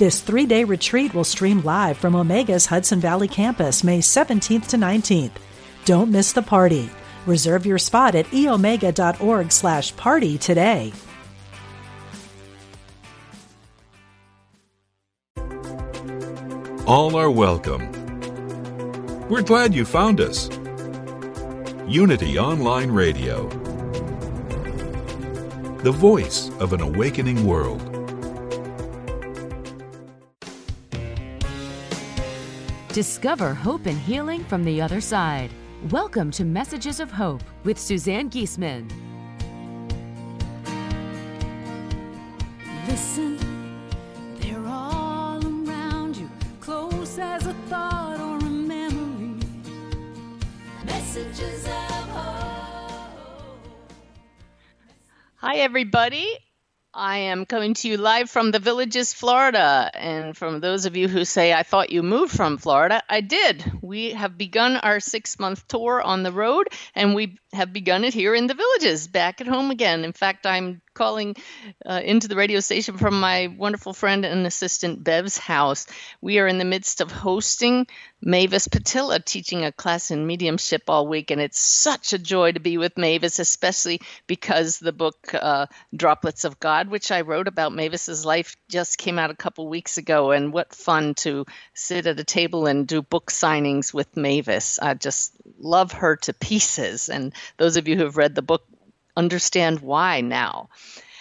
This 0.00 0.22
three 0.22 0.46
day 0.46 0.64
retreat 0.64 1.12
will 1.12 1.24
stream 1.24 1.60
live 1.60 1.98
from 1.98 2.14
Omega's 2.14 2.64
Hudson 2.64 3.00
Valley 3.00 3.28
campus 3.28 3.84
May 3.84 3.98
17th 3.98 4.68
to 4.68 4.78
19th. 4.78 5.32
Don't 5.84 6.10
miss 6.10 6.32
the 6.32 6.40
party. 6.40 6.88
Reserve 7.26 7.66
your 7.66 7.76
spot 7.76 8.14
at 8.14 8.24
eomega.org 8.28 9.52
slash 9.52 9.94
party 9.96 10.38
today. 10.38 10.94
All 16.86 17.14
are 17.14 17.30
welcome. 17.30 17.92
We're 19.28 19.42
glad 19.42 19.74
you 19.74 19.84
found 19.84 20.22
us. 20.22 20.48
Unity 21.86 22.38
Online 22.38 22.90
Radio, 22.90 23.50
the 25.82 25.92
voice 25.92 26.48
of 26.58 26.72
an 26.72 26.80
awakening 26.80 27.46
world. 27.46 27.89
Discover 32.92 33.54
hope 33.54 33.86
and 33.86 33.96
healing 33.96 34.42
from 34.42 34.64
the 34.64 34.82
other 34.82 35.00
side. 35.00 35.52
Welcome 35.90 36.32
to 36.32 36.44
Messages 36.44 36.98
of 36.98 37.08
Hope 37.08 37.44
with 37.62 37.78
Suzanne 37.78 38.28
Giesemann. 38.28 38.90
Listen, 42.88 43.38
they're 44.40 44.66
all 44.66 45.40
around 45.46 46.16
you, 46.16 46.28
close 46.60 47.16
as 47.20 47.46
a 47.46 47.54
thought 47.68 48.18
or 48.18 48.38
a 48.44 48.50
memory. 48.50 49.38
Messages 50.84 51.66
of 51.66 52.08
hope. 52.08 53.62
Hi, 55.36 55.58
everybody. 55.58 56.38
I 56.92 57.18
am 57.18 57.46
coming 57.46 57.74
to 57.74 57.88
you 57.88 57.96
live 57.98 58.28
from 58.28 58.50
the 58.50 58.58
Villages, 58.58 59.12
Florida. 59.12 59.90
And 59.94 60.36
from 60.36 60.58
those 60.58 60.86
of 60.86 60.96
you 60.96 61.06
who 61.06 61.24
say, 61.24 61.52
I 61.52 61.62
thought 61.62 61.90
you 61.90 62.02
moved 62.02 62.34
from 62.34 62.58
Florida, 62.58 63.00
I 63.08 63.20
did. 63.20 63.64
We 63.80 64.10
have 64.10 64.36
begun 64.36 64.76
our 64.76 64.98
six 64.98 65.38
month 65.38 65.68
tour 65.68 66.02
on 66.02 66.24
the 66.24 66.32
road, 66.32 66.66
and 66.96 67.14
we 67.14 67.38
have 67.52 67.72
begun 67.72 68.04
it 68.04 68.14
here 68.14 68.34
in 68.34 68.46
the 68.46 68.54
Villages, 68.54 69.08
back 69.08 69.40
at 69.40 69.46
home 69.46 69.70
again. 69.70 70.04
In 70.04 70.12
fact, 70.12 70.46
I'm 70.46 70.80
calling 70.94 71.34
uh, 71.86 72.00
into 72.04 72.28
the 72.28 72.36
radio 72.36 72.60
station 72.60 72.98
from 72.98 73.18
my 73.18 73.46
wonderful 73.46 73.92
friend 73.92 74.24
and 74.24 74.46
assistant 74.46 75.02
Bev's 75.02 75.38
house. 75.38 75.86
We 76.20 76.38
are 76.38 76.46
in 76.46 76.58
the 76.58 76.64
midst 76.64 77.00
of 77.00 77.10
hosting 77.10 77.86
Mavis 78.22 78.68
Pittilla 78.68 79.24
teaching 79.24 79.64
a 79.64 79.72
class 79.72 80.10
in 80.10 80.26
mediumship 80.26 80.82
all 80.88 81.06
week, 81.06 81.30
and 81.30 81.40
it's 81.40 81.58
such 81.58 82.12
a 82.12 82.18
joy 82.18 82.52
to 82.52 82.60
be 82.60 82.76
with 82.76 82.98
Mavis, 82.98 83.38
especially 83.38 84.00
because 84.26 84.78
the 84.78 84.92
book 84.92 85.16
uh, 85.32 85.66
Droplets 85.96 86.44
of 86.44 86.60
God, 86.60 86.88
which 86.88 87.10
I 87.10 87.22
wrote 87.22 87.48
about 87.48 87.72
Mavis's 87.72 88.26
life, 88.26 88.56
just 88.68 88.98
came 88.98 89.18
out 89.18 89.30
a 89.30 89.36
couple 89.36 89.68
weeks 89.68 89.96
ago. 89.96 90.32
And 90.32 90.52
what 90.52 90.74
fun 90.74 91.14
to 91.14 91.46
sit 91.74 92.06
at 92.06 92.20
a 92.20 92.24
table 92.24 92.66
and 92.66 92.86
do 92.86 93.00
book 93.00 93.30
signings 93.30 93.94
with 93.94 94.16
Mavis. 94.16 94.78
I 94.78 94.94
just 94.94 95.32
love 95.58 95.92
her 95.92 96.16
to 96.16 96.32
pieces. 96.34 97.08
And 97.08 97.32
those 97.56 97.76
of 97.76 97.88
you 97.88 97.96
who 97.96 98.04
have 98.04 98.16
read 98.16 98.34
the 98.34 98.42
book 98.42 98.64
understand 99.16 99.80
why 99.80 100.20
now. 100.20 100.68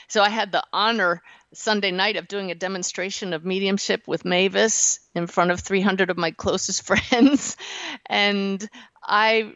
So 0.08 0.22
I 0.22 0.30
had 0.30 0.52
the 0.52 0.64
honor 0.74 1.22
Sunday 1.54 1.92
night 1.92 2.16
of 2.16 2.28
doing 2.28 2.52
a 2.52 2.56
demonstration 2.56 3.34
of 3.34 3.46
mediumship 3.46 4.08
with 4.08 4.26
Mavis 4.26 5.00
in 5.16 5.28
front 5.28 5.52
of 5.52 5.60
300 5.60 6.10
of 6.10 6.18
my 6.18 6.32
closest 6.32 6.84
friends. 6.86 7.58
And 8.06 8.68
I 9.04 9.54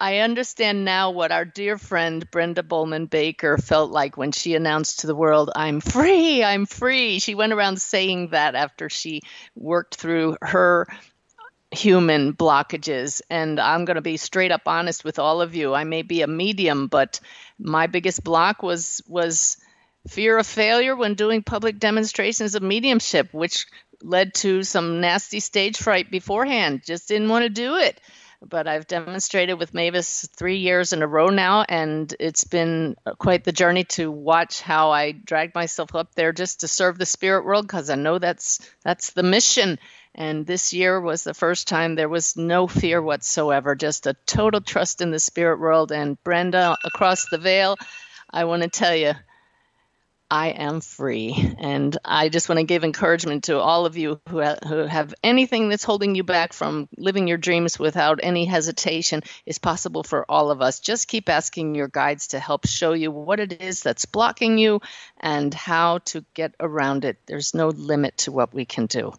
I 0.00 0.18
understand 0.18 0.84
now 0.84 1.10
what 1.10 1.32
our 1.32 1.44
dear 1.44 1.78
friend 1.78 2.28
Brenda 2.30 2.62
Bowman 2.62 3.06
Baker 3.06 3.58
felt 3.58 3.90
like 3.90 4.16
when 4.16 4.32
she 4.32 4.54
announced 4.54 5.00
to 5.00 5.06
the 5.06 5.14
world, 5.14 5.50
I'm 5.54 5.80
free, 5.80 6.44
I'm 6.44 6.66
free. 6.66 7.18
She 7.18 7.34
went 7.34 7.52
around 7.52 7.80
saying 7.80 8.28
that 8.28 8.54
after 8.54 8.88
she 8.88 9.22
worked 9.54 9.96
through 9.96 10.36
her 10.42 10.86
human 11.74 12.32
blockages. 12.32 13.22
And 13.28 13.60
I'm 13.60 13.84
going 13.84 13.96
to 13.96 14.02
be 14.02 14.16
straight 14.16 14.52
up 14.52 14.62
honest 14.66 15.04
with 15.04 15.18
all 15.18 15.42
of 15.42 15.54
you. 15.54 15.74
I 15.74 15.84
may 15.84 16.02
be 16.02 16.22
a 16.22 16.26
medium, 16.26 16.86
but 16.86 17.20
my 17.58 17.86
biggest 17.86 18.24
block 18.24 18.62
was 18.62 19.02
was 19.06 19.58
fear 20.08 20.36
of 20.38 20.46
failure 20.46 20.94
when 20.96 21.14
doing 21.14 21.42
public 21.42 21.78
demonstrations 21.78 22.54
of 22.54 22.62
mediumship, 22.62 23.32
which 23.32 23.66
led 24.02 24.34
to 24.34 24.62
some 24.62 25.00
nasty 25.00 25.40
stage 25.40 25.78
fright 25.78 26.10
beforehand. 26.10 26.82
Just 26.84 27.08
didn't 27.08 27.28
want 27.28 27.44
to 27.44 27.48
do 27.48 27.76
it. 27.76 28.00
But 28.46 28.68
I've 28.68 28.86
demonstrated 28.86 29.58
with 29.58 29.72
Mavis 29.72 30.28
three 30.36 30.58
years 30.58 30.92
in 30.92 31.02
a 31.02 31.06
row 31.06 31.28
now, 31.28 31.64
and 31.66 32.14
it's 32.20 32.44
been 32.44 32.94
quite 33.16 33.42
the 33.44 33.52
journey 33.52 33.84
to 33.84 34.10
watch 34.10 34.60
how 34.60 34.90
I 34.90 35.12
drag 35.12 35.54
myself 35.54 35.94
up 35.94 36.14
there 36.14 36.32
just 36.32 36.60
to 36.60 36.68
serve 36.68 36.98
the 36.98 37.06
spirit 37.06 37.46
world 37.46 37.66
because 37.66 37.88
I 37.88 37.94
know 37.94 38.18
that's 38.18 38.60
that's 38.82 39.12
the 39.12 39.22
mission. 39.22 39.78
And 40.14 40.46
this 40.46 40.72
year 40.72 41.00
was 41.00 41.24
the 41.24 41.34
first 41.34 41.66
time 41.68 41.94
there 41.94 42.08
was 42.08 42.36
no 42.36 42.66
fear 42.66 43.02
whatsoever, 43.02 43.74
just 43.74 44.06
a 44.06 44.14
total 44.26 44.60
trust 44.60 45.00
in 45.00 45.10
the 45.10 45.18
spirit 45.18 45.58
world. 45.58 45.92
And 45.92 46.22
Brenda 46.22 46.76
across 46.84 47.28
the 47.28 47.38
veil, 47.38 47.76
I 48.30 48.44
want 48.44 48.62
to 48.62 48.68
tell 48.68 48.94
you, 48.94 49.14
I 50.30 50.48
am 50.48 50.80
free. 50.80 51.54
And 51.58 51.96
I 52.04 52.28
just 52.28 52.48
want 52.48 52.58
to 52.58 52.64
give 52.64 52.82
encouragement 52.82 53.44
to 53.44 53.58
all 53.60 53.86
of 53.86 53.96
you 53.96 54.20
who, 54.28 54.42
ha- 54.42 54.56
who 54.66 54.78
have 54.78 55.14
anything 55.22 55.68
that's 55.68 55.84
holding 55.84 56.14
you 56.14 56.24
back 56.24 56.52
from 56.52 56.88
living 56.96 57.28
your 57.28 57.38
dreams 57.38 57.78
without 57.78 58.20
any 58.22 58.44
hesitation 58.44 59.22
It's 59.46 59.58
possible 59.58 60.02
for 60.02 60.24
all 60.28 60.50
of 60.50 60.60
us. 60.60 60.80
Just 60.80 61.08
keep 61.08 61.28
asking 61.28 61.74
your 61.74 61.88
guides 61.88 62.28
to 62.28 62.40
help 62.40 62.66
show 62.66 62.94
you 62.94 63.10
what 63.10 63.38
it 63.38 63.62
is 63.62 63.82
that's 63.82 64.06
blocking 64.06 64.58
you 64.58 64.80
and 65.24 65.52
how 65.52 65.98
to 65.98 66.24
get 66.34 66.54
around 66.60 67.04
it. 67.04 67.16
There's 67.26 67.52
no 67.52 67.68
limit 67.68 68.18
to 68.18 68.32
what 68.32 68.54
we 68.54 68.64
can 68.64 68.86
do. 68.86 69.12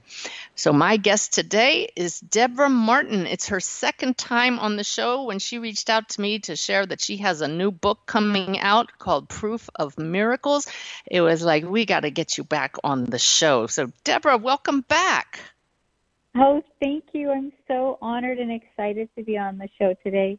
So, 0.56 0.72
my 0.72 0.96
guest 0.96 1.34
today 1.34 1.90
is 1.98 2.22
Debra 2.22 2.70
Martin. 2.70 3.28
It's 3.28 3.50
her 3.50 3.60
second 3.60 4.18
time 4.18 4.60
on 4.60 4.78
the 4.78 4.86
show 4.86 5.24
when 5.24 5.40
she 5.40 5.60
reached 5.60 5.90
out 5.90 6.08
to 6.10 6.22
me 6.22 6.40
to 6.40 6.56
share 6.56 6.86
that 6.86 7.02
she 7.02 7.18
has 7.18 7.42
a 7.42 7.48
new 7.50 7.72
book 7.72 8.06
coming 8.06 8.60
out 8.60 8.98
called 9.00 9.28
Proof 9.28 9.70
of 9.76 9.98
Miracles 9.98 10.68
it 11.10 11.22
was 11.22 11.44
like, 11.44 11.66
we 11.66 11.86
got 11.86 12.02
to 12.02 12.12
get 12.12 12.38
you 12.38 12.44
back 12.44 12.76
on 12.84 13.06
the 13.06 13.20
show. 13.20 13.68
So, 13.68 13.92
Debra, 14.04 14.38
welcome 14.38 14.82
back. 14.82 15.40
Oh, 16.36 16.62
thank 16.82 17.06
you. 17.14 17.32
I'm 17.32 17.54
so 17.68 17.98
honored 18.02 18.40
and 18.40 18.52
excited 18.52 19.10
to 19.18 19.24
be 19.24 19.38
on 19.38 19.58
the 19.58 19.70
show 19.80 19.96
today. 20.04 20.38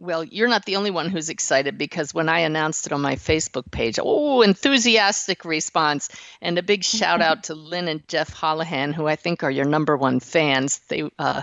Well, 0.00 0.24
you're 0.24 0.48
not 0.48 0.64
the 0.64 0.76
only 0.76 0.90
one 0.90 1.10
who's 1.10 1.28
excited 1.28 1.76
because 1.76 2.14
when 2.14 2.28
I 2.28 2.40
announced 2.40 2.86
it 2.86 2.92
on 2.92 3.02
my 3.02 3.16
Facebook 3.16 3.70
page, 3.70 3.98
oh, 4.02 4.40
enthusiastic 4.40 5.44
response. 5.44 6.08
And 6.40 6.58
a 6.58 6.62
big 6.62 6.82
shout 6.82 7.20
out 7.20 7.44
to 7.44 7.54
Lynn 7.54 7.86
and 7.86 8.06
Jeff 8.08 8.34
Holohan, 8.34 8.94
who 8.94 9.06
I 9.06 9.16
think 9.16 9.44
are 9.44 9.50
your 9.50 9.66
number 9.66 9.96
one 9.96 10.18
fans. 10.18 10.78
They, 10.88 11.10
uh, 11.18 11.42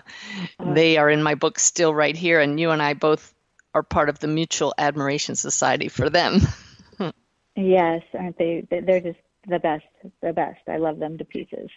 they 0.59 0.97
are 0.97 1.09
in 1.09 1.21
my 1.21 1.35
book 1.35 1.59
still 1.59 1.93
right 1.93 2.15
here, 2.15 2.41
and 2.41 2.59
you 2.59 2.71
and 2.71 2.81
I 2.81 2.95
both 2.95 3.33
are 3.73 3.83
part 3.83 4.09
of 4.09 4.19
the 4.19 4.27
Mutual 4.27 4.73
Admiration 4.77 5.35
Society 5.35 5.87
for 5.87 6.09
them. 6.09 6.41
Yes, 7.57 8.03
aren't 8.13 8.37
they? 8.37 8.67
They're 8.69 9.01
just 9.01 9.19
the 9.47 9.57
best, 9.57 9.85
the 10.21 10.31
best. 10.31 10.61
I 10.67 10.77
love 10.77 10.99
them 10.99 11.17
to 11.17 11.25
pieces. 11.25 11.71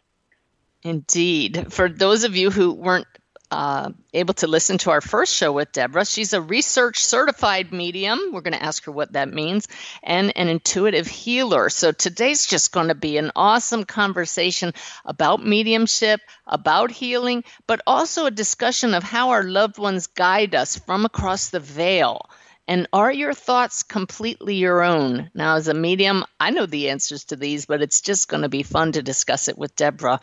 Indeed. 0.82 1.72
For 1.72 1.88
those 1.88 2.24
of 2.24 2.36
you 2.36 2.50
who 2.50 2.74
weren't 2.74 3.06
uh, 3.50 3.90
able 4.12 4.34
to 4.34 4.46
listen 4.46 4.78
to 4.78 4.90
our 4.90 5.00
first 5.00 5.34
show 5.34 5.52
with 5.52 5.72
Debra, 5.72 6.04
she's 6.04 6.32
a 6.32 6.40
research 6.40 7.04
certified 7.04 7.72
medium. 7.72 8.30
We're 8.32 8.40
going 8.40 8.54
to 8.54 8.62
ask 8.62 8.84
her 8.84 8.92
what 8.92 9.12
that 9.12 9.32
means, 9.32 9.68
and 10.02 10.36
an 10.36 10.48
intuitive 10.48 11.06
healer. 11.06 11.68
So 11.68 11.92
today's 11.92 12.46
just 12.46 12.72
going 12.72 12.88
to 12.88 12.94
be 12.94 13.16
an 13.16 13.32
awesome 13.36 13.84
conversation 13.84 14.72
about 15.04 15.44
mediumship, 15.44 16.20
about 16.46 16.90
healing, 16.90 17.44
but 17.66 17.80
also 17.86 18.26
a 18.26 18.30
discussion 18.30 18.94
of 18.94 19.02
how 19.02 19.30
our 19.30 19.42
loved 19.42 19.78
ones 19.78 20.06
guide 20.06 20.54
us 20.54 20.78
from 20.78 21.04
across 21.04 21.48
the 21.48 21.60
veil 21.60 22.28
and 22.70 22.86
are 22.92 23.10
your 23.10 23.34
thoughts 23.34 23.82
completely 23.82 24.54
your 24.54 24.84
own? 24.84 25.28
Now, 25.34 25.56
as 25.56 25.66
a 25.66 25.74
medium, 25.74 26.24
I 26.38 26.50
know 26.50 26.66
the 26.66 26.90
answers 26.90 27.24
to 27.24 27.36
these, 27.36 27.66
but 27.66 27.82
it's 27.82 28.00
just 28.00 28.28
going 28.28 28.42
to 28.42 28.48
be 28.48 28.62
fun 28.62 28.92
to 28.92 29.02
discuss 29.02 29.48
it 29.48 29.58
with 29.58 29.74
Debra. 29.74 30.20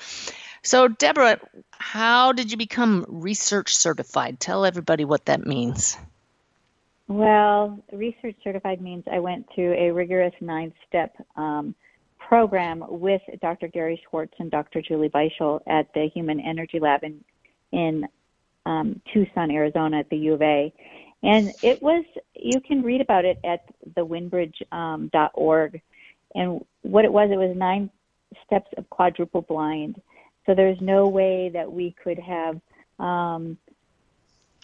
So, 0.67 0.89
Debra, 0.89 1.39
how 1.71 2.33
did 2.33 2.51
you 2.51 2.57
become 2.57 3.05
research 3.07 3.73
certified? 3.73 4.41
Tell 4.41 4.65
everybody 4.65 5.05
what 5.05 5.23
that 5.27 5.45
means. 5.45 5.97
Well, 7.07 7.81
research 7.93 8.35
certified 8.43 8.81
means 8.81 9.05
I 9.09 9.19
went 9.19 9.47
through 9.55 9.75
a 9.75 9.91
rigorous 9.93 10.33
nine 10.41 10.73
step 10.85 11.15
um, 11.37 11.73
program 12.19 12.83
with 12.85 13.21
Dr. 13.41 13.69
Gary 13.69 14.03
Schwartz 14.09 14.33
and 14.39 14.51
Dr. 14.51 14.81
Julie 14.81 15.07
Beischel 15.07 15.61
at 15.67 15.93
the 15.93 16.09
Human 16.13 16.41
Energy 16.41 16.81
Lab 16.81 17.05
in 17.05 17.23
in 17.71 18.05
um, 18.65 19.01
Tucson, 19.13 19.49
Arizona, 19.49 19.99
at 19.99 20.09
the 20.09 20.17
U 20.17 20.33
of 20.33 20.41
A. 20.41 20.73
And 21.23 21.53
it 21.63 21.81
was 21.81 22.03
you 22.35 22.59
can 22.59 22.81
read 22.81 22.99
about 22.99 23.23
it 23.23 23.39
at 23.45 23.63
thewindbridge.org. 23.95 25.75
Um, 25.75 25.81
and 26.35 26.65
what 26.81 27.05
it 27.05 27.13
was, 27.13 27.29
it 27.31 27.37
was 27.37 27.55
nine 27.55 27.89
steps 28.45 28.67
of 28.75 28.89
quadruple 28.89 29.43
blind. 29.43 30.01
So 30.47 30.55
there's 30.55 30.81
no 30.81 31.07
way 31.07 31.49
that 31.49 31.71
we 31.71 31.93
could 32.03 32.17
have 32.17 32.59
um, 32.99 33.57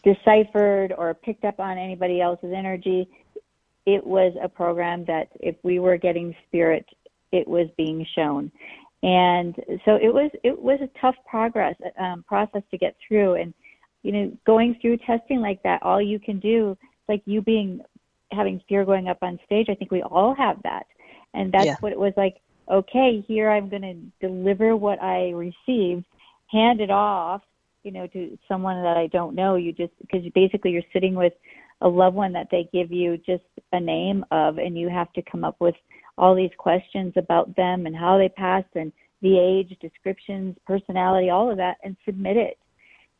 deciphered 0.03 0.93
or 0.97 1.13
picked 1.13 1.45
up 1.45 1.59
on 1.59 1.77
anybody 1.77 2.21
else's 2.21 2.53
energy. 2.55 3.07
It 3.85 4.05
was 4.05 4.33
a 4.41 4.49
program 4.49 5.05
that 5.05 5.27
if 5.39 5.55
we 5.61 5.79
were 5.79 5.97
getting 5.97 6.35
spirit, 6.47 6.85
it 7.31 7.47
was 7.47 7.67
being 7.77 8.05
shown. 8.15 8.51
And 9.03 9.53
so 9.83 9.95
it 9.95 10.13
was 10.13 10.31
it 10.43 10.57
was 10.57 10.79
a 10.81 10.87
tough 10.99 11.15
progress 11.27 11.75
um, 11.99 12.23
process 12.23 12.63
to 12.71 12.77
get 12.77 12.95
through. 13.05 13.35
And 13.35 13.53
you 14.01 14.11
know, 14.13 14.37
going 14.45 14.77
through 14.81 14.97
testing 14.97 15.41
like 15.41 15.61
that, 15.63 15.83
all 15.83 16.01
you 16.01 16.19
can 16.19 16.39
do, 16.39 16.77
like 17.09 17.21
you 17.25 17.41
being 17.41 17.81
having 18.31 18.61
fear 18.69 18.85
going 18.85 19.09
up 19.09 19.17
on 19.21 19.39
stage. 19.45 19.67
I 19.69 19.75
think 19.75 19.91
we 19.91 20.01
all 20.01 20.33
have 20.35 20.61
that, 20.63 20.87
and 21.33 21.51
that's 21.51 21.65
yeah. 21.65 21.75
what 21.81 21.91
it 21.91 21.99
was 21.99 22.13
like. 22.15 22.37
Okay, 22.69 23.23
here 23.27 23.49
I'm 23.49 23.69
going 23.69 23.81
to 23.81 24.27
deliver 24.27 24.75
what 24.75 25.01
I 25.01 25.31
received, 25.31 26.05
hand 26.47 26.79
it 26.79 26.89
off, 26.89 27.41
you 27.83 27.91
know, 27.91 28.07
to 28.07 28.37
someone 28.47 28.81
that 28.83 28.97
I 28.97 29.07
don't 29.07 29.35
know. 29.35 29.55
You 29.55 29.73
just 29.73 29.91
because 29.99 30.21
basically 30.33 30.71
you're 30.71 30.83
sitting 30.93 31.15
with 31.15 31.33
a 31.81 31.87
loved 31.87 32.15
one 32.15 32.31
that 32.33 32.47
they 32.49 32.69
give 32.71 32.91
you 32.91 33.17
just 33.17 33.43
a 33.73 33.79
name 33.79 34.23
of, 34.31 34.57
and 34.57 34.77
you 34.77 34.89
have 34.89 35.11
to 35.13 35.21
come 35.29 35.43
up 35.43 35.57
with 35.59 35.75
all 36.17 36.35
these 36.35 36.51
questions 36.57 37.13
about 37.17 37.53
them 37.55 37.85
and 37.85 37.95
how 37.95 38.17
they 38.17 38.29
passed 38.29 38.69
and 38.75 38.91
the 39.21 39.37
age, 39.37 39.77
descriptions, 39.81 40.55
personality, 40.65 41.29
all 41.29 41.51
of 41.51 41.57
that, 41.57 41.77
and 41.83 41.97
submit 42.05 42.37
it. 42.37 42.57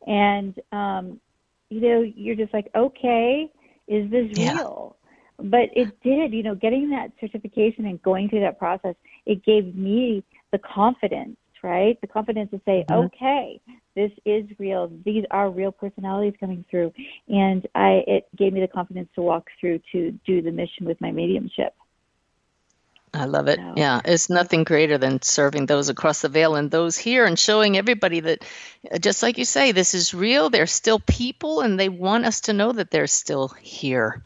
And 0.06 0.54
um, 0.72 1.20
you 1.68 1.80
know, 1.80 2.00
you're 2.00 2.36
just 2.36 2.54
like, 2.54 2.70
okay, 2.74 3.50
is 3.88 4.10
this 4.10 4.26
yeah. 4.32 4.54
real? 4.54 4.96
But 5.38 5.70
it 5.74 6.00
did, 6.02 6.32
you 6.32 6.42
know, 6.42 6.54
getting 6.54 6.90
that 6.90 7.12
certification 7.20 7.86
and 7.86 8.00
going 8.02 8.28
through 8.28 8.40
that 8.40 8.58
process, 8.58 8.94
it 9.26 9.44
gave 9.44 9.74
me 9.74 10.22
the 10.52 10.58
confidence, 10.58 11.36
right? 11.62 12.00
The 12.00 12.06
confidence 12.06 12.50
to 12.52 12.60
say, 12.64 12.84
mm-hmm. 12.88 13.06
okay, 13.06 13.60
this 13.96 14.12
is 14.24 14.46
real. 14.58 14.90
These 15.04 15.24
are 15.30 15.50
real 15.50 15.72
personalities 15.72 16.34
coming 16.38 16.64
through, 16.70 16.92
and 17.28 17.66
I 17.74 18.04
it 18.06 18.28
gave 18.36 18.52
me 18.52 18.60
the 18.60 18.68
confidence 18.68 19.08
to 19.14 19.22
walk 19.22 19.48
through 19.60 19.80
to 19.92 20.12
do 20.24 20.42
the 20.42 20.50
mission 20.50 20.86
with 20.86 21.00
my 21.00 21.10
mediumship. 21.10 21.74
I 23.14 23.26
love 23.26 23.46
it. 23.46 23.60
Yeah, 23.76 24.00
it's 24.04 24.28
nothing 24.28 24.64
greater 24.64 24.98
than 24.98 25.22
serving 25.22 25.66
those 25.66 25.88
across 25.88 26.22
the 26.22 26.28
veil 26.28 26.56
and 26.56 26.70
those 26.70 26.96
here 26.96 27.24
and 27.24 27.38
showing 27.38 27.76
everybody 27.76 28.20
that, 28.20 28.44
uh, 28.92 28.98
just 28.98 29.22
like 29.22 29.38
you 29.38 29.44
say, 29.44 29.70
this 29.70 29.94
is 29.94 30.14
real. 30.14 30.50
They're 30.50 30.66
still 30.66 30.98
people 30.98 31.60
and 31.60 31.78
they 31.78 31.88
want 31.88 32.24
us 32.24 32.42
to 32.42 32.52
know 32.52 32.72
that 32.72 32.90
they're 32.90 33.06
still 33.06 33.48
here. 33.60 34.22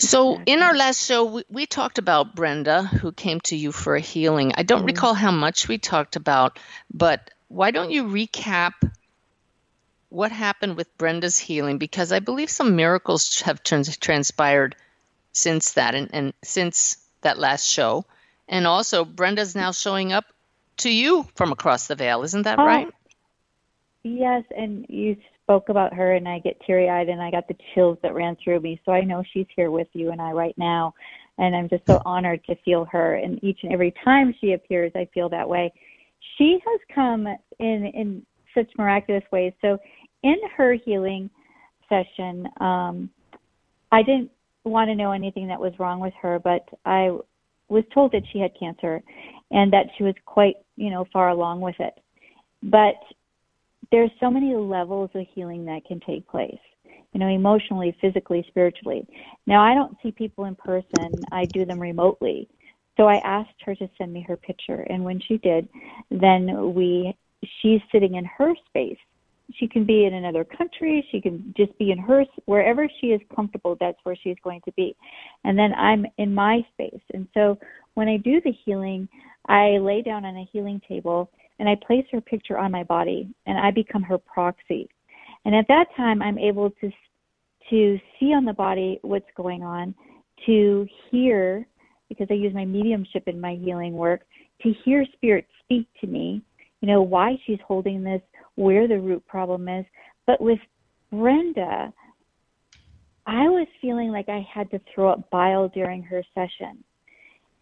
So, 0.00 0.40
in 0.46 0.62
our 0.62 0.74
last 0.74 1.04
show, 1.04 1.24
we, 1.26 1.44
we, 1.50 1.66
talked 1.66 1.98
about 1.98 2.34
Brenda, 2.34 2.82
who 2.82 3.12
came 3.12 3.40
to 3.42 3.56
you 3.56 3.70
for 3.70 3.96
a 3.96 4.00
healing. 4.00 4.52
I 4.56 4.62
don't 4.62 4.80
mm-hmm. 4.80 4.86
recall 4.86 5.14
how 5.14 5.30
much 5.30 5.68
we 5.68 5.76
talked 5.76 6.16
about, 6.16 6.58
but 6.92 7.30
why 7.48 7.70
don't 7.70 7.90
you 7.90 8.04
recap 8.04 8.72
what 10.08 10.32
happened 10.32 10.76
with 10.76 10.96
Brenda's 10.96 11.38
healing? 11.38 11.76
Because 11.78 12.12
I 12.12 12.20
believe 12.20 12.48
some 12.48 12.76
miracles 12.76 13.42
have 13.42 13.62
trans- 13.62 13.96
transpired 13.98 14.74
since 15.32 15.72
that 15.72 15.94
and, 15.94 16.08
and 16.12 16.32
since 16.42 16.96
that 17.20 17.38
last 17.38 17.66
show. 17.66 18.06
And 18.48 18.66
also, 18.66 19.04
Brenda's 19.04 19.54
now 19.54 19.72
showing 19.72 20.12
up 20.12 20.24
to 20.78 20.90
you 20.90 21.26
from 21.34 21.52
across 21.52 21.88
the 21.88 21.94
veil. 21.94 22.22
Isn't 22.22 22.42
that 22.42 22.58
oh, 22.58 22.64
right? 22.64 22.88
Yes, 24.02 24.44
and 24.56 24.86
you 24.88 25.16
spoke 25.50 25.68
about 25.68 25.92
her, 25.92 26.14
and 26.14 26.28
I 26.28 26.38
get 26.38 26.60
teary 26.64 26.88
eyed, 26.88 27.08
and 27.08 27.20
I 27.20 27.28
got 27.28 27.48
the 27.48 27.56
chills 27.74 27.98
that 28.04 28.14
ran 28.14 28.36
through 28.42 28.60
me. 28.60 28.80
So 28.84 28.92
I 28.92 29.00
know 29.00 29.24
she's 29.32 29.48
here 29.56 29.72
with 29.72 29.88
you 29.94 30.12
and 30.12 30.22
I 30.22 30.30
right 30.30 30.54
now. 30.56 30.94
And 31.38 31.56
I'm 31.56 31.68
just 31.68 31.82
so 31.88 32.00
honored 32.04 32.44
to 32.44 32.54
feel 32.64 32.84
her. 32.92 33.16
And 33.16 33.42
each 33.42 33.58
and 33.64 33.72
every 33.72 33.92
time 34.04 34.32
she 34.40 34.52
appears, 34.52 34.92
I 34.94 35.08
feel 35.12 35.28
that 35.30 35.48
way. 35.48 35.72
She 36.38 36.58
has 36.64 36.80
come 36.94 37.26
in 37.58 37.90
in 37.94 38.24
such 38.54 38.68
miraculous 38.78 39.24
ways. 39.32 39.52
So 39.60 39.76
in 40.22 40.36
her 40.56 40.74
healing 40.74 41.28
session, 41.88 42.46
um, 42.60 43.10
I 43.90 44.04
didn't 44.04 44.30
want 44.62 44.88
to 44.88 44.94
know 44.94 45.10
anything 45.10 45.48
that 45.48 45.58
was 45.58 45.72
wrong 45.80 45.98
with 45.98 46.14
her, 46.22 46.38
but 46.38 46.68
I 46.84 47.10
was 47.68 47.82
told 47.92 48.12
that 48.12 48.22
she 48.32 48.38
had 48.38 48.52
cancer 48.56 49.02
and 49.50 49.72
that 49.72 49.86
she 49.98 50.04
was 50.04 50.14
quite, 50.26 50.54
you 50.76 50.90
know, 50.90 51.06
far 51.12 51.30
along 51.30 51.60
with 51.60 51.76
it. 51.80 51.94
But 52.62 52.94
there's 53.92 54.10
so 54.20 54.30
many 54.30 54.54
levels 54.54 55.10
of 55.14 55.26
healing 55.34 55.64
that 55.66 55.84
can 55.84 56.00
take 56.00 56.26
place, 56.28 56.58
you 57.12 57.20
know, 57.20 57.28
emotionally, 57.28 57.96
physically, 58.00 58.44
spiritually. 58.48 59.06
Now, 59.46 59.62
I 59.62 59.74
don't 59.74 59.96
see 60.02 60.12
people 60.12 60.44
in 60.44 60.54
person, 60.54 61.24
I 61.32 61.46
do 61.46 61.64
them 61.64 61.80
remotely. 61.80 62.48
So 62.96 63.06
I 63.06 63.16
asked 63.24 63.54
her 63.64 63.74
to 63.76 63.88
send 63.96 64.12
me 64.12 64.24
her 64.28 64.36
picture, 64.36 64.86
and 64.90 65.04
when 65.04 65.20
she 65.20 65.38
did, 65.38 65.68
then 66.10 66.74
we 66.74 67.16
she's 67.62 67.80
sitting 67.90 68.16
in 68.16 68.24
her 68.24 68.52
space. 68.66 68.98
She 69.54 69.66
can 69.66 69.84
be 69.84 70.04
in 70.04 70.14
another 70.14 70.44
country. 70.44 71.06
She 71.10 71.20
can 71.20 71.52
just 71.56 71.76
be 71.78 71.90
in 71.90 71.98
her 71.98 72.24
wherever 72.44 72.88
she 73.00 73.08
is 73.08 73.20
comfortable 73.34 73.76
that's 73.80 73.98
where 74.04 74.16
she's 74.22 74.36
going 74.44 74.60
to 74.64 74.72
be. 74.72 74.94
And 75.44 75.58
then 75.58 75.72
i'm 75.74 76.06
in 76.18 76.34
my 76.34 76.64
space. 76.72 77.00
And 77.14 77.26
so 77.34 77.58
when 77.94 78.08
i 78.08 78.16
do 78.18 78.40
the 78.44 78.52
healing 78.64 79.08
i 79.48 79.78
lay 79.78 80.02
down 80.02 80.24
on 80.24 80.36
a 80.36 80.48
healing 80.52 80.80
table 80.86 81.30
and 81.60 81.68
i 81.68 81.76
place 81.86 82.04
her 82.10 82.20
picture 82.20 82.58
on 82.58 82.72
my 82.72 82.82
body 82.82 83.32
and 83.46 83.56
i 83.58 83.70
become 83.70 84.02
her 84.02 84.18
proxy 84.18 84.88
and 85.44 85.54
at 85.54 85.68
that 85.68 85.86
time 85.96 86.20
i'm 86.20 86.38
able 86.38 86.70
to 86.80 86.90
to 87.70 88.00
see 88.18 88.32
on 88.34 88.44
the 88.44 88.52
body 88.52 88.98
what's 89.02 89.30
going 89.36 89.62
on 89.62 89.94
to 90.44 90.84
hear 91.10 91.64
because 92.08 92.26
i 92.30 92.34
use 92.34 92.52
my 92.52 92.64
mediumship 92.64 93.22
in 93.28 93.40
my 93.40 93.54
healing 93.62 93.92
work 93.92 94.22
to 94.60 94.72
hear 94.84 95.06
spirit 95.14 95.46
speak 95.62 95.86
to 96.00 96.08
me 96.08 96.42
you 96.80 96.88
know 96.88 97.02
why 97.02 97.36
she's 97.46 97.58
holding 97.66 98.02
this 98.02 98.22
where 98.60 98.86
the 98.86 98.98
root 98.98 99.26
problem 99.26 99.68
is. 99.68 99.84
But 100.26 100.40
with 100.40 100.58
Brenda, 101.10 101.92
I 103.26 103.48
was 103.48 103.66
feeling 103.80 104.10
like 104.10 104.28
I 104.28 104.46
had 104.52 104.70
to 104.70 104.80
throw 104.94 105.10
up 105.10 105.30
bile 105.30 105.68
during 105.68 106.02
her 106.02 106.22
session. 106.34 106.84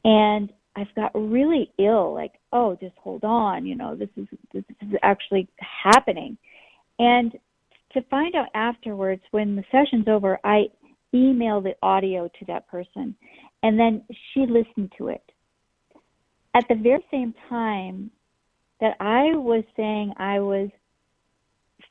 And 0.04 0.52
I've 0.78 0.94
got 0.94 1.10
really 1.14 1.72
ill, 1.78 2.14
like, 2.14 2.34
oh, 2.52 2.76
just 2.80 2.94
hold 3.02 3.24
on, 3.24 3.66
you 3.66 3.74
know, 3.74 3.96
this 3.96 4.08
is 4.16 4.28
this 4.52 4.62
is 4.80 4.94
actually 5.02 5.48
happening. 5.58 6.38
And 7.00 7.32
to 7.94 8.02
find 8.02 8.36
out 8.36 8.46
afterwards 8.54 9.22
when 9.32 9.56
the 9.56 9.64
session's 9.72 10.06
over, 10.06 10.38
I 10.44 10.66
email 11.12 11.60
the 11.60 11.74
audio 11.82 12.28
to 12.28 12.44
that 12.46 12.68
person 12.68 13.16
and 13.62 13.78
then 13.78 14.04
she 14.32 14.40
listened 14.40 14.92
to 14.98 15.08
it. 15.08 15.22
At 16.54 16.64
the 16.68 16.76
very 16.76 17.04
same 17.10 17.34
time 17.48 18.10
that 18.80 18.96
I 19.00 19.36
was 19.36 19.64
saying 19.76 20.12
I 20.16 20.38
was 20.38 20.70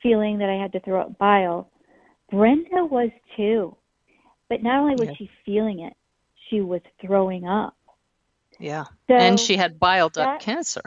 feeling 0.02 0.38
that 0.38 0.50
I 0.50 0.62
had 0.62 0.72
to 0.74 0.80
throw 0.80 1.02
up 1.02 1.18
bile. 1.18 1.70
Brenda 2.32 2.86
was 2.86 3.10
too. 3.36 3.76
But 4.50 4.64
not 4.64 4.80
only 4.80 4.96
was 4.96 5.14
she 5.18 5.30
feeling 5.46 5.82
it, 5.82 5.94
she 6.50 6.62
was 6.62 6.82
throwing 7.02 7.46
up. 7.46 7.77
Yeah. 8.60 8.86
So 9.08 9.16
and 9.16 9.40
she 9.40 9.58
had 9.58 9.80
bile 9.80 10.10
duct 10.10 10.40
that, 10.40 10.42
cancer. 10.42 10.82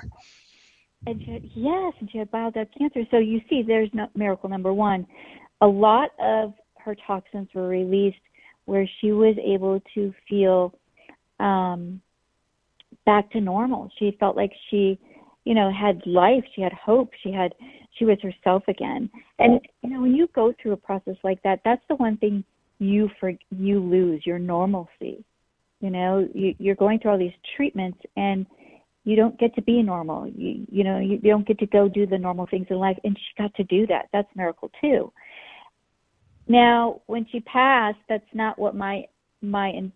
And 1.06 1.20
she 1.24 1.52
yes, 1.54 1.94
and 2.00 2.10
she 2.10 2.18
had 2.18 2.30
bile 2.30 2.50
duct 2.50 2.76
cancer. 2.76 3.02
So 3.10 3.18
you 3.18 3.40
see, 3.48 3.62
there's 3.62 3.90
no, 3.92 4.08
miracle 4.14 4.48
number 4.48 4.72
one. 4.72 5.06
A 5.60 5.66
lot 5.66 6.10
of 6.20 6.54
her 6.78 6.96
toxins 7.06 7.48
were 7.54 7.68
released 7.68 8.18
where 8.64 8.88
she 9.00 9.12
was 9.12 9.36
able 9.42 9.80
to 9.94 10.14
feel 10.28 10.72
um, 11.38 12.00
back 13.06 13.30
to 13.32 13.40
normal. 13.40 13.90
She 13.98 14.16
felt 14.20 14.36
like 14.36 14.52
she, 14.70 14.98
you 15.44 15.54
know, 15.54 15.72
had 15.72 16.00
life. 16.06 16.44
She 16.54 16.62
had 16.62 16.72
hope. 16.72 17.10
She 17.22 17.32
had 17.32 17.54
she 17.98 18.04
was 18.04 18.18
herself 18.22 18.62
again. 18.68 19.10
And 19.38 19.60
you 19.82 19.90
know, 19.90 20.00
when 20.00 20.14
you 20.14 20.28
go 20.34 20.52
through 20.60 20.72
a 20.72 20.76
process 20.76 21.16
like 21.22 21.42
that, 21.42 21.60
that's 21.64 21.82
the 21.88 21.96
one 21.96 22.16
thing 22.16 22.44
you 22.78 23.10
for 23.18 23.32
you 23.50 23.80
lose 23.80 24.24
your 24.24 24.38
normalcy. 24.38 25.24
You 25.80 25.90
know, 25.90 26.28
you, 26.34 26.54
you're 26.58 26.74
going 26.74 26.98
through 26.98 27.12
all 27.12 27.18
these 27.18 27.32
treatments 27.56 27.98
and 28.16 28.46
you 29.04 29.16
don't 29.16 29.38
get 29.38 29.54
to 29.54 29.62
be 29.62 29.82
normal. 29.82 30.28
You 30.28 30.66
you 30.70 30.84
know, 30.84 30.98
you, 30.98 31.18
you 31.22 31.30
don't 31.30 31.46
get 31.46 31.58
to 31.60 31.66
go 31.66 31.88
do 31.88 32.06
the 32.06 32.18
normal 32.18 32.46
things 32.46 32.66
in 32.70 32.76
life. 32.76 32.98
And 33.02 33.16
she 33.16 33.42
got 33.42 33.54
to 33.54 33.64
do 33.64 33.86
that. 33.86 34.08
That's 34.12 34.28
a 34.34 34.38
miracle 34.38 34.70
too. 34.80 35.12
Now, 36.48 37.00
when 37.06 37.26
she 37.30 37.40
passed, 37.40 37.98
that's 38.08 38.24
not 38.34 38.58
what 38.58 38.74
my 38.74 39.04
my 39.40 39.68
in, 39.70 39.92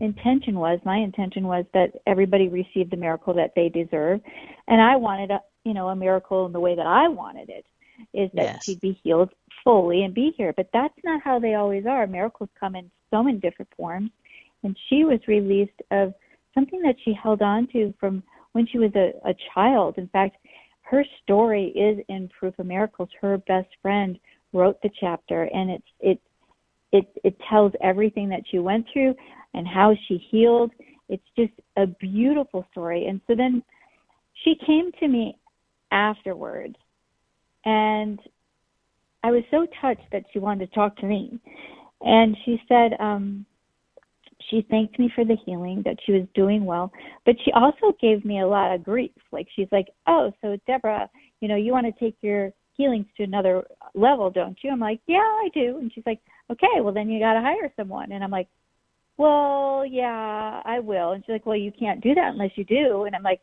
intention 0.00 0.58
was. 0.58 0.80
My 0.84 0.98
intention 0.98 1.46
was 1.46 1.64
that 1.72 1.92
everybody 2.06 2.48
received 2.48 2.90
the 2.90 2.96
miracle 2.96 3.32
that 3.34 3.52
they 3.56 3.68
deserve, 3.68 4.20
and 4.68 4.80
I 4.82 4.96
wanted 4.96 5.30
a, 5.30 5.40
you 5.64 5.74
know, 5.74 5.88
a 5.88 5.96
miracle 5.96 6.46
in 6.46 6.52
the 6.52 6.60
way 6.60 6.74
that 6.74 6.86
I 6.86 7.08
wanted 7.08 7.48
it, 7.48 7.64
is 8.12 8.30
that 8.34 8.42
yes. 8.42 8.64
she'd 8.64 8.80
be 8.80 8.98
healed 9.02 9.30
fully 9.62 10.04
and 10.04 10.12
be 10.12 10.32
here. 10.36 10.52
But 10.54 10.70
that's 10.72 10.98
not 11.04 11.22
how 11.22 11.38
they 11.38 11.54
always 11.54 11.86
are. 11.86 12.06
Miracles 12.06 12.50
come 12.58 12.74
in 12.74 12.90
so 13.10 13.22
many 13.22 13.38
different 13.38 13.70
forms. 13.76 14.10
And 14.62 14.76
she 14.88 15.04
was 15.04 15.20
released 15.26 15.80
of 15.90 16.14
something 16.54 16.82
that 16.82 16.96
she 17.04 17.12
held 17.12 17.42
on 17.42 17.66
to 17.72 17.94
from 17.98 18.22
when 18.52 18.66
she 18.66 18.78
was 18.78 18.92
a, 18.94 19.12
a 19.28 19.34
child. 19.54 19.94
In 19.96 20.08
fact, 20.08 20.36
her 20.82 21.04
story 21.22 21.68
is 21.68 22.04
in 22.08 22.28
Proof 22.28 22.58
of 22.58 22.66
Miracles. 22.66 23.08
Her 23.20 23.38
best 23.38 23.68
friend 23.80 24.18
wrote 24.52 24.80
the 24.82 24.90
chapter, 24.98 25.44
and 25.44 25.70
it's 25.70 25.86
it 26.00 26.20
it 26.92 27.06
it 27.22 27.36
tells 27.48 27.72
everything 27.80 28.28
that 28.30 28.42
she 28.50 28.58
went 28.58 28.86
through 28.92 29.14
and 29.54 29.66
how 29.66 29.94
she 30.08 30.18
healed. 30.30 30.72
It's 31.08 31.22
just 31.38 31.52
a 31.76 31.86
beautiful 31.86 32.66
story. 32.72 33.06
And 33.06 33.20
so 33.26 33.34
then 33.36 33.62
she 34.44 34.54
came 34.66 34.90
to 34.98 35.08
me 35.08 35.36
afterwards, 35.92 36.76
and 37.64 38.20
I 39.22 39.30
was 39.30 39.44
so 39.50 39.66
touched 39.80 40.10
that 40.12 40.24
she 40.32 40.38
wanted 40.38 40.68
to 40.68 40.74
talk 40.74 40.96
to 40.96 41.06
me. 41.06 41.38
And 42.00 42.36
she 42.44 42.60
said, 42.66 42.92
um, 42.98 43.44
she 44.50 44.66
thanked 44.70 44.98
me 44.98 45.10
for 45.14 45.24
the 45.24 45.36
healing, 45.46 45.82
that 45.84 45.96
she 46.04 46.12
was 46.12 46.26
doing 46.34 46.64
well, 46.64 46.92
but 47.24 47.36
she 47.44 47.52
also 47.52 47.96
gave 48.00 48.24
me 48.24 48.40
a 48.40 48.46
lot 48.46 48.74
of 48.74 48.84
grief. 48.84 49.12
Like 49.32 49.46
she's 49.54 49.68
like, 49.70 49.88
"Oh, 50.06 50.32
so 50.42 50.56
Debra, 50.66 51.08
you 51.40 51.48
know, 51.48 51.56
you 51.56 51.72
want 51.72 51.86
to 51.86 52.04
take 52.04 52.16
your 52.20 52.52
healings 52.76 53.06
to 53.16 53.22
another 53.22 53.64
level, 53.94 54.30
don't 54.30 54.58
you?" 54.62 54.70
I'm 54.70 54.80
like, 54.80 55.00
"Yeah, 55.06 55.18
I 55.18 55.48
do." 55.54 55.78
And 55.78 55.92
she's 55.92 56.06
like, 56.06 56.20
"Okay, 56.50 56.80
well 56.80 56.92
then 56.92 57.08
you 57.08 57.20
got 57.20 57.34
to 57.34 57.40
hire 57.40 57.72
someone." 57.76 58.12
And 58.12 58.24
I'm 58.24 58.30
like, 58.30 58.48
"Well, 59.16 59.84
yeah, 59.86 60.62
I 60.64 60.80
will." 60.80 61.12
And 61.12 61.24
she's 61.24 61.32
like, 61.32 61.46
"Well, 61.46 61.56
you 61.56 61.72
can't 61.72 62.00
do 62.00 62.14
that 62.14 62.32
unless 62.32 62.56
you 62.56 62.64
do." 62.64 63.04
And 63.04 63.14
I'm 63.14 63.22
like, 63.22 63.40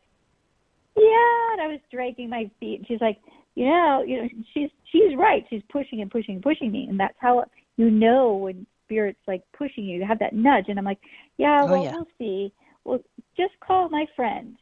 "Yeah." 0.96 1.52
And 1.52 1.60
I 1.62 1.68
was 1.68 1.80
dragging 1.90 2.28
my 2.30 2.50
feet. 2.60 2.80
And 2.80 2.86
she's 2.86 3.00
like, 3.00 3.18
"You 3.54 3.66
know, 3.66 4.04
you 4.06 4.22
know, 4.22 4.28
she's 4.54 4.70
she's 4.92 5.16
right. 5.16 5.44
She's 5.50 5.62
pushing 5.70 6.00
and 6.02 6.10
pushing 6.10 6.34
and 6.34 6.42
pushing 6.42 6.70
me, 6.72 6.86
and 6.88 6.98
that's 7.00 7.16
how 7.18 7.44
you 7.76 7.90
know 7.90 8.34
when 8.34 8.66
spirit's 8.88 9.20
like 9.26 9.42
pushing 9.56 9.84
you. 9.84 9.98
You 9.98 10.04
have 10.06 10.18
that 10.20 10.32
nudge, 10.32 10.64
and 10.68 10.78
I'm 10.78 10.84
like, 10.84 10.98
yeah, 11.36 11.62
Oh, 11.64 11.72
well, 11.72 11.84
yeah. 11.84 11.92
we'll 11.92 12.06
see. 12.18 12.52
Well, 12.84 13.00
just 13.36 13.52
call 13.60 13.88
my 13.90 14.06
friend. 14.16 14.56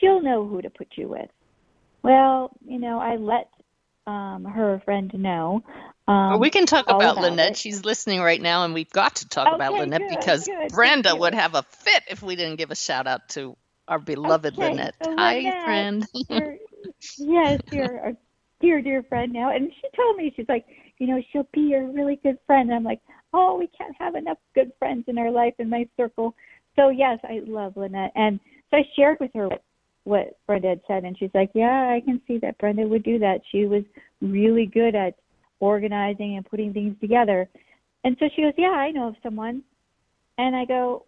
She'll 0.00 0.22
know 0.22 0.46
who 0.46 0.62
to 0.62 0.70
put 0.70 0.88
you 0.96 1.08
with. 1.08 1.28
Well, 2.02 2.50
you 2.66 2.78
know, 2.78 2.98
I 2.98 3.16
let 3.16 3.48
um 4.06 4.44
her 4.44 4.80
friend 4.84 5.10
know. 5.14 5.62
Um, 6.06 6.30
But 6.30 6.40
we 6.40 6.48
can 6.50 6.64
talk 6.64 6.86
about, 6.86 7.00
about 7.18 7.18
Lynette. 7.18 7.50
it. 7.52 7.56
She's 7.58 7.84
listening 7.84 8.20
right 8.20 8.40
now, 8.40 8.64
and 8.64 8.72
we've 8.72 8.88
got 8.90 9.16
to 9.16 9.28
talk 9.28 9.54
about 9.54 9.74
Lynette 9.74 10.00
good, 10.08 10.18
because 10.18 10.46
good, 10.46 10.70
Brenda 10.72 11.14
would 11.14 11.34
have 11.34 11.54
a 11.54 11.62
fit 11.62 12.02
if 12.08 12.22
we 12.22 12.34
didn't 12.36 12.56
give 12.56 12.70
a 12.70 12.74
shout 12.76 13.06
out 13.06 13.28
to 13.30 13.56
our 13.86 13.98
beloved 13.98 14.54
Okay, 14.54 14.70
Lynette. 14.70 14.94
so 15.02 15.14
Hi, 15.16 15.36
Lynette, 15.36 15.64
friend. 15.64 16.06
you're- 16.30 16.58
yes, 17.18 17.60
you're 17.70 17.96
a 17.96 18.16
dear, 18.60 18.80
dear 18.80 19.02
friend 19.02 19.32
now. 19.32 19.54
And 19.54 19.70
she 19.74 19.88
told 19.96 20.16
me, 20.16 20.32
she's 20.34 20.48
like, 20.48 20.64
you 20.98 21.06
know, 21.06 21.20
she'll 21.30 21.48
be 21.52 21.60
your 21.60 21.86
really 21.90 22.16
good 22.22 22.38
friend. 22.46 22.70
And 22.70 22.76
I'm 22.76 22.84
like, 22.84 23.00
oh, 23.32 23.56
we 23.58 23.68
can't 23.76 23.94
have 23.98 24.14
enough 24.14 24.38
good 24.54 24.72
friends 24.78 25.04
in 25.08 25.18
our 25.18 25.30
life, 25.30 25.54
in 25.58 25.68
my 25.68 25.86
circle. 25.96 26.34
So, 26.76 26.88
yes, 26.90 27.18
I 27.24 27.40
love 27.46 27.76
Lynette. 27.76 28.12
And 28.14 28.40
so 28.70 28.78
I 28.78 28.82
shared 28.96 29.18
with 29.20 29.30
her 29.34 29.48
what 29.48 29.62
what 30.04 30.38
Brenda 30.46 30.68
had 30.68 30.80
said. 30.88 31.04
And 31.04 31.16
she's 31.18 31.30
like, 31.34 31.50
yeah, 31.54 31.94
I 31.94 32.00
can 32.02 32.20
see 32.26 32.38
that 32.38 32.56
Brenda 32.58 32.88
would 32.88 33.02
do 33.02 33.18
that. 33.18 33.40
She 33.52 33.66
was 33.66 33.82
really 34.22 34.64
good 34.64 34.94
at 34.94 35.14
organizing 35.60 36.36
and 36.36 36.46
putting 36.46 36.72
things 36.72 36.96
together. 37.00 37.48
And 38.04 38.16
so 38.18 38.26
she 38.34 38.42
goes, 38.42 38.54
yeah, 38.56 38.68
I 38.68 38.90
know 38.90 39.08
of 39.08 39.16
someone. 39.22 39.62
And 40.38 40.56
I 40.56 40.64
go, 40.64 41.04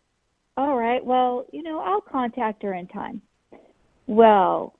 all 0.57 0.77
right, 0.77 1.03
well, 1.05 1.47
you 1.53 1.63
know, 1.63 1.81
I'll 1.81 2.03
contact 2.03 2.63
her 2.63 2.75
in 2.75 2.87
time. 2.89 3.23
Well, 4.07 4.75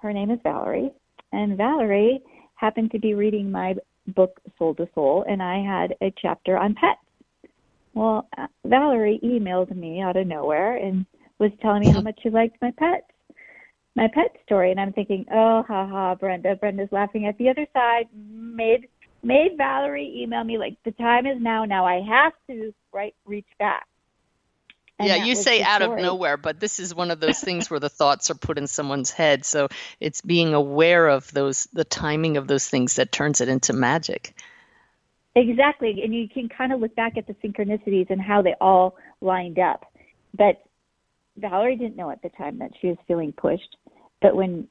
her 0.00 0.12
name 0.12 0.30
is 0.30 0.38
Valerie, 0.42 0.90
and 1.32 1.56
Valerie 1.56 2.22
happened 2.54 2.90
to 2.92 2.98
be 2.98 3.14
reading 3.14 3.50
my 3.50 3.74
book 4.08 4.40
Soul 4.58 4.74
to 4.76 4.88
Soul, 4.94 5.24
and 5.28 5.42
I 5.42 5.62
had 5.62 5.94
a 6.02 6.12
chapter 6.20 6.56
on 6.56 6.74
pets. 6.74 7.52
Well, 7.94 8.28
uh, 8.38 8.46
Valerie 8.64 9.20
emailed 9.22 9.74
me 9.76 10.00
out 10.00 10.16
of 10.16 10.26
nowhere 10.26 10.76
and 10.76 11.04
was 11.38 11.50
telling 11.60 11.80
me 11.80 11.90
how 11.90 12.00
much 12.02 12.18
she 12.22 12.30
liked 12.30 12.56
my 12.62 12.72
pets, 12.78 13.06
my 13.94 14.08
pet 14.14 14.34
story, 14.44 14.70
and 14.70 14.80
I'm 14.80 14.92
thinking, 14.92 15.24
oh, 15.32 15.62
ha 15.66 15.86
ha, 15.86 16.14
Brenda. 16.14 16.56
Brenda's 16.56 16.88
laughing 16.92 17.26
at 17.26 17.36
the 17.38 17.48
other 17.48 17.66
side. 17.72 18.06
Made 18.14 18.88
made 19.24 19.52
Valerie 19.56 20.20
email 20.20 20.42
me 20.42 20.58
like 20.58 20.76
the 20.84 20.90
time 20.92 21.26
is 21.26 21.40
now. 21.40 21.64
Now 21.64 21.86
I 21.86 22.00
have 22.08 22.32
to 22.48 22.74
right 22.92 23.14
reach 23.24 23.46
back. 23.58 23.86
Yeah, 25.02 25.24
you 25.24 25.34
say 25.34 25.62
out 25.62 25.82
of 25.82 25.96
nowhere, 25.96 26.36
but 26.36 26.60
this 26.60 26.78
is 26.78 26.94
one 26.94 27.10
of 27.10 27.20
those 27.20 27.40
things 27.40 27.70
where 27.70 27.80
the 27.80 27.88
thoughts 27.88 28.30
are 28.30 28.34
put 28.34 28.58
in 28.58 28.66
someone's 28.66 29.10
head. 29.10 29.44
So 29.44 29.68
it's 30.00 30.20
being 30.20 30.54
aware 30.54 31.08
of 31.08 31.30
those, 31.32 31.64
the 31.72 31.84
timing 31.84 32.36
of 32.36 32.46
those 32.46 32.68
things 32.68 32.96
that 32.96 33.12
turns 33.12 33.40
it 33.40 33.48
into 33.48 33.72
magic. 33.72 34.34
Exactly. 35.34 36.02
And 36.04 36.14
you 36.14 36.28
can 36.28 36.48
kind 36.48 36.72
of 36.72 36.80
look 36.80 36.94
back 36.94 37.16
at 37.16 37.26
the 37.26 37.34
synchronicities 37.34 38.10
and 38.10 38.20
how 38.20 38.42
they 38.42 38.54
all 38.60 38.96
lined 39.20 39.58
up. 39.58 39.86
But 40.36 40.62
Valerie 41.36 41.76
didn't 41.76 41.96
know 41.96 42.10
at 42.10 42.22
the 42.22 42.28
time 42.30 42.58
that 42.58 42.72
she 42.80 42.88
was 42.88 42.98
feeling 43.06 43.32
pushed. 43.32 43.76
But 44.20 44.36
when 44.36 44.68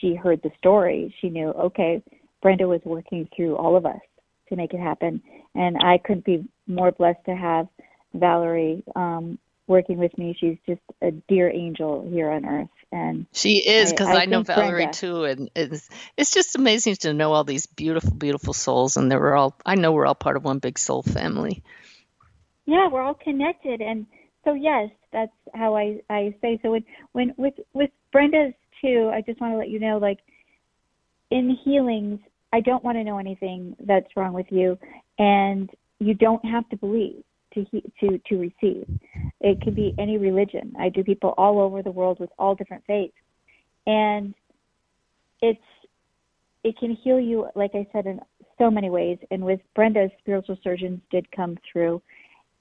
she 0.00 0.14
heard 0.14 0.40
the 0.42 0.50
story, 0.58 1.14
she 1.20 1.28
knew, 1.28 1.48
okay, 1.48 2.02
Brenda 2.42 2.68
was 2.68 2.80
working 2.84 3.28
through 3.34 3.56
all 3.56 3.76
of 3.76 3.86
us 3.86 4.00
to 4.48 4.56
make 4.56 4.72
it 4.72 4.80
happen. 4.80 5.22
And 5.54 5.76
I 5.78 5.98
couldn't 5.98 6.24
be 6.24 6.48
more 6.66 6.92
blessed 6.92 7.24
to 7.26 7.34
have 7.34 7.66
Valerie 8.14 8.84
um, 8.94 9.38
working 9.66 9.98
with 9.98 10.16
me. 10.18 10.36
She's 10.38 10.58
just 10.66 10.80
a 11.02 11.10
dear 11.10 11.50
angel 11.50 12.08
here 12.10 12.30
on 12.30 12.44
earth. 12.44 12.68
And 12.92 13.26
She 13.32 13.56
is 13.58 13.92
because 13.92 14.08
I 14.08 14.22
I, 14.22 14.26
know 14.26 14.42
Valerie 14.42 14.82
Brenda- 14.84 14.92
too, 14.98 15.24
and 15.24 15.50
it's 15.54 15.88
it's 16.16 16.32
just 16.32 16.54
amazing 16.56 16.96
to 16.96 17.12
know 17.12 17.32
all 17.32 17.44
these 17.44 17.66
beautiful, 17.66 18.12
beautiful 18.12 18.52
souls, 18.52 18.96
and 18.96 19.10
they 19.10 19.16
were 19.16 19.34
all. 19.34 19.56
I 19.66 19.74
know 19.74 19.92
we're 19.92 20.06
all 20.06 20.14
part 20.14 20.36
of 20.36 20.44
one 20.44 20.58
big 20.58 20.78
soul 20.78 21.02
family. 21.02 21.62
yeah 22.66 22.88
we're 22.88 23.02
all 23.02 23.14
connected 23.14 23.80
and 23.82 24.06
so 24.44 24.54
yes 24.54 24.88
that's 25.12 25.32
how 25.54 25.76
i 25.76 26.00
i 26.08 26.34
say 26.40 26.58
so 26.62 26.70
when 26.70 26.84
when 27.12 27.34
with 27.36 27.54
with 27.74 27.90
brenda's 28.10 28.54
too 28.80 29.10
i 29.12 29.20
just 29.20 29.38
want 29.40 29.52
to 29.52 29.58
let 29.58 29.68
you 29.68 29.78
know 29.78 29.98
like 29.98 30.18
in 31.30 31.56
healings 31.64 32.18
i 32.54 32.60
don't 32.60 32.82
want 32.82 32.96
to 32.96 33.04
know 33.04 33.18
anything 33.18 33.76
that's 33.80 34.06
wrong 34.16 34.32
with 34.32 34.46
you 34.50 34.78
and 35.18 35.68
you 35.98 36.14
don't 36.14 36.44
have 36.44 36.66
to 36.70 36.76
believe 36.76 37.22
to 37.54 37.64
he, 37.70 37.82
to 38.00 38.18
to 38.26 38.36
receive. 38.36 38.86
It 39.40 39.60
could 39.62 39.74
be 39.74 39.94
any 39.98 40.18
religion. 40.18 40.72
I 40.78 40.88
do 40.88 41.04
people 41.04 41.34
all 41.36 41.60
over 41.60 41.82
the 41.82 41.90
world 41.90 42.20
with 42.20 42.30
all 42.38 42.54
different 42.54 42.84
faiths. 42.86 43.14
And 43.86 44.34
it's 45.40 45.60
it 46.62 46.78
can 46.78 46.96
heal 46.96 47.20
you 47.20 47.48
like 47.54 47.72
i 47.74 47.86
said 47.92 48.06
in 48.06 48.20
so 48.58 48.70
many 48.70 48.90
ways. 48.90 49.18
And 49.30 49.44
with 49.44 49.60
brenda 49.74 50.08
spiritual 50.18 50.58
surgeons 50.62 51.00
did 51.10 51.30
come 51.32 51.56
through 51.70 52.00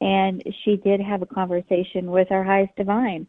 and 0.03 0.43
she 0.63 0.75
did 0.75 0.99
have 0.99 1.21
a 1.21 1.25
conversation 1.25 2.11
with 2.11 2.29
our 2.29 2.43
highest 2.43 2.75
divine, 2.75 3.25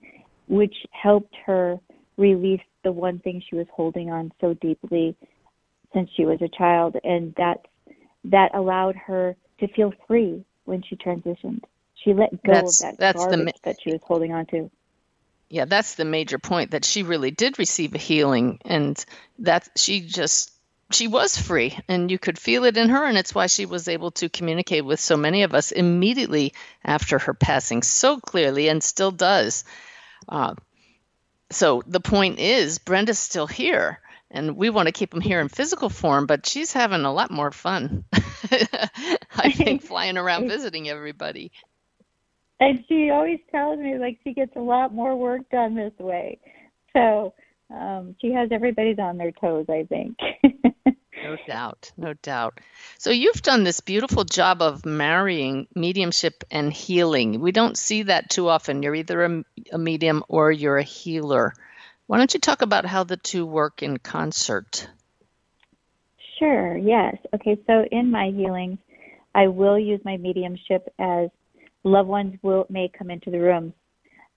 which 0.48 0.74
helped 0.90 1.34
her 1.46 1.78
release 2.16 2.60
the 2.82 2.90
one 2.90 3.20
thing 3.20 3.40
she 3.48 3.54
was 3.54 3.66
holding 3.72 4.10
on 4.10 4.32
so 4.40 4.54
deeply 4.54 5.16
since 5.92 6.10
she 6.16 6.26
was 6.26 6.40
a 6.42 6.48
child, 6.58 6.96
and 7.04 7.32
that 7.36 7.66
that 8.24 8.52
allowed 8.54 8.96
her 8.96 9.36
to 9.60 9.68
feel 9.68 9.92
free 10.08 10.44
when 10.64 10.82
she 10.82 10.96
transitioned. 10.96 11.62
She 11.94 12.12
let 12.12 12.30
go 12.42 12.52
That's- 12.52 12.82
of 12.82 12.90
that 12.90 12.98
that's 12.98 13.26
the 13.26 13.52
that 13.62 13.76
she 13.82 13.92
was 13.92 14.00
holding 14.02 14.32
on 14.32 14.46
to. 14.46 14.70
Yeah, 15.48 15.66
that's 15.66 15.94
the 15.94 16.04
major 16.04 16.38
point 16.38 16.72
that 16.72 16.84
she 16.84 17.02
really 17.02 17.30
did 17.30 17.58
receive 17.58 17.94
a 17.94 17.98
healing, 17.98 18.58
and 18.64 19.02
that 19.40 19.68
she 19.76 20.00
just 20.00 20.52
she 20.90 21.08
was 21.08 21.36
free, 21.36 21.78
and 21.88 22.10
you 22.10 22.18
could 22.18 22.38
feel 22.38 22.64
it 22.64 22.76
in 22.76 22.88
her, 22.90 23.04
and 23.04 23.16
it's 23.16 23.34
why 23.34 23.46
she 23.46 23.66
was 23.66 23.88
able 23.88 24.10
to 24.12 24.28
communicate 24.28 24.84
with 24.84 25.00
so 25.00 25.16
many 25.16 25.42
of 25.42 25.54
us 25.54 25.72
immediately 25.72 26.52
after 26.84 27.18
her 27.18 27.34
passing 27.34 27.82
so 27.82 28.18
clearly, 28.18 28.68
and 28.68 28.82
still 28.82 29.10
does. 29.10 29.64
Uh, 30.28 30.54
so 31.50 31.82
the 31.86 32.00
point 32.00 32.38
is, 32.38 32.78
Brenda's 32.78 33.18
still 33.18 33.46
here, 33.46 34.00
and 34.34 34.56
we 34.56 34.68
want 34.68 34.86
to 34.86 34.92
keep 34.92 35.12
them 35.12 35.20
here 35.20 35.40
in 35.40 35.48
physical 35.48 35.88
form, 35.88 36.26
but 36.26 36.44
she's 36.44 36.72
having 36.72 37.04
a 37.04 37.12
lot 37.12 37.30
more 37.30 37.52
fun. 37.52 38.04
I 38.12 39.52
think 39.52 39.82
flying 39.84 40.18
around 40.18 40.48
visiting 40.48 40.88
everybody. 40.88 41.52
And 42.58 42.84
she 42.88 43.10
always 43.10 43.38
tells 43.50 43.78
me 43.78 43.96
like 43.96 44.18
she 44.24 44.34
gets 44.34 44.54
a 44.56 44.60
lot 44.60 44.92
more 44.92 45.16
work 45.16 45.48
done 45.50 45.76
this 45.76 45.92
way. 45.98 46.40
So 46.92 47.32
um, 47.70 48.16
she 48.20 48.32
has 48.32 48.50
everybody's 48.50 48.98
on 48.98 49.18
their 49.18 49.32
toes, 49.32 49.66
I 49.68 49.86
think. 49.88 50.18
No 51.22 51.36
doubt, 51.46 51.92
no 51.96 52.12
doubt. 52.14 52.60
So 52.98 53.10
you've 53.10 53.40
done 53.40 53.64
this 53.64 53.80
beautiful 53.80 54.24
job 54.24 54.60
of 54.60 54.84
marrying 54.84 55.68
mediumship 55.74 56.44
and 56.50 56.72
healing. 56.72 57.40
We 57.40 57.50
don't 57.50 57.78
see 57.78 58.02
that 58.02 58.28
too 58.28 58.48
often. 58.48 58.82
You're 58.82 58.94
either 58.96 59.24
a, 59.24 59.44
a 59.72 59.78
medium 59.78 60.22
or 60.28 60.52
you're 60.52 60.76
a 60.76 60.82
healer. 60.82 61.54
Why 62.06 62.18
don't 62.18 62.34
you 62.34 62.40
talk 62.40 62.62
about 62.62 62.84
how 62.84 63.04
the 63.04 63.16
two 63.16 63.46
work 63.46 63.82
in 63.82 63.98
concert? 63.98 64.86
Sure, 66.38 66.76
yes. 66.76 67.16
Okay, 67.34 67.58
so 67.66 67.84
in 67.90 68.10
my 68.10 68.30
healings, 68.30 68.78
I 69.34 69.48
will 69.48 69.78
use 69.78 70.00
my 70.04 70.16
mediumship 70.16 70.92
as 70.98 71.30
loved 71.82 72.08
ones 72.08 72.38
will 72.42 72.66
may 72.68 72.88
come 72.88 73.10
into 73.10 73.30
the 73.30 73.40
room. 73.40 73.72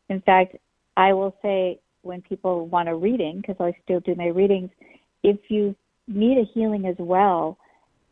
In 0.10 0.22
fact, 0.22 0.56
I 0.96 1.14
will 1.14 1.36
say 1.42 1.80
when 2.04 2.22
people 2.22 2.68
want 2.68 2.90
a 2.90 2.96
reading, 2.96 3.38
because 3.42 3.58
I 3.60 3.74
still 3.84 4.00
do 4.00 4.16
my 4.16 4.28
readings, 4.28 4.70
if 5.24 5.38
you 5.50 5.76
need 6.08 6.38
a 6.38 6.46
healing 6.54 6.86
as 6.86 6.96
well, 6.98 7.58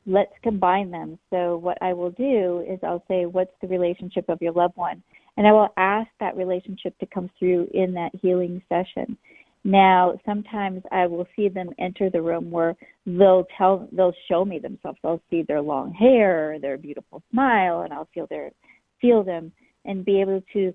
let's 0.06 0.34
combine 0.44 0.92
them. 0.92 1.18
So 1.30 1.58
what 1.58 1.78
I 1.82 1.94
will 1.94 2.12
do 2.12 2.66
is 2.68 2.80
I'll 2.84 3.04
say, 3.08 3.26
what's 3.26 3.54
the 3.62 3.68
relationship 3.68 4.28
of 4.30 4.42
your 4.42 4.52
loved 4.52 4.76
one? 4.76 5.02
And 5.38 5.48
I 5.48 5.52
will 5.52 5.70
ask 5.78 6.10
that 6.20 6.38
relationship 6.38 6.98
to 7.00 7.06
come 7.06 7.30
through 7.40 7.70
in 7.74 7.94
that 7.94 8.12
healing 8.22 8.62
session. 8.70 9.18
Now, 9.66 10.14
sometimes 10.28 10.84
I 10.92 11.08
will 11.08 11.26
see 11.36 11.50
them 11.50 11.72
enter 11.80 12.12
the 12.12 12.22
room 12.22 12.52
where 12.52 12.76
they'll 13.08 13.48
tell, 13.58 13.90
they'll 13.92 14.14
show 14.30 14.46
me 14.46 14.60
themselves. 14.60 15.00
I'll 15.04 15.24
see 15.32 15.42
their 15.42 15.60
long 15.60 15.92
hair, 15.92 16.60
their 16.62 16.78
beautiful 16.78 17.24
smile, 17.32 17.82
and 17.82 17.92
I'll 17.92 18.08
feel 18.14 18.28
their, 18.28 18.52
feel 19.02 19.24
them, 19.24 19.52
and 19.84 20.06
be 20.06 20.22
able 20.22 20.44
to 20.54 20.72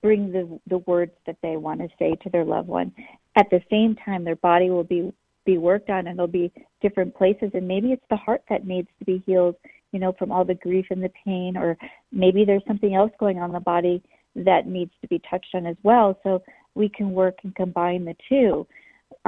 bring 0.00 0.32
the 0.32 0.58
the 0.66 0.78
words 0.78 1.12
that 1.26 1.36
they 1.42 1.56
want 1.56 1.80
to 1.80 1.88
say 2.00 2.16
to 2.22 2.30
their 2.30 2.44
loved 2.44 2.66
one. 2.66 2.92
At 3.36 3.48
the 3.50 3.60
same 3.70 3.94
time, 4.04 4.24
their 4.24 4.36
body 4.36 4.70
will 4.70 4.84
be 4.84 5.12
be 5.44 5.58
worked 5.58 5.88
on, 5.88 6.08
and 6.08 6.18
there'll 6.18 6.26
be 6.26 6.52
different 6.80 7.14
places, 7.14 7.52
and 7.54 7.68
maybe 7.68 7.92
it's 7.92 8.04
the 8.10 8.16
heart 8.16 8.42
that 8.48 8.66
needs 8.66 8.88
to 8.98 9.04
be 9.04 9.22
healed, 9.24 9.54
you 9.92 10.00
know, 10.00 10.12
from 10.18 10.32
all 10.32 10.44
the 10.44 10.54
grief 10.54 10.86
and 10.90 11.02
the 11.02 11.12
pain, 11.24 11.56
or 11.56 11.76
maybe 12.10 12.44
there's 12.44 12.66
something 12.66 12.96
else 12.96 13.12
going 13.20 13.38
on 13.38 13.50
in 13.50 13.54
the 13.54 13.60
body 13.60 14.02
that 14.34 14.66
needs 14.66 14.90
to 15.00 15.06
be 15.06 15.20
touched 15.30 15.54
on 15.54 15.66
as 15.66 15.76
well. 15.84 16.18
So 16.24 16.42
we 16.74 16.88
can 16.88 17.12
work 17.12 17.38
and 17.44 17.54
combine 17.54 18.04
the 18.04 18.16
two. 18.28 18.66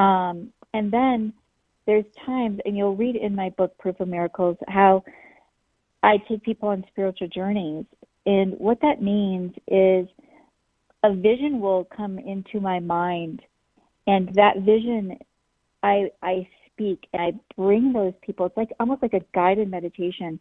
Um, 0.01 0.53
and 0.73 0.93
then 0.93 1.33
there's 1.87 2.05
times, 2.25 2.61
and 2.65 2.77
you'll 2.77 2.97
read 2.97 3.17
in 3.17 3.35
my 3.35 3.51
book, 3.51 3.77
Proof 3.79 4.01
of 4.01 4.09
Miracles, 4.09 4.57
how 4.69 5.05
I 6.03 6.19
take 6.29 6.43
people 6.43 6.69
on 6.71 6.85
spiritual 6.91 7.29
journeys. 7.29 7.85
And 8.27 8.55
what 8.59 8.81
that 8.81 9.03
means 9.03 9.55
is 9.69 10.09
a 11.03 11.15
vision 11.15 11.61
will 11.61 11.85
come 11.85 12.19
into 12.19 12.61
my 12.61 12.81
mind, 12.81 13.43
and 14.07 14.35
that 14.35 14.61
vision, 14.61 15.19
I, 15.83 16.11
I 16.23 16.49
speak 16.73 17.07
and 17.13 17.23
I 17.23 17.33
bring 17.57 17.93
those 17.93 18.15
people. 18.23 18.47
It's 18.47 18.57
like 18.57 18.71
almost 18.81 19.03
like 19.03 19.13
a 19.13 19.21
guided 19.35 19.71
meditation, 19.71 20.41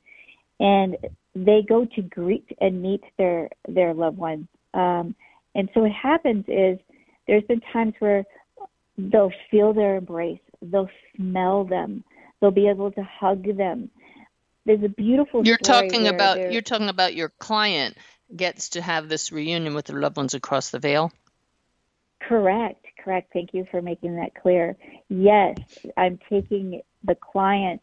and 0.60 0.96
they 1.36 1.62
go 1.68 1.86
to 1.96 2.02
greet 2.04 2.48
and 2.62 2.82
meet 2.82 3.04
their 3.18 3.50
their 3.68 3.94
loved 3.94 4.18
ones. 4.18 4.48
Um, 4.74 5.16
and 5.56 5.70
so 5.74 5.82
what 5.82 5.92
happens 5.92 6.46
is 6.48 6.80
there's 7.28 7.44
been 7.44 7.62
times 7.72 7.94
where 8.00 8.26
they'll 8.98 9.34
feel 9.50 9.74
their 9.74 9.96
embrace, 9.98 10.40
they'll 10.62 10.90
smell 11.16 11.66
them, 11.66 12.04
they'll 12.40 12.52
be 12.52 12.68
able 12.68 12.92
to 12.92 13.04
hug 13.04 13.58
them. 13.58 13.90
There's 14.66 14.84
a 14.84 14.90
beautiful. 14.90 15.46
You're 15.46 15.58
talking 15.58 16.08
about 16.08 16.52
you're 16.52 16.62
talking 16.62 16.90
about 16.90 17.16
your 17.16 17.30
client 17.38 17.98
gets 18.34 18.70
to 18.70 18.82
have 18.82 19.10
this 19.10 19.32
reunion 19.32 19.74
with 19.74 19.86
their 19.86 20.00
loved 20.00 20.18
ones 20.18 20.34
across 20.34 20.70
the 20.70 20.80
veil. 20.80 21.12
Correct, 22.22 22.86
correct. 23.04 23.34
Thank 23.34 23.54
you 23.54 23.68
for 23.70 23.82
making 23.82 24.16
that 24.16 24.34
clear. 24.36 24.78
Yes, 25.10 25.58
I'm 25.98 26.20
taking 26.30 26.82
the 27.04 27.16
client 27.16 27.82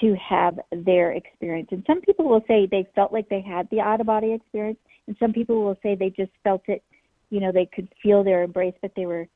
to 0.00 0.14
have 0.14 0.60
their 0.70 1.12
experience. 1.12 1.68
And 1.72 1.82
some 1.86 2.00
people 2.00 2.28
will 2.28 2.44
say 2.46 2.66
they 2.66 2.88
felt 2.94 3.12
like 3.12 3.28
they 3.28 3.40
had 3.40 3.68
the 3.70 3.80
out 3.80 4.00
of 4.00 4.06
body 4.06 4.32
experience, 4.32 4.78
and 5.06 5.16
some 5.18 5.32
people 5.32 5.64
will 5.64 5.78
say 5.82 5.94
they 5.94 6.10
just 6.10 6.32
felt 6.44 6.62
it 6.68 6.82
you 7.30 7.40
know, 7.40 7.52
they 7.52 7.66
could 7.66 7.88
feel 8.02 8.22
their 8.22 8.42
embrace, 8.42 8.74
but 8.82 8.92
they 8.96 9.06
were 9.06 9.26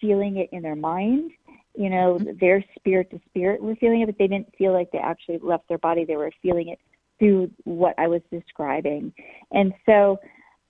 feeling 0.00 0.36
it 0.36 0.50
in 0.52 0.62
their 0.62 0.76
mind. 0.76 1.30
You 1.76 1.90
know, 1.90 2.18
mm-hmm. 2.20 2.36
their 2.40 2.62
spirit 2.76 3.10
to 3.10 3.20
spirit 3.30 3.62
were 3.62 3.76
feeling 3.76 4.02
it, 4.02 4.06
but 4.06 4.16
they 4.18 4.26
didn't 4.26 4.54
feel 4.56 4.72
like 4.72 4.90
they 4.92 4.98
actually 4.98 5.38
left 5.42 5.68
their 5.68 5.78
body. 5.78 6.04
They 6.04 6.16
were 6.16 6.30
feeling 6.42 6.68
it 6.68 6.78
through 7.18 7.50
what 7.64 7.94
I 7.98 8.08
was 8.08 8.20
describing. 8.30 9.12
And 9.52 9.72
so 9.86 10.18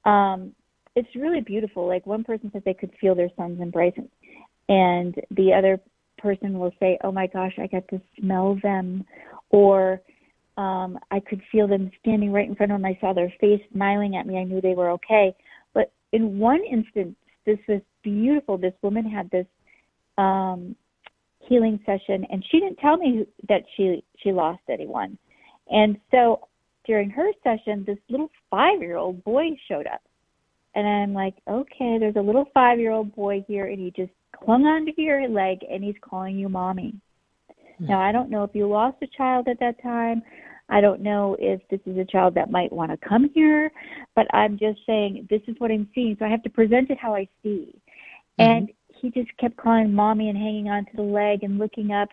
um, 0.08 0.52
it's 0.94 1.08
really 1.14 1.40
beautiful. 1.40 1.86
Like 1.86 2.06
one 2.06 2.24
person 2.24 2.50
said 2.52 2.62
they 2.64 2.74
could 2.74 2.92
feel 3.00 3.14
their 3.14 3.30
son's 3.36 3.60
embrace, 3.60 3.94
and 4.68 5.14
the 5.30 5.52
other 5.52 5.80
person 6.18 6.58
will 6.58 6.72
say, 6.80 6.98
"Oh 7.02 7.12
my 7.12 7.26
gosh, 7.26 7.54
I 7.58 7.66
got 7.66 7.88
to 7.88 8.00
smell 8.18 8.58
them," 8.62 9.04
or 9.50 10.00
um, 10.56 10.98
I 11.10 11.20
could 11.20 11.42
feel 11.50 11.66
them 11.66 11.90
standing 12.00 12.30
right 12.30 12.48
in 12.48 12.54
front 12.54 12.72
of 12.72 12.80
them. 12.80 12.84
I 12.84 12.98
saw 13.00 13.12
their 13.12 13.32
face 13.40 13.60
smiling 13.72 14.16
at 14.16 14.26
me. 14.26 14.38
I 14.38 14.44
knew 14.44 14.60
they 14.60 14.74
were 14.74 14.90
okay 14.90 15.34
in 16.14 16.38
one 16.38 16.60
instance, 16.64 17.16
this 17.44 17.58
was 17.68 17.80
beautiful. 18.04 18.56
This 18.56 18.72
woman 18.82 19.04
had 19.04 19.28
this 19.30 19.46
um, 20.16 20.76
healing 21.40 21.80
session, 21.84 22.24
and 22.30 22.42
she 22.50 22.60
didn't 22.60 22.78
tell 22.78 22.96
me 22.96 23.26
that 23.48 23.62
she 23.76 24.04
she 24.22 24.30
lost 24.30 24.62
anyone. 24.70 25.18
And 25.68 25.98
so 26.12 26.48
during 26.86 27.10
her 27.10 27.30
session, 27.42 27.84
this 27.84 27.98
little 28.08 28.30
five 28.48 28.80
year 28.80 28.96
old 28.96 29.24
boy 29.24 29.48
showed 29.68 29.88
up, 29.88 30.02
and 30.76 30.86
I'm 30.86 31.14
like, 31.14 31.34
okay, 31.50 31.96
there's 31.98 32.16
a 32.16 32.20
little 32.22 32.46
five 32.54 32.78
year 32.78 32.92
old 32.92 33.14
boy 33.16 33.44
here, 33.48 33.66
and 33.66 33.80
he 33.80 33.90
just 33.90 34.12
clung 34.32 34.64
onto 34.66 34.92
your 34.96 35.28
leg, 35.28 35.58
and 35.68 35.82
he's 35.82 35.96
calling 36.00 36.38
you 36.38 36.48
mommy. 36.48 36.94
Mm-hmm. 37.50 37.86
Now 37.86 38.00
I 38.00 38.12
don't 38.12 38.30
know 38.30 38.44
if 38.44 38.54
you 38.54 38.68
lost 38.68 38.98
a 39.02 39.08
child 39.16 39.48
at 39.48 39.58
that 39.58 39.82
time. 39.82 40.22
I 40.68 40.80
don't 40.80 41.00
know 41.00 41.36
if 41.38 41.60
this 41.68 41.80
is 41.86 41.98
a 41.98 42.04
child 42.04 42.34
that 42.34 42.50
might 42.50 42.72
want 42.72 42.90
to 42.90 43.08
come 43.08 43.30
here, 43.34 43.70
but 44.14 44.26
I'm 44.34 44.58
just 44.58 44.80
saying 44.86 45.26
this 45.28 45.42
is 45.46 45.56
what 45.58 45.70
I'm 45.70 45.88
seeing. 45.94 46.16
So 46.18 46.24
I 46.24 46.30
have 46.30 46.42
to 46.44 46.50
present 46.50 46.90
it 46.90 46.98
how 46.98 47.14
I 47.14 47.28
see. 47.42 47.74
Mm-hmm. 48.38 48.42
And 48.42 48.72
he 48.88 49.10
just 49.10 49.36
kept 49.38 49.56
calling 49.56 49.92
mommy 49.92 50.28
and 50.28 50.38
hanging 50.38 50.68
on 50.68 50.86
to 50.86 50.96
the 50.96 51.02
leg 51.02 51.42
and 51.42 51.58
looking 51.58 51.92
up. 51.92 52.08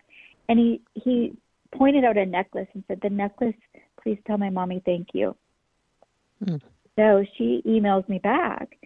And 0.48 0.58
he, 0.58 0.82
he 0.94 1.32
pointed 1.74 2.04
out 2.04 2.18
a 2.18 2.26
necklace 2.26 2.68
and 2.74 2.84
said, 2.88 3.00
The 3.02 3.10
necklace, 3.10 3.54
please 4.02 4.18
tell 4.26 4.38
my 4.38 4.50
mommy 4.50 4.82
thank 4.84 5.08
you. 5.14 5.34
Mm. 6.44 6.60
So 6.96 7.24
she 7.38 7.62
emails 7.66 8.06
me 8.08 8.18
back 8.18 8.76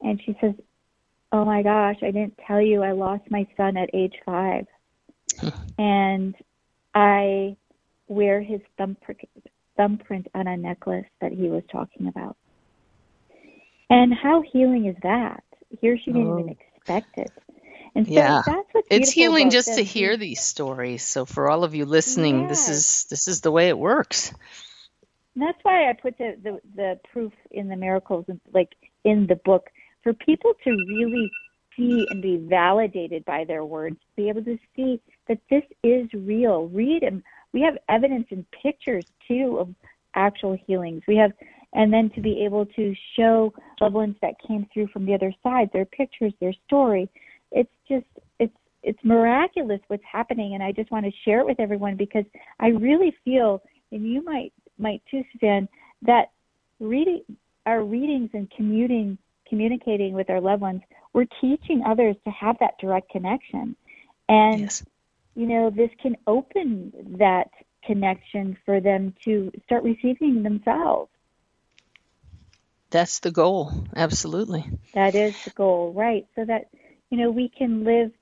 and 0.00 0.20
she 0.24 0.36
says, 0.40 0.54
Oh 1.30 1.44
my 1.44 1.62
gosh, 1.62 1.96
I 2.02 2.06
didn't 2.06 2.38
tell 2.46 2.60
you 2.60 2.82
I 2.82 2.92
lost 2.92 3.22
my 3.30 3.46
son 3.56 3.76
at 3.76 3.88
age 3.94 4.14
five. 4.26 4.66
and 5.78 6.34
I 6.94 7.56
wear 8.12 8.40
his 8.40 8.60
thumbprint, 8.78 9.20
thumbprint 9.76 10.28
on 10.34 10.46
a 10.46 10.56
necklace 10.56 11.06
that 11.20 11.32
he 11.32 11.48
was 11.48 11.62
talking 11.70 12.06
about. 12.06 12.36
And 13.90 14.14
how 14.14 14.42
healing 14.42 14.86
is 14.86 14.96
that? 15.02 15.42
Here 15.80 15.98
she 15.98 16.12
didn't 16.12 16.28
oh. 16.28 16.38
even 16.38 16.50
expect 16.50 17.18
it. 17.18 17.30
And 17.94 18.06
so 18.06 18.12
yeah. 18.12 18.42
that's 18.46 18.68
what's 18.72 18.88
it's 18.90 19.10
healing 19.10 19.50
just 19.50 19.74
to 19.74 19.84
hear 19.84 20.16
these 20.16 20.40
stories. 20.40 21.02
So 21.02 21.26
for 21.26 21.50
all 21.50 21.62
of 21.62 21.74
you 21.74 21.84
listening, 21.84 22.48
this 22.48 22.70
is 22.70 23.04
this 23.10 23.28
is 23.28 23.42
the 23.42 23.50
way 23.50 23.68
it 23.68 23.76
works. 23.76 24.32
And 25.34 25.42
that's 25.42 25.58
why 25.62 25.90
I 25.90 25.92
put 25.92 26.16
the, 26.16 26.36
the 26.42 26.60
the 26.74 27.00
proof 27.12 27.32
in 27.50 27.68
the 27.68 27.76
miracles, 27.76 28.24
like 28.54 28.70
in 29.04 29.26
the 29.26 29.36
book, 29.36 29.68
for 30.02 30.14
people 30.14 30.54
to 30.64 30.70
really 30.70 31.30
see 31.76 32.06
and 32.10 32.22
be 32.22 32.36
validated 32.36 33.24
by 33.26 33.44
their 33.44 33.64
words, 33.64 33.96
be 34.16 34.28
able 34.28 34.44
to 34.44 34.58
see 34.74 35.00
that 35.28 35.38
this 35.50 35.64
is 35.82 36.08
real. 36.14 36.68
Read 36.68 37.02
and 37.02 37.22
we 37.52 37.60
have 37.62 37.76
evidence 37.88 38.26
and 38.30 38.44
pictures 38.50 39.04
too 39.28 39.58
of 39.58 39.68
actual 40.14 40.56
healings. 40.66 41.02
We 41.06 41.16
have, 41.16 41.32
and 41.74 41.92
then 41.92 42.10
to 42.10 42.20
be 42.20 42.44
able 42.44 42.66
to 42.66 42.94
show 43.16 43.52
loved 43.80 43.94
ones 43.94 44.16
that 44.22 44.34
came 44.46 44.66
through 44.72 44.88
from 44.88 45.06
the 45.06 45.14
other 45.14 45.32
side, 45.42 45.70
their 45.72 45.84
pictures, 45.84 46.32
their 46.40 46.54
story. 46.66 47.08
It's 47.50 47.72
just, 47.88 48.06
it's, 48.38 48.56
it's 48.82 48.98
miraculous 49.04 49.80
what's 49.88 50.02
happening, 50.10 50.54
and 50.54 50.62
I 50.62 50.72
just 50.72 50.90
want 50.90 51.06
to 51.06 51.12
share 51.24 51.40
it 51.40 51.46
with 51.46 51.60
everyone 51.60 51.96
because 51.96 52.24
I 52.58 52.68
really 52.68 53.14
feel, 53.24 53.62
and 53.90 54.06
you 54.06 54.24
might 54.24 54.52
might 54.78 55.02
too, 55.10 55.22
Suzanne, 55.32 55.68
that 56.00 56.30
reading 56.80 57.22
our 57.66 57.84
readings 57.84 58.30
and 58.32 58.50
commuting, 58.50 59.16
communicating 59.48 60.14
with 60.14 60.30
our 60.30 60.40
loved 60.40 60.62
ones, 60.62 60.80
we're 61.12 61.26
teaching 61.40 61.82
others 61.86 62.16
to 62.24 62.30
have 62.30 62.56
that 62.58 62.74
direct 62.80 63.10
connection, 63.10 63.76
and 64.28 64.62
yes 64.62 64.82
you 65.34 65.46
know, 65.46 65.70
this 65.70 65.90
can 66.00 66.16
open 66.26 66.92
that 67.18 67.50
connection 67.84 68.56
for 68.64 68.80
them 68.80 69.14
to 69.24 69.50
start 69.64 69.82
receiving 69.82 70.42
themselves. 70.42 71.10
That's 72.90 73.20
the 73.20 73.30
goal. 73.30 73.72
Absolutely. 73.96 74.64
That 74.94 75.14
is 75.14 75.34
the 75.44 75.50
goal, 75.50 75.92
right? 75.94 76.26
So 76.34 76.44
that, 76.44 76.68
you 77.10 77.16
know, 77.16 77.30
we 77.30 77.48
can 77.48 77.84
live 77.84 78.12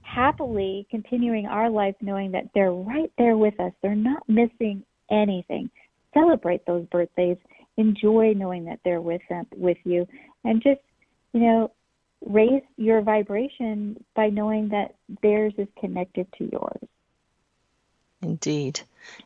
happily 0.00 0.86
continuing 0.90 1.46
our 1.46 1.68
life 1.68 1.94
knowing 2.00 2.32
that 2.32 2.48
they're 2.54 2.72
right 2.72 3.12
there 3.18 3.36
with 3.36 3.58
us. 3.60 3.72
They're 3.82 3.94
not 3.94 4.26
missing 4.28 4.84
anything. 5.10 5.70
Celebrate 6.14 6.64
those 6.64 6.86
birthdays. 6.86 7.36
Enjoy 7.76 8.32
knowing 8.34 8.64
that 8.64 8.80
they're 8.84 9.02
with 9.02 9.20
them, 9.28 9.46
with 9.54 9.76
you, 9.84 10.06
and 10.44 10.62
just 10.62 10.80
you 11.34 11.40
know 11.40 11.70
raise 12.26 12.62
your 12.76 13.00
vibration 13.02 14.04
by 14.14 14.28
knowing 14.28 14.68
that 14.70 14.94
theirs 15.22 15.54
is 15.56 15.68
connected 15.80 16.26
to 16.38 16.48
yours. 16.50 16.88
Indeed. 18.22 18.80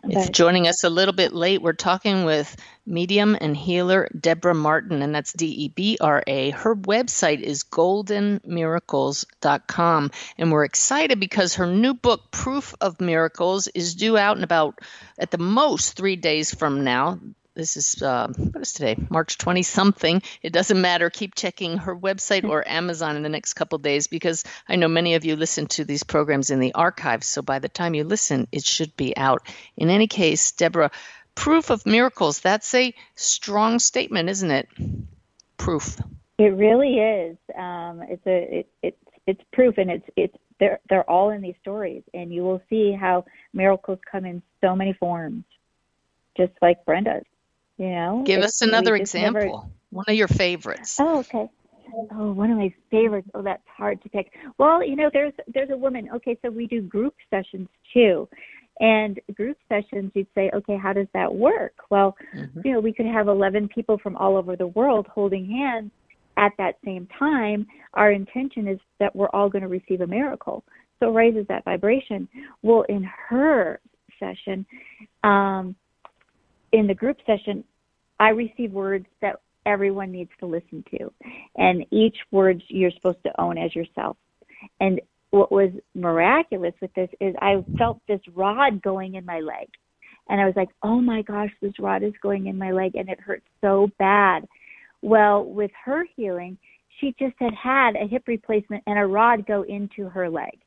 if 0.05 0.31
joining 0.31 0.69
us 0.69 0.85
a 0.85 0.91
little 0.91 1.15
bit 1.15 1.33
late, 1.33 1.63
we're 1.63 1.73
talking 1.73 2.25
with 2.25 2.55
medium 2.85 3.39
and 3.41 3.57
healer 3.57 4.11
Debra 4.19 4.55
Martin, 4.55 5.01
and 5.01 5.15
that's 5.15 5.33
D 5.33 5.47
E 5.47 5.69
B 5.69 5.97
R 6.01 6.23
A. 6.27 6.51
Her 6.51 6.75
website 6.77 7.41
is 7.41 7.65
goldenmiracles.com, 7.65 10.11
and 10.37 10.53
we're 10.53 10.65
excited 10.65 11.21
because 11.21 11.55
her 11.55 11.67
new 11.67 11.95
book, 11.95 12.31
Proof 12.31 12.75
of 12.81 13.01
Miracles, 13.01 13.69
is 13.69 13.95
due 13.95 14.19
out 14.19 14.37
in 14.37 14.45
about, 14.45 14.81
at 15.19 15.31
the 15.31 15.39
most, 15.39 15.97
three 15.97 16.17
days 16.17 16.55
from 16.55 16.85
now 16.85 17.19
this 17.61 17.77
is 17.77 18.03
uh, 18.03 18.27
what 18.37 18.63
is 18.63 18.73
today 18.73 18.97
march 19.11 19.39
20 19.39 19.63
something 19.63 20.23
it 20.43 20.53
doesn't 20.53 20.81
matter 20.81 21.11
keep 21.11 21.35
checking 21.35 21.77
her 21.77 21.95
website 21.95 22.49
or 22.49 22.67
amazon 22.67 23.17
in 23.17 23.23
the 23.23 23.29
next 23.29 23.55
couple 23.55 23.79
days 23.79 24.07
because 24.07 24.45
i 24.69 24.77
know 24.77 24.89
many 24.89 25.15
of 25.15 25.25
you 25.25 25.37
listen 25.37 25.67
to 25.67 25.85
these 25.85 26.03
programs 26.03 26.51
in 26.51 26.61
the 26.61 26.75
archives 26.75 27.27
so 27.27 27.43
by 27.43 27.59
the 27.59 27.69
time 27.69 27.95
you 27.95 28.05
listen 28.05 28.49
it 28.53 28.65
should 28.65 28.97
be 28.97 29.17
out 29.17 29.47
in 29.77 29.91
any 29.91 30.07
case 30.07 30.53
debra 30.53 30.91
proof 31.35 31.71
of 31.71 31.87
miracles 31.87 32.41
that's 32.41 32.75
a 32.75 32.95
strong 33.15 33.79
statement 33.79 34.29
isn't 34.29 34.51
it 34.51 34.69
proof. 35.61 36.01
It 36.39 36.55
really 36.57 36.99
is. 36.99 37.37
Um, 37.57 38.03
it's 38.09 38.27
a 38.27 38.59
it, 38.61 38.69
it's 38.83 38.97
it's 39.27 39.41
proof, 39.53 39.79
and 39.79 39.91
it's 39.91 40.07
it's 40.17 40.37
they're 40.59 40.81
they're 40.89 41.09
all 41.09 41.31
in 41.31 41.43
these 41.43 41.55
stories, 41.61 42.03
and 42.15 42.33
you 42.33 42.43
will 42.43 42.63
see 42.69 42.97
how 42.99 43.25
miracles 43.53 43.99
come 44.11 44.25
in 44.25 44.43
so 44.61 44.75
many 44.75 44.95
forms, 44.95 45.45
just 46.37 46.53
like 46.63 46.85
Brenda's. 46.85 47.25
You 47.81 47.89
know, 47.89 48.23
Give 48.27 48.43
us 48.43 48.61
another 48.61 48.99
just 48.99 49.15
never- 49.15 49.39
example. 49.39 49.71
One 49.89 50.05
of 50.07 50.15
your 50.15 50.29
favorites. 50.29 51.01
Oh, 51.01 51.21
okay. 51.21 51.49
Oh, 52.13 52.31
one 52.33 52.51
of 52.51 52.59
my 52.59 52.73
favorites. 52.91 53.29
Oh, 53.35 53.41
that's 53.43 53.63
hard 53.67 54.03
to 54.03 54.09
pick. 54.11 54.31
Well, 54.59 54.85
you 54.85 54.95
know, 54.97 55.09
there's 55.13 55.33
there's 55.53 55.71
a 55.71 55.77
woman. 55.79 56.11
Okay, 56.17 56.37
so 56.43 56.51
we 56.51 56.67
do 56.67 56.83
group 56.83 57.15
sessions 57.31 57.69
too, 57.95 58.29
and 58.81 59.19
group 59.35 59.57
sessions. 59.71 60.13
You'd 60.15 60.27
say, 60.35 60.51
okay, 60.55 60.77
how 60.77 60.93
does 60.93 61.07
that 61.15 61.35
work? 61.35 61.73
Well, 61.89 62.17
Mhm. 62.37 62.65
you 62.67 62.73
know, 62.73 62.81
we 62.81 62.93
could 62.93 63.07
have 63.07 63.29
11 63.29 63.69
people 63.69 63.97
from 63.99 64.15
all 64.17 64.37
over 64.37 64.57
the 64.57 64.67
world 64.69 65.07
holding 65.09 65.47
hands 65.47 65.91
at 66.37 66.53
that 66.59 66.77
same 66.85 67.07
time. 67.19 67.67
Our 67.95 68.13
intention 68.13 68.69
is 68.69 68.79
that 68.99 69.17
we're 69.17 69.31
all 69.31 69.49
going 69.49 69.63
to 69.63 69.69
receive 69.69 70.03
a 70.03 70.07
miracle. 70.07 70.63
So 71.01 71.09
it 71.09 71.15
raises 71.15 71.47
that 71.49 71.65
vibration. 71.65 72.29
Well, 72.63 72.83
in 72.83 73.03
her 73.29 73.81
session, 74.21 74.67
um, 75.25 75.75
in 76.73 76.87
the 76.87 76.95
group 76.95 77.17
session, 77.27 77.65
I 78.21 78.29
receive 78.29 78.71
words 78.71 79.07
that 79.23 79.41
everyone 79.67 80.13
needs 80.13 80.31
to 80.41 80.47
listen 80.47 80.85
to. 80.97 81.13
And 81.57 81.85
each 81.91 82.17
word 82.31 82.63
you're 82.69 82.93
supposed 82.93 83.23
to 83.25 83.41
own 83.41 83.59
as 83.59 83.75
yourself. 83.75 84.17
And 84.79 85.01
what 85.31 85.51
was 85.51 85.71
miraculous 85.95 86.75
with 86.81 86.93
this 86.95 87.09
is 87.21 87.35
I 87.41 87.65
felt 87.79 88.01
this 88.07 88.21
rod 88.35 88.83
going 88.83 89.15
in 89.15 89.25
my 89.25 89.41
leg. 89.41 89.69
And 90.29 90.41
I 90.41 90.45
was 90.45 90.55
like, 90.55 90.69
oh 90.83 91.01
my 91.01 91.23
gosh, 91.23 91.51
this 91.61 91.79
rod 91.79 92.03
is 92.03 92.13
going 92.23 92.47
in 92.47 92.59
my 92.59 92.71
leg 92.71 92.95
and 92.95 93.09
it 93.09 93.19
hurts 93.19 93.47
so 93.61 93.91
bad. 93.99 94.47
Well, 95.03 95.45
with 95.45 95.71
her 95.85 96.05
healing, 96.15 96.59
she 96.99 97.15
just 97.19 97.35
had 97.39 97.55
had 97.55 97.97
a 97.97 98.07
hip 98.07 98.25
replacement 98.27 98.85
and 98.87 98.99
a 98.99 99.07
rod 99.07 99.47
go 99.47 99.63
into 99.63 100.09
her 100.11 100.29
leg. 100.29 100.59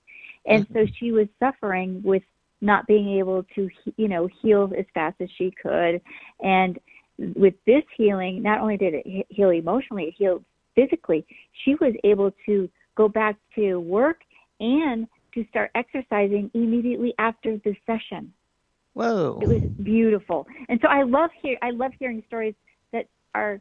And 0.45 0.67
mm-hmm. 0.67 0.73
so 0.73 0.91
she 0.99 1.11
was 1.11 1.27
suffering 1.39 2.01
with 2.03 2.23
not 2.61 2.87
being 2.87 3.19
able 3.19 3.43
to, 3.55 3.69
he- 3.83 3.93
you 3.97 4.07
know, 4.07 4.27
heal 4.41 4.71
as 4.77 4.85
fast 4.93 5.17
as 5.21 5.29
she 5.37 5.51
could. 5.61 6.01
And 6.41 6.79
with 7.17 7.53
this 7.65 7.83
healing, 7.95 8.41
not 8.41 8.59
only 8.59 8.77
did 8.77 8.93
it 8.93 9.25
heal 9.29 9.49
emotionally, 9.49 10.05
it 10.05 10.15
healed 10.17 10.43
physically. 10.75 11.25
She 11.63 11.75
was 11.75 11.93
able 12.03 12.31
to 12.45 12.69
go 12.95 13.07
back 13.07 13.35
to 13.55 13.77
work 13.77 14.17
and 14.59 15.07
to 15.33 15.45
start 15.49 15.71
exercising 15.75 16.49
immediately 16.53 17.13
after 17.19 17.57
the 17.57 17.75
session. 17.85 18.33
Whoa. 18.93 19.39
It 19.41 19.47
was 19.47 19.61
beautiful. 19.83 20.45
And 20.69 20.79
so 20.81 20.87
I 20.87 21.03
love 21.03 21.31
hear 21.41 21.57
I 21.61 21.71
love 21.71 21.91
hearing 21.99 22.23
stories 22.27 22.53
that 22.91 23.07
are 23.33 23.59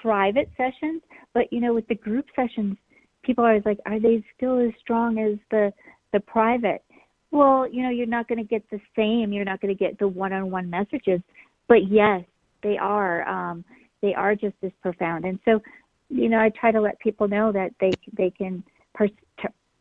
private 0.00 0.50
sessions, 0.56 1.02
but 1.34 1.52
you 1.52 1.60
know, 1.60 1.74
with 1.74 1.86
the 1.88 1.94
group 1.94 2.26
sessions, 2.34 2.76
people 3.22 3.44
are 3.44 3.50
always 3.50 3.66
like, 3.66 3.78
are 3.84 4.00
they 4.00 4.24
still 4.36 4.58
as 4.58 4.72
strong 4.80 5.18
as 5.18 5.38
the 5.50 5.72
the 6.12 6.20
private? 6.20 6.82
Well, 7.30 7.68
you 7.70 7.82
know, 7.82 7.90
you're 7.90 8.06
not 8.06 8.28
going 8.28 8.38
to 8.38 8.44
get 8.44 8.62
the 8.70 8.80
same. 8.96 9.32
You're 9.32 9.44
not 9.44 9.60
going 9.60 9.76
to 9.76 9.78
get 9.78 9.98
the 9.98 10.08
one-on-one 10.08 10.70
messages, 10.70 11.20
but 11.68 11.90
yes, 11.90 12.22
they 12.66 12.78
are. 12.78 13.26
Um, 13.28 13.64
they 14.02 14.14
are 14.14 14.34
just 14.34 14.56
as 14.62 14.72
profound. 14.82 15.24
And 15.24 15.38
so, 15.44 15.62
you 16.08 16.28
know, 16.28 16.38
I 16.38 16.50
try 16.50 16.72
to 16.72 16.80
let 16.80 16.98
people 16.98 17.28
know 17.28 17.52
that 17.52 17.72
they 17.80 17.92
they 18.12 18.30
can. 18.30 18.64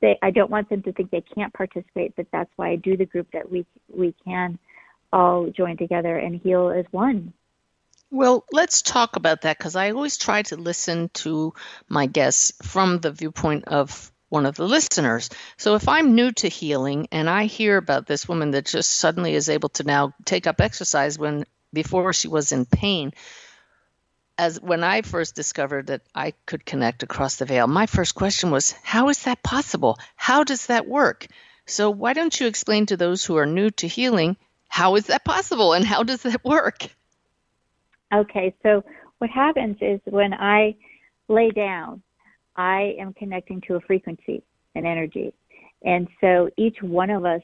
They, 0.01 0.19
I 0.21 0.29
don't 0.29 0.51
want 0.51 0.69
them 0.69 0.83
to 0.83 0.91
think 0.91 1.09
they 1.09 1.23
can't 1.33 1.53
participate, 1.53 2.15
but 2.17 2.27
that's 2.31 2.51
why 2.57 2.71
I 2.71 2.75
do 2.75 2.97
the 2.97 3.05
group 3.05 3.27
that 3.33 3.49
we 3.49 3.65
we 3.89 4.13
can 4.23 4.59
all 5.11 5.49
join 5.49 5.77
together 5.77 6.17
and 6.17 6.39
heal 6.39 6.69
as 6.69 6.85
one. 6.91 7.33
Well, 8.11 8.45
let's 8.51 8.81
talk 8.81 9.15
about 9.15 9.41
that 9.41 9.57
because 9.57 9.75
I 9.75 9.91
always 9.91 10.17
try 10.17 10.43
to 10.43 10.57
listen 10.57 11.09
to 11.15 11.53
my 11.87 12.05
guests 12.05 12.51
from 12.61 12.99
the 12.99 13.11
viewpoint 13.11 13.65
of 13.67 14.11
one 14.29 14.45
of 14.45 14.55
the 14.55 14.67
listeners. 14.67 15.29
So 15.57 15.75
if 15.75 15.87
I'm 15.87 16.15
new 16.15 16.31
to 16.33 16.49
healing 16.49 17.07
and 17.11 17.29
I 17.29 17.45
hear 17.45 17.77
about 17.77 18.05
this 18.05 18.27
woman 18.27 18.51
that 18.51 18.65
just 18.65 18.91
suddenly 18.91 19.33
is 19.33 19.49
able 19.49 19.69
to 19.69 19.83
now 19.83 20.13
take 20.25 20.45
up 20.45 20.61
exercise 20.61 21.17
when 21.17 21.45
before 21.75 22.11
she 22.13 22.27
was 22.27 22.51
in 22.51 22.65
pain, 22.65 23.13
as 24.37 24.59
when 24.59 24.83
I 24.83 25.01
first 25.01 25.35
discovered 25.35 25.87
that 25.87 26.01
I 26.13 26.33
could 26.45 26.65
connect 26.65 27.03
across 27.03 27.35
the 27.35 27.45
veil, 27.45 27.67
my 27.67 27.85
first 27.85 28.15
question 28.15 28.49
was, 28.49 28.71
how 28.83 29.09
is 29.09 29.23
that 29.23 29.43
possible? 29.43 29.99
How 30.15 30.43
does 30.43 30.65
that 30.65 30.87
work? 30.87 31.27
So 31.67 31.91
why 31.91 32.13
don't 32.13 32.37
you 32.39 32.47
explain 32.47 32.87
to 32.87 32.97
those 32.97 33.23
who 33.23 33.37
are 33.37 33.45
new 33.45 33.69
to 33.71 33.87
healing, 33.87 34.37
how 34.67 34.95
is 34.95 35.07
that 35.07 35.23
possible 35.23 35.73
and 35.73 35.85
how 35.85 36.03
does 36.03 36.23
that 36.23 36.43
work? 36.43 36.87
Okay, 38.13 38.53
so 38.61 38.83
what 39.19 39.29
happens 39.29 39.77
is 39.81 39.99
when 40.05 40.33
I 40.33 40.75
lay 41.27 41.49
down, 41.51 42.01
I 42.55 42.95
am 42.99 43.13
connecting 43.13 43.61
to 43.61 43.75
a 43.75 43.81
frequency, 43.81 44.43
an 44.75 44.85
energy. 44.85 45.33
And 45.83 46.07
so 46.21 46.49
each 46.57 46.81
one 46.81 47.09
of 47.09 47.25
us 47.25 47.41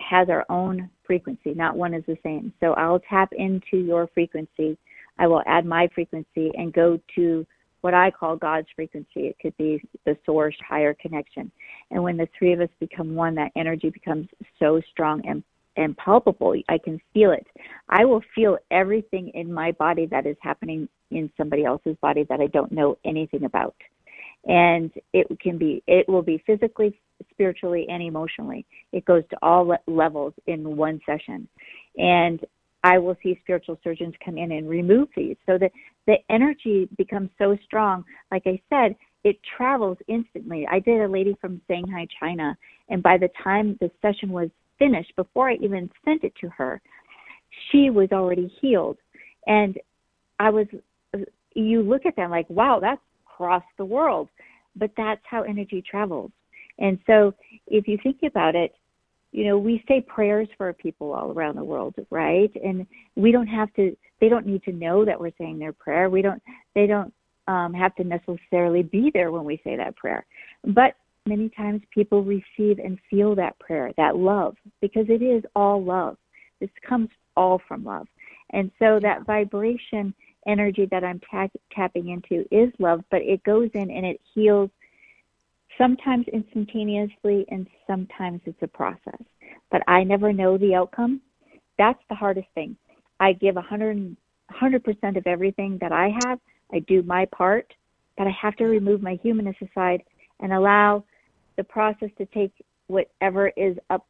has 0.00 0.28
our 0.28 0.44
own 0.48 0.90
frequency, 1.06 1.54
not 1.54 1.76
one 1.76 1.94
is 1.94 2.04
the 2.06 2.16
same. 2.22 2.52
So 2.60 2.72
I'll 2.74 3.00
tap 3.00 3.30
into 3.32 3.78
your 3.78 4.08
frequency. 4.14 4.76
I 5.18 5.26
will 5.26 5.42
add 5.46 5.66
my 5.66 5.88
frequency 5.94 6.50
and 6.54 6.72
go 6.72 6.98
to 7.16 7.46
what 7.82 7.94
I 7.94 8.10
call 8.10 8.36
God's 8.36 8.68
frequency. 8.74 9.26
It 9.26 9.36
could 9.40 9.56
be 9.56 9.82
the 10.04 10.16
source, 10.26 10.56
higher 10.66 10.94
connection. 10.94 11.50
And 11.90 12.02
when 12.02 12.16
the 12.16 12.28
three 12.38 12.52
of 12.52 12.60
us 12.60 12.68
become 12.78 13.14
one, 13.14 13.34
that 13.36 13.52
energy 13.56 13.90
becomes 13.90 14.28
so 14.58 14.80
strong 14.90 15.26
and 15.26 15.42
and 15.76 15.96
palpable. 15.96 16.54
I 16.68 16.78
can 16.78 17.00
feel 17.14 17.30
it. 17.30 17.46
I 17.88 18.04
will 18.04 18.22
feel 18.34 18.58
everything 18.70 19.30
in 19.34 19.52
my 19.52 19.72
body 19.72 20.06
that 20.06 20.26
is 20.26 20.36
happening 20.40 20.88
in 21.10 21.30
somebody 21.36 21.64
else's 21.64 21.96
body 22.00 22.26
that 22.28 22.40
I 22.40 22.48
don't 22.48 22.72
know 22.72 22.98
anything 23.04 23.44
about. 23.44 23.74
And 24.46 24.90
it 25.12 25.26
can 25.40 25.58
be, 25.58 25.82
it 25.86 26.08
will 26.08 26.22
be 26.22 26.42
physically, 26.46 26.98
spiritually, 27.30 27.86
and 27.88 28.02
emotionally. 28.02 28.64
It 28.92 29.04
goes 29.04 29.22
to 29.30 29.36
all 29.42 29.66
le- 29.66 29.78
levels 29.86 30.34
in 30.46 30.76
one 30.76 31.00
session. 31.06 31.48
And 31.96 32.44
I 32.82 32.98
will 32.98 33.16
see 33.22 33.38
spiritual 33.42 33.78
surgeons 33.84 34.14
come 34.24 34.38
in 34.38 34.52
and 34.52 34.68
remove 34.68 35.08
these 35.14 35.36
so 35.46 35.58
that 35.58 35.72
the 36.06 36.16
energy 36.30 36.88
becomes 36.96 37.30
so 37.38 37.56
strong. 37.64 38.04
Like 38.30 38.44
I 38.46 38.60
said, 38.70 38.96
it 39.22 39.36
travels 39.56 39.98
instantly. 40.08 40.66
I 40.70 40.78
did 40.78 41.00
a 41.00 41.08
lady 41.08 41.36
from 41.40 41.60
Shanghai, 41.68 42.06
China, 42.18 42.56
and 42.88 43.02
by 43.02 43.18
the 43.18 43.28
time 43.42 43.76
the 43.80 43.90
session 44.00 44.30
was 44.30 44.48
finished, 44.78 45.14
before 45.14 45.50
I 45.50 45.56
even 45.56 45.90
sent 46.04 46.24
it 46.24 46.32
to 46.40 46.48
her, 46.48 46.80
she 47.70 47.90
was 47.90 48.08
already 48.12 48.50
healed. 48.60 48.96
And 49.46 49.78
I 50.38 50.48
was, 50.48 50.66
you 51.54 51.82
look 51.82 52.06
at 52.06 52.16
that 52.16 52.30
like, 52.30 52.48
wow, 52.48 52.78
that's 52.80 53.02
across 53.26 53.64
the 53.76 53.84
world. 53.84 54.28
But 54.76 54.92
that's 54.96 55.20
how 55.24 55.42
energy 55.42 55.82
travels. 55.82 56.30
And 56.80 56.98
so 57.06 57.34
if 57.66 57.86
you 57.86 57.98
think 58.02 58.18
about 58.26 58.54
it, 58.54 58.74
you 59.32 59.44
know, 59.44 59.58
we 59.58 59.84
say 59.86 60.00
prayers 60.00 60.48
for 60.56 60.72
people 60.72 61.12
all 61.12 61.30
around 61.30 61.56
the 61.56 61.64
world, 61.64 61.94
right? 62.10 62.50
And 62.64 62.86
we 63.14 63.30
don't 63.30 63.46
have 63.46 63.72
to, 63.74 63.96
they 64.20 64.28
don't 64.28 64.46
need 64.46 64.64
to 64.64 64.72
know 64.72 65.04
that 65.04 65.20
we're 65.20 65.30
saying 65.38 65.58
their 65.58 65.72
prayer. 65.72 66.10
We 66.10 66.22
don't, 66.22 66.42
they 66.74 66.86
don't 66.86 67.12
um, 67.46 67.72
have 67.72 67.94
to 67.96 68.04
necessarily 68.04 68.82
be 68.82 69.10
there 69.14 69.30
when 69.30 69.44
we 69.44 69.60
say 69.62 69.76
that 69.76 69.96
prayer. 69.96 70.26
But 70.64 70.94
many 71.26 71.48
times 71.50 71.82
people 71.94 72.24
receive 72.24 72.78
and 72.78 72.98
feel 73.08 73.34
that 73.36 73.58
prayer, 73.60 73.92
that 73.96 74.16
love, 74.16 74.56
because 74.80 75.06
it 75.08 75.22
is 75.22 75.44
all 75.54 75.82
love. 75.82 76.16
This 76.60 76.70
comes 76.88 77.08
all 77.36 77.60
from 77.68 77.84
love. 77.84 78.08
And 78.52 78.70
so 78.78 78.98
that 79.00 79.26
vibration 79.26 80.12
energy 80.46 80.88
that 80.90 81.04
I'm 81.04 81.20
ta- 81.30 81.48
tapping 81.72 82.08
into 82.08 82.46
is 82.50 82.72
love, 82.78 83.02
but 83.10 83.22
it 83.22 83.42
goes 83.44 83.70
in 83.74 83.90
and 83.90 84.04
it 84.04 84.20
heals 84.34 84.70
sometimes 85.78 86.26
instantaneously 86.32 87.44
and 87.48 87.66
sometimes 87.86 88.40
it's 88.44 88.62
a 88.62 88.68
process. 88.68 89.20
But 89.70 89.82
I 89.88 90.04
never 90.04 90.32
know 90.32 90.58
the 90.58 90.74
outcome. 90.74 91.20
That's 91.78 91.98
the 92.08 92.14
hardest 92.14 92.48
thing. 92.54 92.76
I 93.20 93.32
give 93.32 93.54
100, 93.54 94.16
100% 94.62 95.16
of 95.16 95.26
everything 95.26 95.78
that 95.80 95.92
I 95.92 96.10
have. 96.24 96.38
I 96.72 96.80
do 96.80 97.02
my 97.02 97.26
part, 97.26 97.72
but 98.16 98.26
I 98.26 98.30
have 98.40 98.56
to 98.56 98.64
remove 98.64 99.02
my 99.02 99.18
humanness 99.22 99.56
aside 99.62 100.02
and 100.40 100.52
allow 100.52 101.04
the 101.56 101.64
process 101.64 102.10
to 102.18 102.26
take 102.26 102.52
whatever 102.86 103.48
is 103.56 103.76
up 103.90 104.06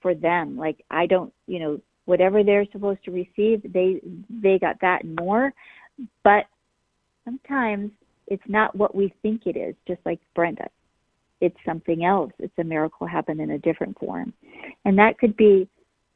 for 0.00 0.14
them. 0.14 0.56
Like 0.56 0.84
I 0.90 1.06
don't, 1.06 1.32
you 1.46 1.58
know, 1.58 1.80
whatever 2.04 2.42
they're 2.42 2.66
supposed 2.72 3.04
to 3.04 3.10
receive, 3.10 3.62
they 3.72 4.00
they 4.28 4.58
got 4.58 4.80
that 4.80 5.04
and 5.04 5.16
more. 5.16 5.52
But 6.24 6.46
sometimes 7.24 7.90
it's 8.26 8.42
not 8.48 8.74
what 8.74 8.94
we 8.94 9.12
think 9.22 9.42
it 9.46 9.56
is, 9.56 9.74
just 9.86 10.00
like 10.04 10.20
Brenda. 10.34 10.68
It's 11.40 11.56
something 11.64 12.04
else. 12.04 12.32
It's 12.38 12.58
a 12.58 12.64
miracle 12.64 13.06
happened 13.06 13.40
in 13.40 13.52
a 13.52 13.58
different 13.58 13.98
form. 13.98 14.32
And 14.84 14.98
that 14.98 15.18
could 15.18 15.36
be 15.36 15.68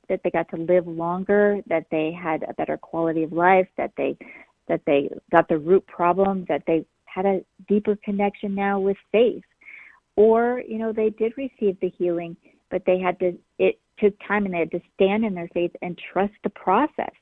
that 0.09 0.21
they 0.23 0.31
got 0.31 0.49
to 0.51 0.57
live 0.57 0.87
longer, 0.87 1.61
that 1.67 1.87
they 1.91 2.13
had 2.13 2.43
a 2.43 2.55
better 2.55 2.77
quality 2.77 3.23
of 3.23 3.33
life, 3.33 3.69
that 3.77 3.93
they 3.97 4.17
that 4.69 4.81
they 4.87 5.11
got 5.31 5.49
the 5.49 5.59
root 5.59 5.87
problem, 5.87 6.47
that 6.49 6.63
they 6.67 6.85
had 7.05 7.27
a 7.27 7.41
deeper 7.69 7.97
connection 8.03 8.55
now 8.55 8.81
with 8.81 8.97
faith. 9.13 9.45
Or, 10.17 10.63
you 10.67 10.79
know, 10.79 10.93
they 10.93 11.11
did 11.11 11.33
receive 11.37 11.79
the 11.81 11.93
healing, 11.99 12.37
but 12.71 12.83
they 12.87 12.99
had 12.99 13.19
to 13.21 13.37
it 13.59 13.79
took 13.99 14.15
time 14.27 14.45
and 14.45 14.55
they 14.55 14.59
had 14.59 14.71
to 14.73 14.81
stand 14.95 15.25
in 15.25 15.35
their 15.35 15.49
faith 15.49 15.73
and 15.83 15.99
trust 16.13 16.35
the 16.43 16.51
process. 16.51 17.13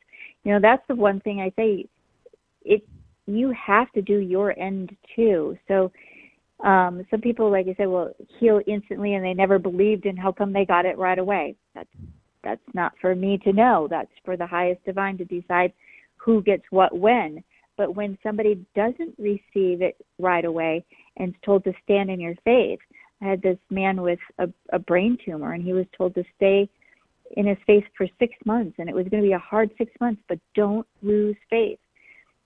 You 0.45 0.53
know, 0.53 0.61
that's 0.61 0.87
the 0.89 0.95
one 0.95 1.21
thing 1.21 1.41
I 1.41 1.53
say 1.57 1.87
it 2.65 2.87
you 3.27 3.53
have 3.53 3.91
to 3.93 4.03
do 4.03 4.19
your 4.19 4.59
end 4.59 4.97
too. 5.15 5.57
So 5.69 5.93
um, 6.63 7.05
some 7.11 7.21
people, 7.21 7.51
like 7.51 7.67
I 7.67 7.75
said, 7.77 7.89
will 7.89 8.13
heal 8.39 8.61
instantly, 8.67 9.15
and 9.15 9.25
they 9.25 9.35
never 9.35 9.59
believed 9.59 10.07
in 10.07 10.17
how 10.17 10.31
come 10.33 10.53
they 10.53 10.65
got 10.65 10.87
it 10.87 10.97
right 10.97 11.19
away. 11.19 11.57
That's 11.75 11.89
that's 12.45 12.61
not 12.75 12.93
for 13.01 13.15
me 13.15 13.39
to 13.39 13.53
know. 13.53 13.87
That's 13.89 14.11
for 14.25 14.37
the 14.37 14.47
highest 14.47 14.85
divine 14.85 15.17
to 15.19 15.25
decide 15.25 15.73
who 16.17 16.43
gets 16.43 16.65
what 16.71 16.97
when. 16.97 17.43
But 17.77 17.95
when 17.95 18.19
somebody 18.23 18.65
doesn't 18.75 19.15
receive 19.19 19.81
it 19.81 19.97
right 20.19 20.45
away 20.45 20.85
and 21.17 21.31
is 21.31 21.41
told 21.45 21.65
to 21.65 21.73
stand 21.85 22.11
in 22.11 22.21
your 22.21 22.35
faith, 22.45 22.81
I 23.21 23.27
had 23.27 23.43
this 23.43 23.59
man 23.71 24.03
with 24.03 24.19
a, 24.39 24.49
a 24.73 24.79
brain 24.79 25.17
tumor, 25.25 25.53
and 25.53 25.63
he 25.63 25.73
was 25.73 25.87
told 25.97 26.15
to 26.15 26.25
stay 26.37 26.69
in 27.37 27.47
his 27.47 27.59
faith 27.67 27.85
for 27.97 28.07
six 28.19 28.35
months, 28.45 28.77
and 28.79 28.89
it 28.89 28.95
was 28.95 29.07
going 29.09 29.23
to 29.23 29.29
be 29.29 29.33
a 29.33 29.39
hard 29.39 29.71
six 29.79 29.91
months, 30.01 30.21
but 30.29 30.39
don't 30.55 30.87
lose 31.03 31.37
faith. 31.49 31.79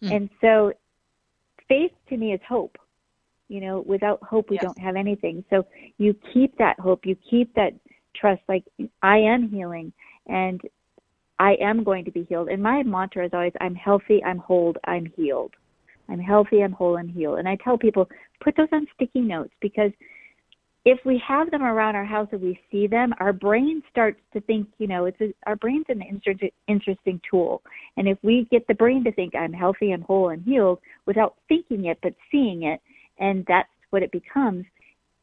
Mm. 0.02 0.16
And 0.16 0.30
so, 0.40 0.72
faith 1.68 1.92
to 2.08 2.16
me 2.16 2.32
is 2.32 2.40
hope. 2.48 2.78
You 3.48 3.60
know, 3.60 3.84
without 3.86 4.22
hope, 4.22 4.50
we 4.50 4.56
yes. 4.56 4.64
don't 4.64 4.78
have 4.78 4.96
anything. 4.96 5.44
So 5.50 5.66
you 5.98 6.14
keep 6.32 6.56
that 6.58 6.78
hope, 6.80 7.06
you 7.06 7.16
keep 7.28 7.54
that 7.54 7.72
trust. 8.14 8.42
Like 8.48 8.64
I 9.02 9.18
am 9.18 9.48
healing, 9.48 9.92
and 10.26 10.60
I 11.38 11.56
am 11.60 11.84
going 11.84 12.04
to 12.04 12.10
be 12.10 12.24
healed. 12.24 12.48
And 12.48 12.62
my 12.62 12.82
mantra 12.82 13.26
is 13.26 13.30
always, 13.32 13.52
I'm 13.60 13.74
healthy, 13.74 14.22
I'm 14.24 14.38
whole, 14.38 14.74
I'm 14.84 15.06
healed. 15.16 15.52
I'm 16.08 16.20
healthy, 16.20 16.62
I'm 16.62 16.72
whole, 16.72 16.96
and 16.96 17.10
healed. 17.10 17.38
And 17.38 17.48
I 17.48 17.56
tell 17.62 17.76
people, 17.76 18.08
put 18.40 18.56
those 18.56 18.68
on 18.72 18.86
sticky 18.94 19.20
notes 19.20 19.52
because 19.60 19.90
if 20.84 21.00
we 21.04 21.20
have 21.26 21.50
them 21.50 21.64
around 21.64 21.96
our 21.96 22.04
house 22.04 22.28
and 22.30 22.40
we 22.40 22.58
see 22.70 22.86
them, 22.86 23.12
our 23.18 23.32
brain 23.32 23.82
starts 23.90 24.20
to 24.32 24.40
think, 24.42 24.68
you 24.78 24.86
know, 24.86 25.06
it's 25.06 25.20
a, 25.20 25.34
our 25.44 25.56
brain's 25.56 25.86
an 25.88 26.00
inter- 26.00 26.48
interesting 26.68 27.20
tool. 27.28 27.60
And 27.96 28.06
if 28.06 28.18
we 28.22 28.46
get 28.52 28.64
the 28.68 28.74
brain 28.74 29.02
to 29.02 29.10
think 29.12 29.34
I'm 29.34 29.52
healthy 29.52 29.90
and 29.90 30.04
whole 30.04 30.28
and 30.28 30.44
healed 30.44 30.78
without 31.04 31.34
thinking 31.48 31.86
it 31.86 31.98
but 32.04 32.14
seeing 32.30 32.62
it, 32.62 32.80
and 33.18 33.44
that's 33.46 33.68
what 33.90 34.02
it 34.02 34.12
becomes, 34.12 34.64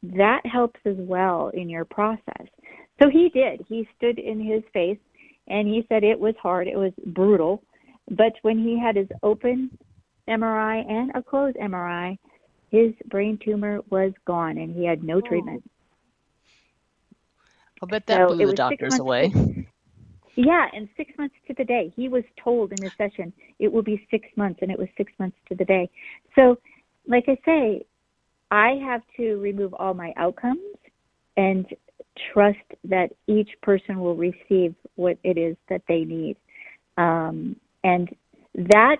that 0.03 0.41
helps 0.45 0.79
as 0.85 0.95
well 0.97 1.49
in 1.53 1.69
your 1.69 1.85
process. 1.85 2.47
So 3.01 3.09
he 3.09 3.29
did. 3.29 3.65
He 3.67 3.87
stood 3.97 4.19
in 4.19 4.39
his 4.39 4.63
face 4.73 4.99
and 5.47 5.67
he 5.67 5.85
said 5.89 6.03
it 6.03 6.19
was 6.19 6.35
hard, 6.41 6.67
it 6.67 6.77
was 6.77 6.93
brutal. 7.07 7.63
But 8.11 8.33
when 8.41 8.57
he 8.59 8.79
had 8.79 8.95
his 8.95 9.07
open 9.23 9.77
MRI 10.27 10.89
and 10.89 11.11
a 11.15 11.23
closed 11.23 11.57
MRI, 11.57 12.17
his 12.69 12.93
brain 13.09 13.37
tumor 13.43 13.81
was 13.89 14.11
gone 14.25 14.57
and 14.57 14.75
he 14.75 14.85
had 14.85 15.03
no 15.03 15.17
oh. 15.17 15.21
treatment. 15.21 15.63
I'll 17.81 17.87
bet 17.87 18.05
that 18.07 18.29
so 18.29 18.35
blew 18.35 18.47
the 18.47 18.53
doctors 18.53 18.97
away. 18.97 19.29
To, 19.29 19.65
yeah, 20.35 20.67
and 20.73 20.87
six 20.97 21.11
months 21.17 21.35
to 21.47 21.53
the 21.57 21.65
day. 21.65 21.93
He 21.95 22.07
was 22.07 22.23
told 22.41 22.71
in 22.71 22.81
his 22.81 22.93
session 22.97 23.33
it 23.59 23.71
will 23.71 23.83
be 23.83 24.07
six 24.09 24.27
months, 24.35 24.59
and 24.61 24.71
it 24.71 24.79
was 24.79 24.87
six 24.97 25.11
months 25.19 25.37
to 25.49 25.55
the 25.55 25.65
day. 25.65 25.89
So, 26.35 26.57
like 27.07 27.25
I 27.27 27.37
say, 27.45 27.85
I 28.51 28.79
have 28.85 29.01
to 29.17 29.35
remove 29.37 29.73
all 29.73 29.93
my 29.93 30.13
outcomes 30.17 30.59
and 31.37 31.65
trust 32.31 32.59
that 32.83 33.09
each 33.27 33.49
person 33.61 33.99
will 33.99 34.15
receive 34.15 34.75
what 34.95 35.17
it 35.23 35.37
is 35.37 35.57
that 35.69 35.81
they 35.87 36.03
need. 36.03 36.37
Um, 36.97 37.55
and 37.83 38.09
that 38.55 38.97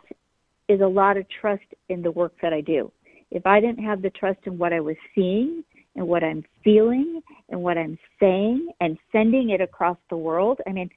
is 0.67 0.81
a 0.81 0.87
lot 0.87 1.17
of 1.17 1.25
trust 1.41 1.63
in 1.89 2.01
the 2.01 2.11
work 2.11 2.33
that 2.41 2.53
I 2.53 2.61
do 2.61 2.91
if 3.33 3.47
I 3.47 3.59
didn't 3.59 3.83
have 3.83 4.01
the 4.01 4.11
trust 4.11 4.39
in 4.45 4.57
what 4.57 4.73
I 4.73 4.79
was 4.79 4.95
seeing 5.15 5.63
and 5.95 6.07
what 6.07 6.23
I'm 6.23 6.43
feeling 6.63 7.19
and 7.49 7.61
what 7.61 7.79
I'm 7.79 7.97
saying 8.19 8.69
and 8.79 8.97
sending 9.11 9.49
it 9.49 9.59
across 9.59 9.97
the 10.09 10.17
world, 10.17 10.59
I 10.67 10.71
mean, 10.71 10.89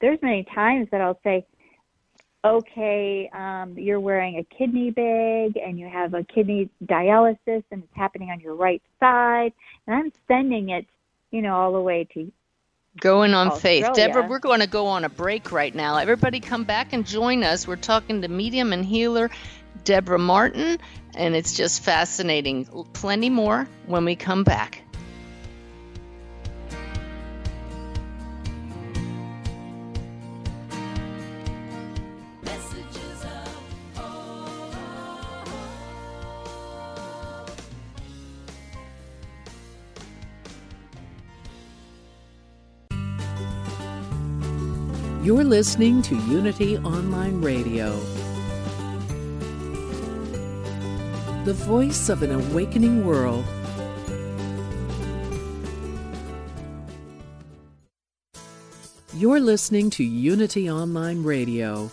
there's 0.00 0.18
many 0.20 0.44
times 0.54 0.88
that 0.90 1.00
I'll 1.00 1.20
say, 1.22 1.46
okay, 2.44 3.30
um, 3.32 3.76
you're 3.78 4.00
wearing 4.00 4.38
a 4.38 4.44
kidney 4.56 4.90
bag 4.90 5.56
and 5.56 5.78
you 5.78 5.88
have 5.88 6.14
a 6.14 6.24
kidney 6.24 6.68
dialysis 6.84 7.64
and 7.70 7.82
it's 7.82 7.94
happening 7.94 8.30
on 8.30 8.40
your 8.40 8.54
right 8.54 8.82
side, 9.00 9.52
and 9.86 9.96
I'm 9.96 10.12
sending 10.28 10.70
it, 10.70 10.86
you 11.30 11.42
know, 11.42 11.54
all 11.54 11.72
the 11.72 11.80
way 11.80 12.06
to 12.14 12.30
Going 13.00 13.34
on 13.34 13.48
Australia. 13.48 13.86
faith. 13.86 13.94
Debra, 13.94 14.28
we're 14.28 14.38
going 14.38 14.60
to 14.60 14.68
go 14.68 14.86
on 14.86 15.04
a 15.04 15.08
break 15.08 15.50
right 15.50 15.74
now. 15.74 15.96
Everybody 15.96 16.38
come 16.38 16.62
back 16.62 16.92
and 16.92 17.04
join 17.04 17.42
us. 17.42 17.66
We're 17.66 17.74
talking 17.74 18.22
to 18.22 18.28
medium 18.28 18.72
and 18.72 18.84
healer 18.84 19.30
Debra 19.82 20.18
Martin, 20.18 20.78
and 21.16 21.34
it's 21.34 21.54
just 21.54 21.82
fascinating. 21.82 22.66
Plenty 22.92 23.30
more 23.30 23.66
when 23.86 24.04
we 24.04 24.14
come 24.14 24.44
back. 24.44 24.83
You're 45.24 45.42
listening 45.42 46.02
to 46.02 46.16
Unity 46.16 46.76
Online 46.76 47.40
Radio, 47.40 47.98
the 51.46 51.54
voice 51.54 52.10
of 52.10 52.22
an 52.22 52.30
awakening 52.30 53.06
world. 53.06 53.42
You're 59.14 59.40
listening 59.40 59.88
to 59.92 60.04
Unity 60.04 60.70
Online 60.70 61.22
Radio. 61.22 61.90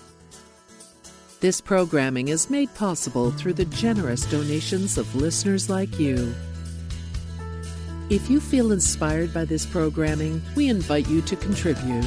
This 1.40 1.62
programming 1.62 2.28
is 2.28 2.50
made 2.50 2.76
possible 2.76 3.32
through 3.32 3.54
the 3.54 3.64
generous 3.64 4.26
donations 4.26 4.98
of 4.98 5.16
listeners 5.16 5.70
like 5.70 5.98
you. 5.98 6.36
If 8.10 8.30
you 8.30 8.42
feel 8.42 8.74
inspired 8.74 9.34
by 9.34 9.46
this 9.46 9.66
programming, 9.66 10.42
we 10.54 10.68
invite 10.68 11.08
you 11.08 11.22
to 11.22 11.38
contribute. 11.38 12.04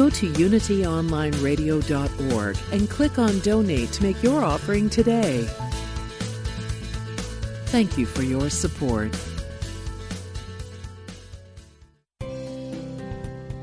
Go 0.00 0.08
to 0.08 0.32
unityonlineradio.org 0.32 2.56
and 2.72 2.88
click 2.88 3.18
on 3.18 3.38
Donate 3.40 3.92
to 3.92 4.02
make 4.02 4.22
your 4.22 4.42
offering 4.42 4.88
today. 4.88 5.42
Thank 7.66 7.98
you 7.98 8.06
for 8.06 8.22
your 8.22 8.48
support. 8.48 9.14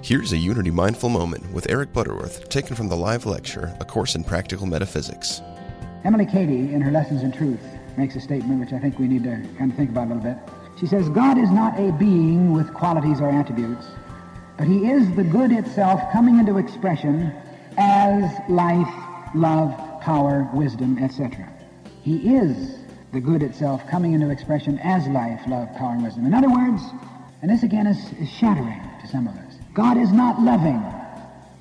Here's 0.04 0.32
a 0.32 0.38
Unity 0.38 0.70
Mindful 0.70 1.10
Moment 1.10 1.52
with 1.52 1.72
Eric 1.72 1.92
Butterworth, 1.92 2.48
taken 2.50 2.76
from 2.76 2.88
the 2.88 2.96
live 2.96 3.26
lecture, 3.26 3.76
A 3.80 3.86
Course 3.86 4.14
in 4.14 4.24
Practical 4.24 4.68
Metaphysics. 4.68 5.42
Emily 6.06 6.28
Cady, 6.28 6.72
in 6.72 6.82
her 6.82 6.92
Lessons 6.92 7.24
in 7.24 7.32
Truth, 7.32 7.66
makes 7.98 8.16
a 8.16 8.22
statement 8.22 8.60
which 8.60 8.74
I 8.74 8.80
think 8.80 9.00
we 9.00 9.08
need 9.08 9.24
to 9.24 9.44
kind 9.58 9.72
of 9.72 9.78
think 9.78 9.90
about 9.90 10.12
a 10.12 10.14
little 10.14 10.22
bit. 10.22 10.38
She 10.80 10.86
says, 10.86 11.10
God 11.10 11.40
is 11.40 11.50
not 11.50 11.80
a 11.80 11.92
being 11.94 12.54
with 12.54 12.72
qualities 12.76 13.22
or 13.22 13.32
attributes 13.32 13.88
but 14.58 14.68
he 14.68 14.90
is 14.90 15.14
the 15.16 15.24
good 15.24 15.52
itself 15.52 16.02
coming 16.12 16.40
into 16.40 16.58
expression 16.58 17.32
as 17.78 18.32
life, 18.50 18.94
love, 19.36 19.74
power, 20.02 20.50
wisdom, 20.54 20.98
etc. 20.98 21.48
He 22.02 22.36
is 22.36 22.80
the 23.14 23.20
good 23.20 23.44
itself 23.44 23.86
coming 23.88 24.14
into 24.14 24.30
expression 24.30 24.80
as 24.80 25.08
life, 25.08 25.42
love, 25.48 25.70
power, 25.78 25.94
and 25.94 26.04
wisdom. 26.04 26.26
In 26.26 26.34
other 26.34 26.50
words, 26.50 26.82
and 27.42 27.52
this 27.52 27.64
again 27.64 27.88
is, 27.88 27.98
is 28.20 28.30
shattering 28.30 28.82
to 29.02 29.08
some 29.08 29.28
of 29.28 29.36
us, 29.36 29.56
God 29.74 29.98
is 29.98 30.12
not 30.12 30.42
loving. 30.42 30.84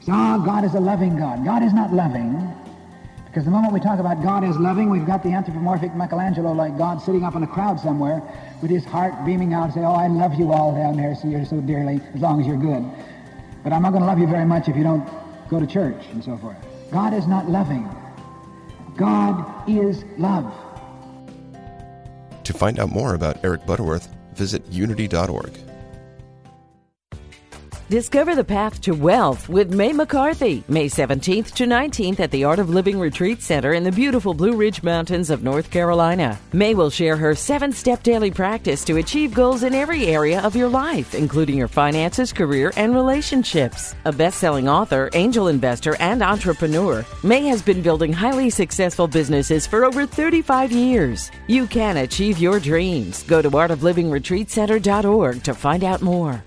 Ah, 0.09 0.43
God 0.45 0.65
is 0.65 0.75
a 0.75 0.81
loving 0.81 1.17
God. 1.17 1.45
God 1.45 1.63
is 1.63 1.73
not 1.73 1.93
loving 1.93 2.55
because 3.37 3.45
the 3.45 3.51
moment 3.51 3.75
we 3.75 3.81
talk 3.81 3.99
about 3.99 4.23
God 4.23 4.45
as 4.45 4.57
loving, 4.57 4.89
we've 4.89 5.05
got 5.05 5.23
the 5.23 5.29
anthropomorphic 5.29 5.95
Michelangelo 5.95 6.53
like 6.53 6.79
God 6.79 7.03
sitting 7.03 7.23
up 7.23 7.35
in 7.37 7.43
a 7.43 7.47
crowd 7.47 7.79
somewhere 7.79 8.23
with 8.63 8.71
his 8.71 8.83
heart 8.83 9.13
beaming 9.27 9.53
out 9.53 9.65
and 9.65 9.75
say, 9.75 9.81
oh, 9.81 9.93
I 9.93 10.07
love 10.07 10.37
you 10.37 10.53
all 10.53 10.75
down 10.75 10.97
there 10.97 11.15
so 11.15 11.29
you're 11.29 11.45
so 11.45 11.61
dearly 11.61 12.01
as 12.15 12.21
long 12.23 12.41
as 12.41 12.47
you're 12.47 12.57
good. 12.57 12.83
But 13.63 13.75
I'm 13.75 13.83
not 13.83 13.91
going 13.91 14.01
to 14.01 14.07
love 14.07 14.19
you 14.19 14.27
very 14.27 14.47
much 14.47 14.69
if 14.69 14.77
you 14.77 14.83
don't 14.83 15.07
go 15.51 15.61
to 15.61 15.67
church 15.67 16.03
and 16.13 16.25
so 16.25 16.39
forth. 16.39 16.57
God 16.91 17.13
is 17.13 17.27
not 17.27 17.47
loving. 17.47 17.87
God 18.97 19.69
is 19.69 20.03
love. 20.17 20.51
To 22.43 22.55
find 22.55 22.79
out 22.79 22.89
more 22.89 23.13
about 23.13 23.45
Eric 23.45 23.67
Butterworth, 23.67 24.09
visit 24.33 24.65
unity.org. 24.69 25.66
Discover 27.89 28.35
the 28.35 28.43
path 28.43 28.81
to 28.81 28.95
wealth 28.95 29.49
with 29.49 29.73
May 29.73 29.93
McCarthy, 29.93 30.65
May 30.67 30.89
17th 30.89 31.53
to 31.53 31.67
19th 31.67 32.19
at 32.19 32.33
the 32.33 32.43
Art 32.43 32.59
of 32.59 32.69
Living 32.69 32.99
Retreat 32.99 33.41
Center 33.41 33.75
in 33.75 33.85
the 33.85 33.93
beautiful 33.93 34.35
Blue 34.35 34.57
Ridge 34.57 34.83
Mountains 34.83 35.31
of 35.31 35.45
North 35.45 35.71
Carolina. 35.71 36.37
May 36.53 36.75
will 36.75 36.91
share 36.91 37.17
her 37.17 37.37
seven 37.37 37.71
step 37.71 38.03
daily 38.03 38.33
practice 38.33 38.85
to 38.87 38.97
achieve 38.97 39.33
goals 39.33 39.63
in 39.63 39.73
every 39.73 40.09
area 40.09 40.41
of 40.41 40.57
your 40.57 40.69
life, 40.69 41.15
including 41.15 41.57
your 41.57 41.69
finances, 41.69 42.33
career, 42.33 42.73
and 42.77 42.93
relationships. 42.93 43.95
A 44.05 44.11
best 44.11 44.39
selling 44.39 44.69
author, 44.69 45.09
angel 45.13 45.47
investor, 45.47 45.95
and 46.01 46.23
entrepreneur, 46.23 47.07
May 47.23 47.47
has 47.47 47.63
been 47.63 47.83
building 47.83 48.13
highly 48.13 48.51
successful 48.51 49.07
businesses 49.07 49.65
for 49.65 49.85
over 49.85 50.07
35 50.07 50.73
years. 50.73 51.31
You 51.47 51.69
can 51.69 51.99
achieve 51.99 52.39
your 52.39 52.59
dreams. 52.59 53.23
Go 53.23 53.41
to 53.41 53.49
artoflivingretreatcenter.org 53.49 55.45
to 55.45 55.55
find 55.55 55.85
out 55.85 56.03
more. 56.03 56.43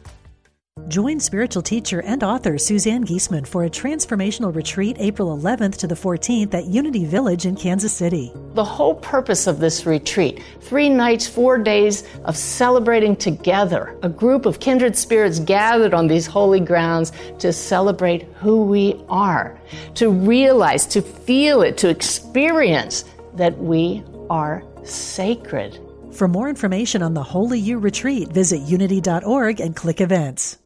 Join 0.87 1.19
spiritual 1.19 1.61
teacher 1.61 2.01
and 2.01 2.23
author 2.23 2.57
Suzanne 2.57 3.03
Giesemann 3.03 3.45
for 3.45 3.65
a 3.65 3.69
transformational 3.69 4.55
retreat 4.55 4.97
April 4.99 5.37
11th 5.37 5.77
to 5.77 5.87
the 5.87 5.95
14th 5.95 6.53
at 6.53 6.65
Unity 6.65 7.05
Village 7.05 7.45
in 7.45 7.55
Kansas 7.55 7.93
City. 7.93 8.31
The 8.53 8.63
whole 8.63 8.95
purpose 8.95 9.45
of 9.45 9.59
this 9.59 9.85
retreat 9.85 10.41
three 10.61 10.89
nights, 10.89 11.27
four 11.27 11.57
days 11.57 12.07
of 12.25 12.35
celebrating 12.37 13.15
together, 13.15 13.97
a 14.03 14.09
group 14.09 14.45
of 14.45 14.59
kindred 14.59 14.95
spirits 14.95 15.39
gathered 15.39 15.93
on 15.93 16.07
these 16.07 16.25
holy 16.25 16.59
grounds 16.59 17.11
to 17.39 17.53
celebrate 17.53 18.23
who 18.39 18.63
we 18.63 18.99
are, 19.09 19.59
to 19.95 20.09
realize, 20.09 20.85
to 20.87 21.01
feel 21.01 21.61
it, 21.61 21.77
to 21.77 21.89
experience 21.89 23.05
that 23.35 23.57
we 23.57 24.03
are 24.29 24.63
sacred. 24.83 25.79
For 26.11 26.27
more 26.27 26.49
information 26.49 27.03
on 27.03 27.13
the 27.13 27.23
Holy 27.23 27.59
You 27.59 27.77
retreat, 27.77 28.29
visit 28.29 28.61
unity.org 28.61 29.59
and 29.59 29.75
click 29.75 30.01
events. 30.01 30.57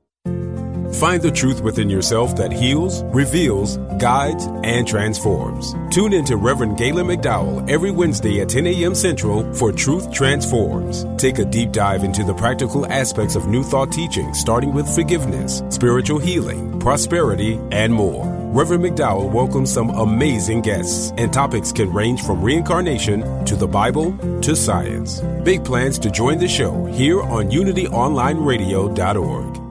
Find 0.93 1.23
the 1.23 1.32
truth 1.32 1.62
within 1.62 1.89
yourself 1.89 2.36
that 2.36 2.51
heals, 2.51 3.01
reveals, 3.06 3.77
guides, 3.97 4.45
and 4.63 4.88
transforms. 4.88 5.73
Tune 5.89 6.13
in 6.13 6.23
to 6.25 6.38
Reverend 6.38 6.77
Galen 6.77 7.08
McDowell 7.08 7.67
every 7.67 7.89
Wednesday 7.89 8.41
at 8.41 8.49
10 8.49 8.67
a.m. 8.67 8.93
Central 8.93 9.51
for 9.56 9.71
Truth 9.71 10.12
Transforms. 10.12 11.08
Take 11.17 11.39
a 11.39 11.45
deep 11.45 11.71
dive 11.71 12.03
into 12.03 12.23
the 12.23 12.36
practical 12.36 12.86
aspects 12.86 13.36
of 13.36 13.47
New 13.47 13.63
Thought 13.63 13.91
teaching, 13.91 14.36
starting 14.36 14.71
with 14.71 14.88
forgiveness, 14.88 15.63
spiritual 15.69 16.19
healing, 16.19 16.79
prosperity, 16.79 17.60
and 17.71 17.91
more. 17.91 18.27
Reverend 18.53 18.84
McDowell 18.84 19.32
welcomes 19.32 19.73
some 19.73 19.89
amazing 19.89 20.62
guests, 20.62 21.12
and 21.17 21.34
topics 21.34 21.71
can 21.71 21.91
range 21.91 22.21
from 22.21 22.43
reincarnation 22.43 23.43
to 23.45 23.56
the 23.56 23.67
Bible 23.67 24.15
to 24.41 24.56
science. 24.56 25.21
Big 25.43 25.65
plans 25.65 25.97
to 25.97 26.12
join 26.12 26.38
the 26.38 26.47
show 26.47 26.86
here 26.86 27.23
on 27.23 27.49
UnityOnlineRadio.org. 27.49 29.62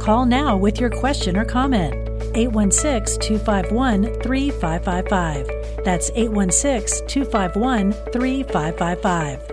Call 0.00 0.24
now 0.24 0.56
with 0.56 0.80
your 0.80 0.88
question 0.88 1.36
or 1.36 1.44
comment. 1.44 1.92
816 2.34 3.20
251 3.20 4.04
3555. 4.22 5.84
That's 5.84 6.10
816 6.14 7.06
251 7.06 7.92
3555. 7.92 9.50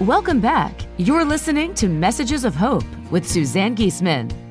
Welcome 0.00 0.40
back. 0.40 0.80
You're 0.96 1.26
listening 1.26 1.74
to 1.74 1.88
Messages 1.88 2.46
of 2.46 2.54
Hope 2.54 2.84
with 3.10 3.28
Suzanne 3.28 3.76
Giesemann. 3.76 4.49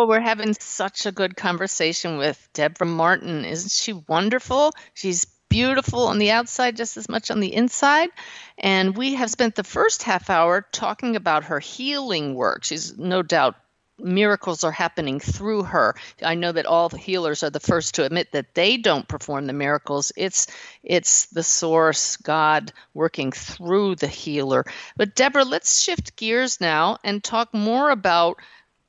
Oh, 0.00 0.06
we're 0.06 0.20
having 0.20 0.54
such 0.54 1.06
a 1.06 1.10
good 1.10 1.36
conversation 1.36 2.18
with 2.18 2.48
Debra 2.52 2.86
Martin. 2.86 3.44
Isn't 3.44 3.72
she 3.72 3.94
wonderful? 3.94 4.70
She's 4.94 5.24
beautiful 5.48 6.06
on 6.06 6.18
the 6.18 6.30
outside 6.30 6.76
just 6.76 6.96
as 6.96 7.08
much 7.08 7.32
on 7.32 7.40
the 7.40 7.52
inside. 7.52 8.10
And 8.56 8.96
we 8.96 9.14
have 9.14 9.28
spent 9.28 9.56
the 9.56 9.64
first 9.64 10.04
half 10.04 10.30
hour 10.30 10.64
talking 10.70 11.16
about 11.16 11.46
her 11.46 11.58
healing 11.58 12.36
work. 12.36 12.62
She's 12.62 12.96
no 12.96 13.22
doubt 13.22 13.56
miracles 13.98 14.62
are 14.62 14.70
happening 14.70 15.18
through 15.18 15.64
her. 15.64 15.96
I 16.22 16.36
know 16.36 16.52
that 16.52 16.66
all 16.66 16.88
healers 16.90 17.42
are 17.42 17.50
the 17.50 17.58
first 17.58 17.96
to 17.96 18.04
admit 18.04 18.30
that 18.32 18.54
they 18.54 18.76
don't 18.76 19.08
perform 19.08 19.46
the 19.46 19.52
miracles. 19.52 20.12
It's 20.16 20.46
it's 20.84 21.26
the 21.26 21.42
source, 21.42 22.16
God 22.18 22.72
working 22.94 23.32
through 23.32 23.96
the 23.96 24.06
healer. 24.06 24.64
But 24.96 25.16
Debra, 25.16 25.44
let's 25.44 25.80
shift 25.80 26.14
gears 26.14 26.60
now 26.60 26.98
and 27.02 27.22
talk 27.22 27.52
more 27.52 27.90
about 27.90 28.36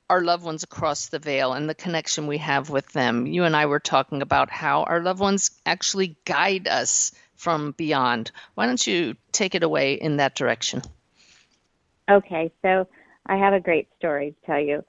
our 0.10 0.22
loved 0.22 0.44
ones 0.44 0.64
across 0.64 1.08
the 1.08 1.20
veil 1.20 1.54
and 1.54 1.70
the 1.70 1.76
connection 1.76 2.28
we 2.28 2.40
have 2.40 2.70
with 2.70 2.92
them. 2.94 3.28
You 3.28 3.44
and 3.44 3.56
I 3.56 3.68
were 3.68 3.80
talking 3.80 4.22
about 4.22 4.50
how 4.50 4.84
our 4.84 5.00
loved 5.02 5.20
ones 5.20 5.52
actually 5.66 6.18
guide 6.26 6.68
us 6.68 7.12
from 7.36 7.72
beyond. 7.72 8.32
Why 8.56 8.66
don't 8.66 8.86
you 8.86 9.16
take 9.32 9.56
it 9.56 9.64
away 9.64 9.94
in 9.94 10.18
that 10.18 10.36
direction? 10.36 10.82
Okay, 12.10 12.52
so 12.64 12.88
I 13.26 13.38
have 13.38 13.54
a 13.54 13.60
great 13.60 13.88
story 13.98 14.32
to 14.32 14.46
tell 14.46 14.60
you. 14.60 14.84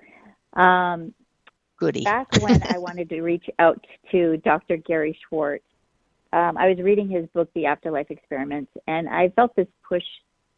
Um, 0.60 1.14
Goody. 1.76 2.02
Back 2.02 2.28
when 2.40 2.62
I 2.62 2.78
wanted 2.78 3.08
to 3.10 3.20
reach 3.20 3.48
out 3.58 3.86
to 4.10 4.38
Dr. 4.38 4.78
Gary 4.78 5.18
Schwartz, 5.28 5.64
um, 6.32 6.56
I 6.56 6.68
was 6.68 6.78
reading 6.78 7.08
his 7.08 7.26
book, 7.34 7.50
The 7.54 7.66
Afterlife 7.66 8.10
Experiments, 8.10 8.70
and 8.86 9.08
I 9.08 9.30
felt 9.30 9.54
this 9.56 9.66
push, 9.86 10.04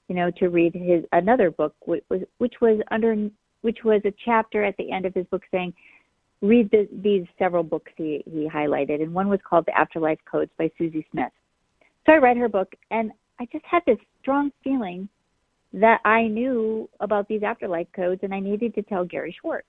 you 0.09 0.15
know, 0.15 0.31
to 0.33 0.49
read 0.49 0.75
his 0.75 1.05
another 1.13 1.51
book, 1.51 1.75
which 1.87 2.05
was 2.11 2.21
which 2.39 2.55
was 2.61 2.81
under 2.91 3.31
which 3.63 3.79
was 3.85 4.03
a 4.05 4.13
chapter 4.25 4.63
at 4.63 4.77
the 4.77 4.93
end 4.93 5.07
of 5.07 5.15
his 5.15 5.27
book 5.27 5.43
saying, 5.51 5.73
read 6.43 6.71
the, 6.71 6.89
these 6.93 7.25
several 7.39 7.63
books 7.63 7.91
he, 7.97 8.23
he 8.27 8.49
highlighted, 8.49 9.01
and 9.03 9.15
one 9.15 9.29
was 9.29 9.41
called 9.49 9.65
The 9.67 9.79
Afterlife 9.79 10.19
Codes 10.31 10.51
by 10.59 10.71
Susy 10.77 11.07
Smith. 11.13 11.33
So 12.05 12.13
I 12.13 12.17
read 12.17 12.37
her 12.37 12.49
book, 12.49 12.75
and 12.91 13.13
I 13.41 13.47
just 13.53 13.65
had 13.65 13.83
this 13.87 13.99
strong 14.21 14.51
feeling 14.63 15.09
that 15.73 16.01
I 16.05 16.27
knew 16.27 16.89
about 17.01 17.29
these 17.29 17.43
afterlife 17.43 17.87
codes, 17.95 18.21
and 18.23 18.35
I 18.35 18.41
needed 18.41 18.75
to 18.75 18.83
tell 18.83 19.05
Gary 19.05 19.35
Schwartz. 19.41 19.67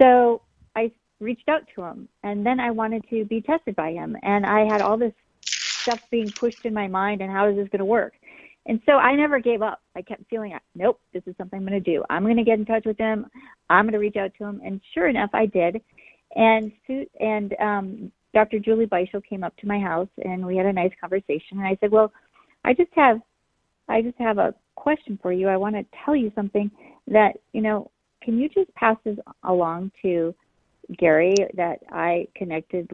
So 0.00 0.42
I 0.74 0.90
reached 1.20 1.48
out 1.48 1.62
to 1.74 1.82
him, 1.82 2.08
and 2.22 2.46
then 2.46 2.60
I 2.60 2.70
wanted 2.70 3.04
to 3.10 3.24
be 3.24 3.40
tested 3.40 3.76
by 3.76 3.92
him, 3.92 4.16
and 4.22 4.46
I 4.46 4.64
had 4.64 4.80
all 4.80 4.96
this 4.96 5.12
stuff 5.42 6.00
being 6.10 6.30
pushed 6.30 6.64
in 6.64 6.72
my 6.72 6.86
mind, 6.86 7.20
and 7.20 7.30
how 7.30 7.48
is 7.48 7.56
this 7.56 7.68
going 7.68 7.80
to 7.80 7.84
work? 7.84 8.14
And 8.66 8.80
so 8.86 8.92
I 8.92 9.16
never 9.16 9.40
gave 9.40 9.60
up. 9.60 9.80
I 9.96 10.02
kept 10.02 10.28
feeling, 10.30 10.56
nope, 10.74 11.00
this 11.12 11.22
is 11.26 11.34
something 11.36 11.58
I'm 11.58 11.66
going 11.66 11.82
to 11.82 11.90
do. 11.92 12.04
I'm 12.10 12.22
going 12.22 12.36
to 12.36 12.44
get 12.44 12.58
in 12.58 12.64
touch 12.64 12.84
with 12.84 12.98
him. 12.98 13.26
I'm 13.68 13.84
going 13.84 13.92
to 13.94 13.98
reach 13.98 14.16
out 14.16 14.32
to 14.38 14.44
him. 14.44 14.60
And 14.64 14.80
sure 14.94 15.08
enough, 15.08 15.30
I 15.32 15.46
did. 15.46 15.80
And 16.34 16.72
and 17.20 17.54
um, 17.60 18.12
Dr. 18.32 18.58
Julie 18.58 18.86
Beischel 18.86 19.22
came 19.24 19.44
up 19.44 19.56
to 19.58 19.66
my 19.66 19.78
house, 19.78 20.08
and 20.24 20.46
we 20.46 20.56
had 20.56 20.66
a 20.66 20.72
nice 20.72 20.92
conversation. 21.00 21.58
And 21.58 21.66
I 21.66 21.76
said, 21.80 21.90
well, 21.90 22.12
I 22.64 22.72
just 22.72 22.90
have, 22.94 23.20
I 23.88 24.00
just 24.00 24.18
have 24.18 24.38
a 24.38 24.54
question 24.76 25.18
for 25.20 25.32
you. 25.32 25.48
I 25.48 25.56
want 25.56 25.74
to 25.74 25.84
tell 26.04 26.16
you 26.16 26.32
something 26.34 26.70
that 27.08 27.32
you 27.52 27.60
know. 27.60 27.90
Can 28.22 28.38
you 28.38 28.48
just 28.48 28.72
pass 28.76 28.96
this 29.04 29.18
along 29.42 29.90
to 30.02 30.32
Gary 30.96 31.34
that 31.54 31.80
I 31.90 32.28
connected, 32.36 32.88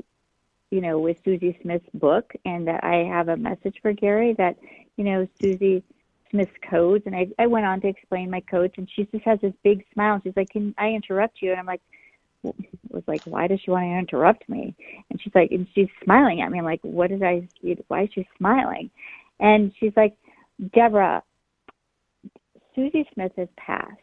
you 0.71 0.81
know, 0.81 0.99
with 0.99 1.17
Susy 1.25 1.59
Smith's 1.63 1.89
book, 1.95 2.33
and 2.45 2.67
that 2.69 2.85
I 2.85 3.05
have 3.09 3.29
a 3.29 3.37
message 3.37 3.77
for 3.83 3.93
Gary 3.93 4.35
that 4.35 4.57
you 4.97 5.05
know, 5.05 5.27
Susy 5.41 5.83
Smith's 6.31 6.53
codes. 6.69 7.05
And 7.07 7.15
I, 7.15 7.29
I 7.39 7.47
went 7.47 7.67
on 7.67 7.81
to 7.83 7.89
explain 7.89 8.31
my 8.31 8.41
codes, 8.41 8.75
and 8.77 8.89
she 8.95 9.05
just 9.05 9.25
has 9.25 9.41
this 9.41 9.55
big 9.63 9.85
smile. 9.93 10.15
And 10.15 10.23
She's 10.23 10.37
like, 10.37 10.51
Can 10.51 10.75
I 10.77 10.89
interrupt 10.89 11.41
you? 11.41 11.51
And 11.51 11.61
I'm 11.61 11.67
like, 11.67 11.81
was 12.43 13.03
like, 13.07 13.23
why 13.25 13.47
does 13.47 13.61
she 13.61 13.71
want 13.71 13.85
to 13.85 13.99
interrupt 13.99 14.49
me? 14.49 14.75
And 15.11 15.21
she's 15.21 15.35
like, 15.35 15.51
and 15.51 15.67
she's 15.75 15.89
smiling 16.05 16.41
at 16.41 16.51
me. 16.51 16.59
I'm 16.59 16.65
like, 16.65 16.81
what 16.83 17.11
did 17.11 17.23
I? 17.23 17.49
Why 17.89 18.05
is 18.05 18.11
she 18.15 18.29
smiling? 18.37 18.91
And 19.41 19.73
she's 19.79 19.93
like, 19.97 20.17
Debra, 20.73 21.23
Susy 22.75 23.09
Smith 23.15 23.33
has 23.37 23.49
passed, 23.57 24.01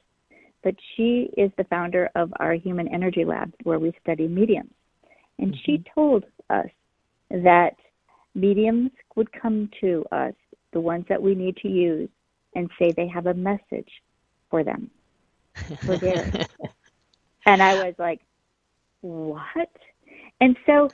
but 0.64 0.76
she 0.96 1.30
is 1.38 1.52
the 1.58 1.64
founder 1.66 2.10
of 2.16 2.34
our 2.40 2.54
Human 2.54 2.88
Energy 2.88 3.26
Lab, 3.26 3.54
where 3.64 3.80
we 3.80 3.94
study 4.02 4.28
mediums. 4.28 4.72
And 5.40 5.54
mm-hmm. 5.54 5.62
she 5.66 5.84
told 5.94 6.26
us 6.50 6.70
that 7.30 7.76
mediums 8.34 8.92
would 9.16 9.32
come 9.32 9.70
to 9.82 10.06
us 10.12 10.34
the 10.74 10.80
ones 10.80 11.06
that 11.08 11.22
we 11.22 11.36
need 11.36 11.56
to 11.58 11.70
use, 11.70 12.10
and 12.54 12.70
say 12.78 12.92
they 12.92 13.08
have 13.08 13.28
a 13.28 13.34
message 13.34 13.90
for 14.50 14.64
them. 14.64 14.90
For 15.86 15.94
and 17.46 17.64
I 17.64 17.86
was 17.86 17.96
like, 17.98 18.20
what? 19.02 19.72
And 20.42 20.58
so 20.66 20.90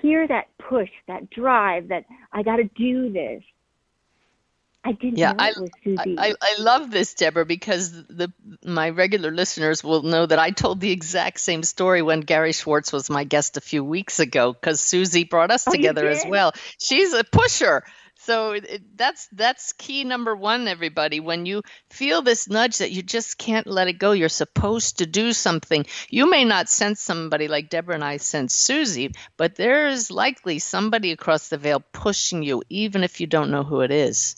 hear 0.00 0.28
that 0.28 0.48
push, 0.58 0.90
that 1.08 1.28
drive, 1.30 1.88
that 1.88 2.04
I 2.32 2.42
got 2.42 2.56
to 2.56 2.64
do 2.76 3.12
this. 3.12 3.42
I 4.86 4.92
didn't 4.92 5.16
yeah, 5.16 5.32
know 5.32 5.36
I, 5.38 5.48
it 5.48 5.60
was 5.60 5.70
Susy. 5.82 6.16
I, 6.18 6.34
I 6.40 6.56
love 6.60 6.90
this, 6.90 7.14
Debra, 7.14 7.46
because 7.46 7.90
the 7.90 8.30
my 8.64 8.90
regular 8.90 9.30
listeners 9.30 9.82
will 9.82 10.02
know 10.02 10.26
that 10.26 10.38
I 10.38 10.50
told 10.50 10.80
the 10.80 10.90
exact 10.90 11.40
same 11.40 11.62
story 11.62 12.02
when 12.02 12.20
Gary 12.20 12.52
Schwartz 12.52 12.92
was 12.92 13.08
my 13.08 13.24
guest 13.24 13.56
a 13.56 13.62
few 13.62 13.82
weeks 13.82 14.20
ago, 14.20 14.52
because 14.52 14.82
Susy 14.82 15.24
brought 15.24 15.50
us 15.50 15.66
Oh, 15.66 15.72
together 15.72 16.06
as 16.08 16.24
well. 16.28 16.52
She's 16.78 17.14
a 17.14 17.24
pusher. 17.24 17.82
So 18.16 18.52
it, 18.52 18.96
that's 18.96 19.26
that's 19.32 19.72
key 19.72 20.04
number 20.04 20.36
one, 20.36 20.68
everybody. 20.68 21.20
When 21.20 21.46
you 21.46 21.62
feel 21.90 22.20
this 22.20 22.48
nudge 22.48 22.78
that 22.78 22.90
you 22.90 23.02
just 23.02 23.38
can't 23.38 23.66
let 23.66 23.88
it 23.88 23.98
go, 23.98 24.12
you're 24.12 24.28
supposed 24.28 24.98
to 24.98 25.06
do 25.06 25.32
something. 25.32 25.86
You 26.10 26.28
may 26.28 26.44
not 26.44 26.68
sense 26.68 27.00
somebody 27.00 27.48
like 27.48 27.70
Debra 27.70 27.94
and 27.94 28.04
I 28.04 28.18
sense 28.18 28.54
Susy, 28.54 29.14
but 29.36 29.56
there 29.56 29.88
is 29.88 30.10
likely 30.10 30.58
somebody 30.58 31.12
across 31.12 31.48
the 31.48 31.58
veil 31.58 31.82
pushing 31.92 32.42
you, 32.42 32.62
even 32.68 33.02
if 33.02 33.20
you 33.20 33.26
don't 33.26 33.50
know 33.50 33.62
who 33.62 33.80
it 33.80 33.90
is. 33.90 34.36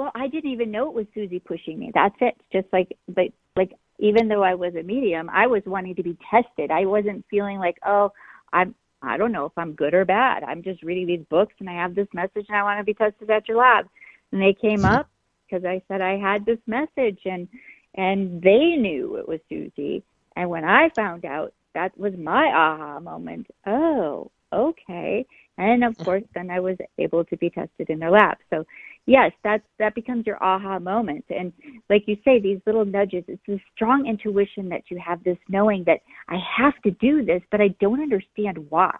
Well, 0.00 0.12
I 0.14 0.28
didn't 0.28 0.50
even 0.50 0.70
know 0.70 0.88
it 0.88 0.94
was 0.94 1.04
Susy 1.12 1.38
pushing 1.40 1.78
me. 1.78 1.90
That's 1.92 2.14
it. 2.22 2.34
Just 2.50 2.68
like, 2.72 2.96
but 3.06 3.26
like, 3.54 3.72
even 3.98 4.28
though 4.28 4.42
I 4.42 4.54
was 4.54 4.74
a 4.74 4.82
medium, 4.82 5.28
I 5.28 5.46
was 5.46 5.60
wanting 5.66 5.94
to 5.96 6.02
be 6.02 6.16
tested. 6.30 6.70
I 6.70 6.86
wasn't 6.86 7.22
feeling 7.30 7.58
like, 7.58 7.76
oh, 7.84 8.10
I'm, 8.50 8.74
I 9.02 9.18
don't 9.18 9.30
know 9.30 9.44
if 9.44 9.52
I'm 9.58 9.74
good 9.74 9.92
or 9.92 10.06
bad. 10.06 10.42
I'm 10.42 10.62
just 10.62 10.82
reading 10.82 11.06
these 11.06 11.26
books 11.28 11.52
and 11.60 11.68
I 11.68 11.74
have 11.74 11.94
this 11.94 12.08
message 12.14 12.46
and 12.48 12.56
I 12.56 12.62
want 12.62 12.80
to 12.80 12.84
be 12.84 12.94
tested 12.94 13.28
at 13.28 13.46
your 13.46 13.58
lab. 13.58 13.88
And 14.32 14.40
they 14.40 14.54
came 14.58 14.86
up 14.86 15.06
because 15.44 15.66
I 15.66 15.82
said 15.86 16.00
I 16.00 16.16
had 16.16 16.46
this 16.46 16.60
message 16.66 17.20
and, 17.26 17.46
and 17.94 18.40
they 18.40 18.76
knew 18.78 19.16
it 19.16 19.28
was 19.28 19.40
Susy. 19.50 20.02
And 20.34 20.48
when 20.48 20.64
I 20.64 20.88
found 20.96 21.26
out 21.26 21.52
that 21.74 21.96
was 21.98 22.14
my 22.16 22.46
aha 22.46 23.00
moment. 23.00 23.48
Oh, 23.66 24.30
okay. 24.50 25.26
And 25.58 25.84
of 25.84 25.96
course, 25.98 26.24
then 26.34 26.50
I 26.50 26.60
was 26.60 26.78
able 26.96 27.24
to 27.26 27.36
be 27.36 27.50
tested 27.50 27.90
in 27.90 27.98
their 27.98 28.10
lab. 28.10 28.38
So, 28.48 28.64
yes, 29.06 29.32
that's 29.42 29.64
that 29.78 29.94
becomes 29.94 30.26
your 30.26 30.42
aha 30.42 30.78
moment. 30.78 31.24
And 31.30 31.52
like 31.88 32.04
you 32.06 32.16
say, 32.24 32.40
these 32.40 32.60
little 32.66 32.84
nudges, 32.84 33.24
it's 33.28 33.42
this 33.46 33.60
strong 33.74 34.06
intuition 34.06 34.68
that 34.68 34.82
you 34.88 35.00
have 35.04 35.22
this 35.24 35.38
knowing 35.48 35.84
that 35.84 36.00
I 36.28 36.38
have 36.56 36.74
to 36.82 36.90
do 36.92 37.24
this, 37.24 37.42
but 37.50 37.60
I 37.60 37.68
don't 37.80 38.00
understand 38.00 38.58
why. 38.68 38.96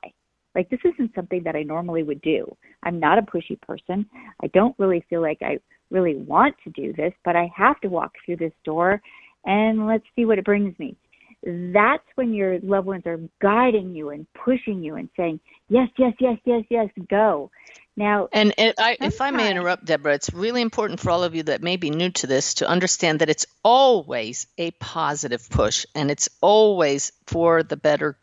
Like 0.55 0.69
this 0.69 0.81
isn't 0.85 1.15
something 1.15 1.43
that 1.45 1.55
I 1.55 1.63
normally 1.63 2.03
would 2.03 2.21
do. 2.23 2.57
I'm 2.83 2.99
not 2.99 3.19
a 3.19 3.23
pushy 3.23 3.61
person. 3.61 4.07
I 4.43 4.49
don't 4.49 4.75
really 4.79 5.05
feel 5.09 5.23
like 5.23 5.39
I 5.43 5.59
really 5.91 6.17
want 6.17 6.57
to 6.65 6.71
do 6.71 6.93
this, 6.93 7.13
but 7.25 7.37
I 7.37 7.51
have 7.55 7.81
to 7.81 7.89
walk 7.89 8.13
through 8.25 8.37
this 8.37 8.53
door 8.65 9.01
and 9.45 9.87
let's 9.87 10.05
see 10.17 10.25
what 10.25 10.39
it 10.39 10.45
brings 10.45 10.79
me. 10.79 10.97
That's 11.45 12.05
when 12.17 12.35
your 12.35 12.59
loved 12.61 12.87
ones 12.87 13.05
are 13.07 13.21
guiding 13.41 13.95
you 13.95 14.11
and 14.11 14.27
pushing 14.45 14.83
you 14.83 14.97
and 14.97 15.09
saying, 15.17 15.41
yes, 15.69 15.89
yes, 15.97 16.13
yes, 16.21 16.37
yes, 16.45 16.65
yes, 16.69 16.89
go. 17.09 17.51
Now, 17.97 18.29
and 18.33 18.55
it, 18.57 18.77
I, 18.79 18.97
if 19.01 19.21
I 19.21 19.31
may 19.31 19.51
interrupt, 19.51 19.85
Debra, 19.85 20.15
it's 20.15 20.33
really 20.33 20.63
important 20.63 21.01
for 21.01 21.11
all 21.11 21.25
of 21.25 21.35
you 21.35 21.43
that 21.45 21.63
may 21.63 21.77
be 21.77 21.91
new 21.91 22.11
to 22.11 22.27
this 22.27 22.55
to 22.55 22.69
understand 22.69 23.19
that 23.19 23.29
it's 23.29 23.47
always 23.63 24.47
a 24.57 24.71
positive 24.73 25.49
push 25.51 25.85
and 25.95 26.11
it's 26.11 26.29
always 26.41 27.13
for 27.27 27.63
the 27.63 27.77
better 27.77 28.17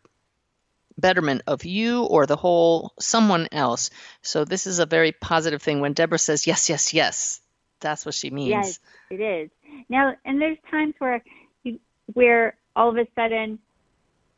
betterment 0.96 1.42
of 1.46 1.64
you 1.64 2.02
or 2.04 2.26
the 2.26 2.36
whole 2.36 2.92
someone 2.98 3.46
else. 3.52 3.90
So 4.22 4.44
this 4.44 4.66
is 4.66 4.80
a 4.80 4.86
very 4.86 5.12
positive 5.12 5.62
thing. 5.62 5.80
When 5.80 5.92
Debra 5.92 6.18
says 6.18 6.46
yes, 6.46 6.68
yes, 6.68 6.92
yes, 6.92 7.40
that's 7.80 8.04
what 8.04 8.14
she 8.14 8.30
means. 8.30 8.48
Yes, 8.48 8.80
it 9.10 9.20
is. 9.20 9.50
Now, 9.88 10.14
and 10.24 10.40
there's 10.40 10.58
times 10.70 10.94
where 10.98 11.22
you, 11.62 11.78
where 12.14 12.56
all 12.74 12.88
of 12.88 12.96
a 12.96 13.06
sudden 13.14 13.60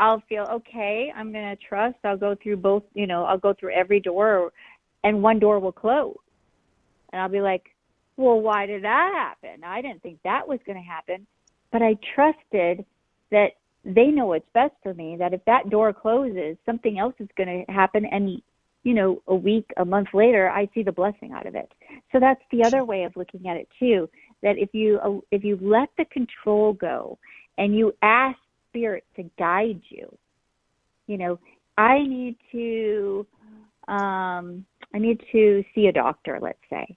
I'll 0.00 0.22
feel 0.28 0.44
okay. 0.44 1.12
I'm 1.14 1.30
going 1.30 1.56
to 1.56 1.62
trust. 1.62 1.96
I'll 2.04 2.16
go 2.16 2.34
through 2.34 2.56
both. 2.56 2.84
You 2.94 3.06
know, 3.06 3.24
I'll 3.24 3.38
go 3.38 3.52
through 3.52 3.72
every 3.72 4.00
door, 4.00 4.52
and 5.04 5.22
one 5.22 5.38
door 5.38 5.58
will 5.58 5.72
close, 5.72 6.16
and 7.12 7.20
I'll 7.20 7.28
be 7.28 7.40
like, 7.40 7.74
"Well, 8.16 8.40
why 8.40 8.66
did 8.66 8.84
that 8.84 9.12
happen? 9.14 9.64
I 9.64 9.82
didn't 9.82 10.02
think 10.02 10.18
that 10.24 10.46
was 10.46 10.60
going 10.66 10.78
to 10.78 10.84
happen." 10.84 11.26
But 11.72 11.82
I 11.82 11.96
trusted 12.14 12.84
that 13.30 13.52
they 13.84 14.06
know 14.06 14.26
what's 14.26 14.48
best 14.52 14.74
for 14.82 14.94
me 14.94 15.16
that 15.18 15.32
if 15.32 15.44
that 15.46 15.70
door 15.70 15.92
closes 15.92 16.56
something 16.66 16.98
else 16.98 17.14
is 17.18 17.28
going 17.36 17.64
to 17.66 17.72
happen 17.72 18.04
and 18.04 18.42
you 18.82 18.94
know 18.94 19.22
a 19.28 19.34
week 19.34 19.70
a 19.78 19.84
month 19.84 20.08
later 20.12 20.50
i 20.50 20.68
see 20.74 20.82
the 20.82 20.92
blessing 20.92 21.32
out 21.32 21.46
of 21.46 21.54
it 21.54 21.72
so 22.12 22.20
that's 22.20 22.42
the 22.52 22.62
other 22.62 22.84
way 22.84 23.04
of 23.04 23.16
looking 23.16 23.48
at 23.48 23.56
it 23.56 23.68
too 23.78 24.08
that 24.42 24.58
if 24.58 24.70
you 24.72 25.22
if 25.30 25.44
you 25.44 25.58
let 25.62 25.88
the 25.96 26.04
control 26.06 26.72
go 26.74 27.18
and 27.58 27.74
you 27.76 27.92
ask 28.02 28.38
spirit 28.68 29.04
to 29.16 29.22
guide 29.38 29.80
you 29.88 30.06
you 31.06 31.16
know 31.16 31.38
i 31.78 31.98
need 31.98 32.36
to 32.52 33.26
um 33.90 34.64
i 34.94 34.98
need 34.98 35.20
to 35.32 35.62
see 35.74 35.86
a 35.86 35.92
doctor 35.92 36.38
let's 36.40 36.58
say 36.70 36.96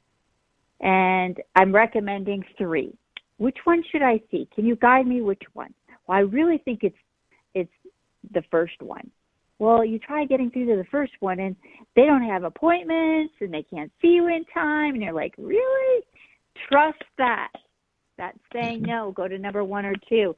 and 0.82 1.38
i'm 1.56 1.74
recommending 1.74 2.44
3 2.58 2.96
which 3.38 3.58
one 3.66 3.84
should 3.92 4.02
i 4.02 4.22
see 4.32 4.48
can 4.56 4.66
you 4.66 4.76
guide 4.78 5.06
me 5.06 5.22
which 5.22 5.44
one 5.54 5.74
well, 6.08 6.18
I 6.18 6.22
really 6.22 6.58
think 6.60 6.84
it's 6.84 6.96
it's 7.54 7.72
the 8.34 8.44
first 8.52 8.82
one. 8.82 9.10
Well, 9.60 9.86
you 9.86 10.00
try 10.00 10.26
getting 10.26 10.50
through 10.50 10.66
to 10.68 10.76
the 10.76 10.90
first 10.90 11.14
one 11.20 11.40
and 11.40 11.56
they 11.96 12.06
don't 12.06 12.24
have 12.24 12.44
appointments 12.44 13.36
and 13.40 13.54
they 13.54 13.64
can't 13.64 13.92
see 14.02 14.10
you 14.10 14.28
in 14.28 14.44
time 14.54 14.96
and 14.96 15.04
you're 15.04 15.14
like, 15.14 15.34
"Really? 15.38 16.04
Trust 16.70 17.04
that." 17.18 17.52
That's 18.18 18.38
saying 18.52 18.84
no, 18.84 19.12
go 19.12 19.28
to 19.28 19.38
number 19.38 19.64
1 19.64 19.86
or 19.86 19.96
2. 20.10 20.36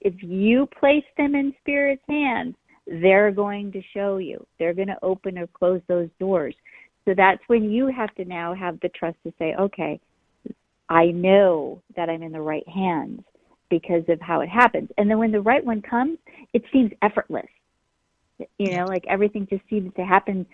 If 0.00 0.14
you 0.22 0.66
place 0.66 1.04
them 1.16 1.34
in 1.34 1.54
spirit's 1.60 2.02
hands, 2.08 2.56
they're 2.86 3.30
going 3.30 3.72
to 3.72 3.82
show 3.94 4.18
you. 4.18 4.44
They're 4.58 4.74
going 4.74 4.88
to 4.88 4.98
open 5.02 5.38
or 5.38 5.46
close 5.48 5.80
those 5.88 6.08
doors. 6.20 6.54
So 7.04 7.14
that's 7.16 7.42
when 7.46 7.70
you 7.70 7.86
have 7.88 8.14
to 8.16 8.24
now 8.24 8.54
have 8.54 8.80
the 8.80 8.88
trust 8.90 9.16
to 9.24 9.32
say, 9.38 9.54
okay, 9.58 10.00
I 10.88 11.06
know 11.06 11.82
that 11.96 12.08
I'm 12.08 12.22
in 12.22 12.32
the 12.32 12.40
right 12.40 12.66
hands 12.68 13.22
because 13.70 14.04
of 14.08 14.20
how 14.20 14.40
it 14.40 14.48
happens. 14.48 14.90
And 14.98 15.10
then 15.10 15.18
when 15.18 15.32
the 15.32 15.40
right 15.40 15.64
one 15.64 15.82
comes, 15.82 16.18
it 16.52 16.62
seems 16.72 16.92
effortless. 17.02 17.46
You 18.58 18.76
know, 18.76 18.86
like 18.86 19.04
everything 19.08 19.46
just 19.48 19.62
seems 19.70 19.92
to 19.94 20.04
happen 20.04 20.44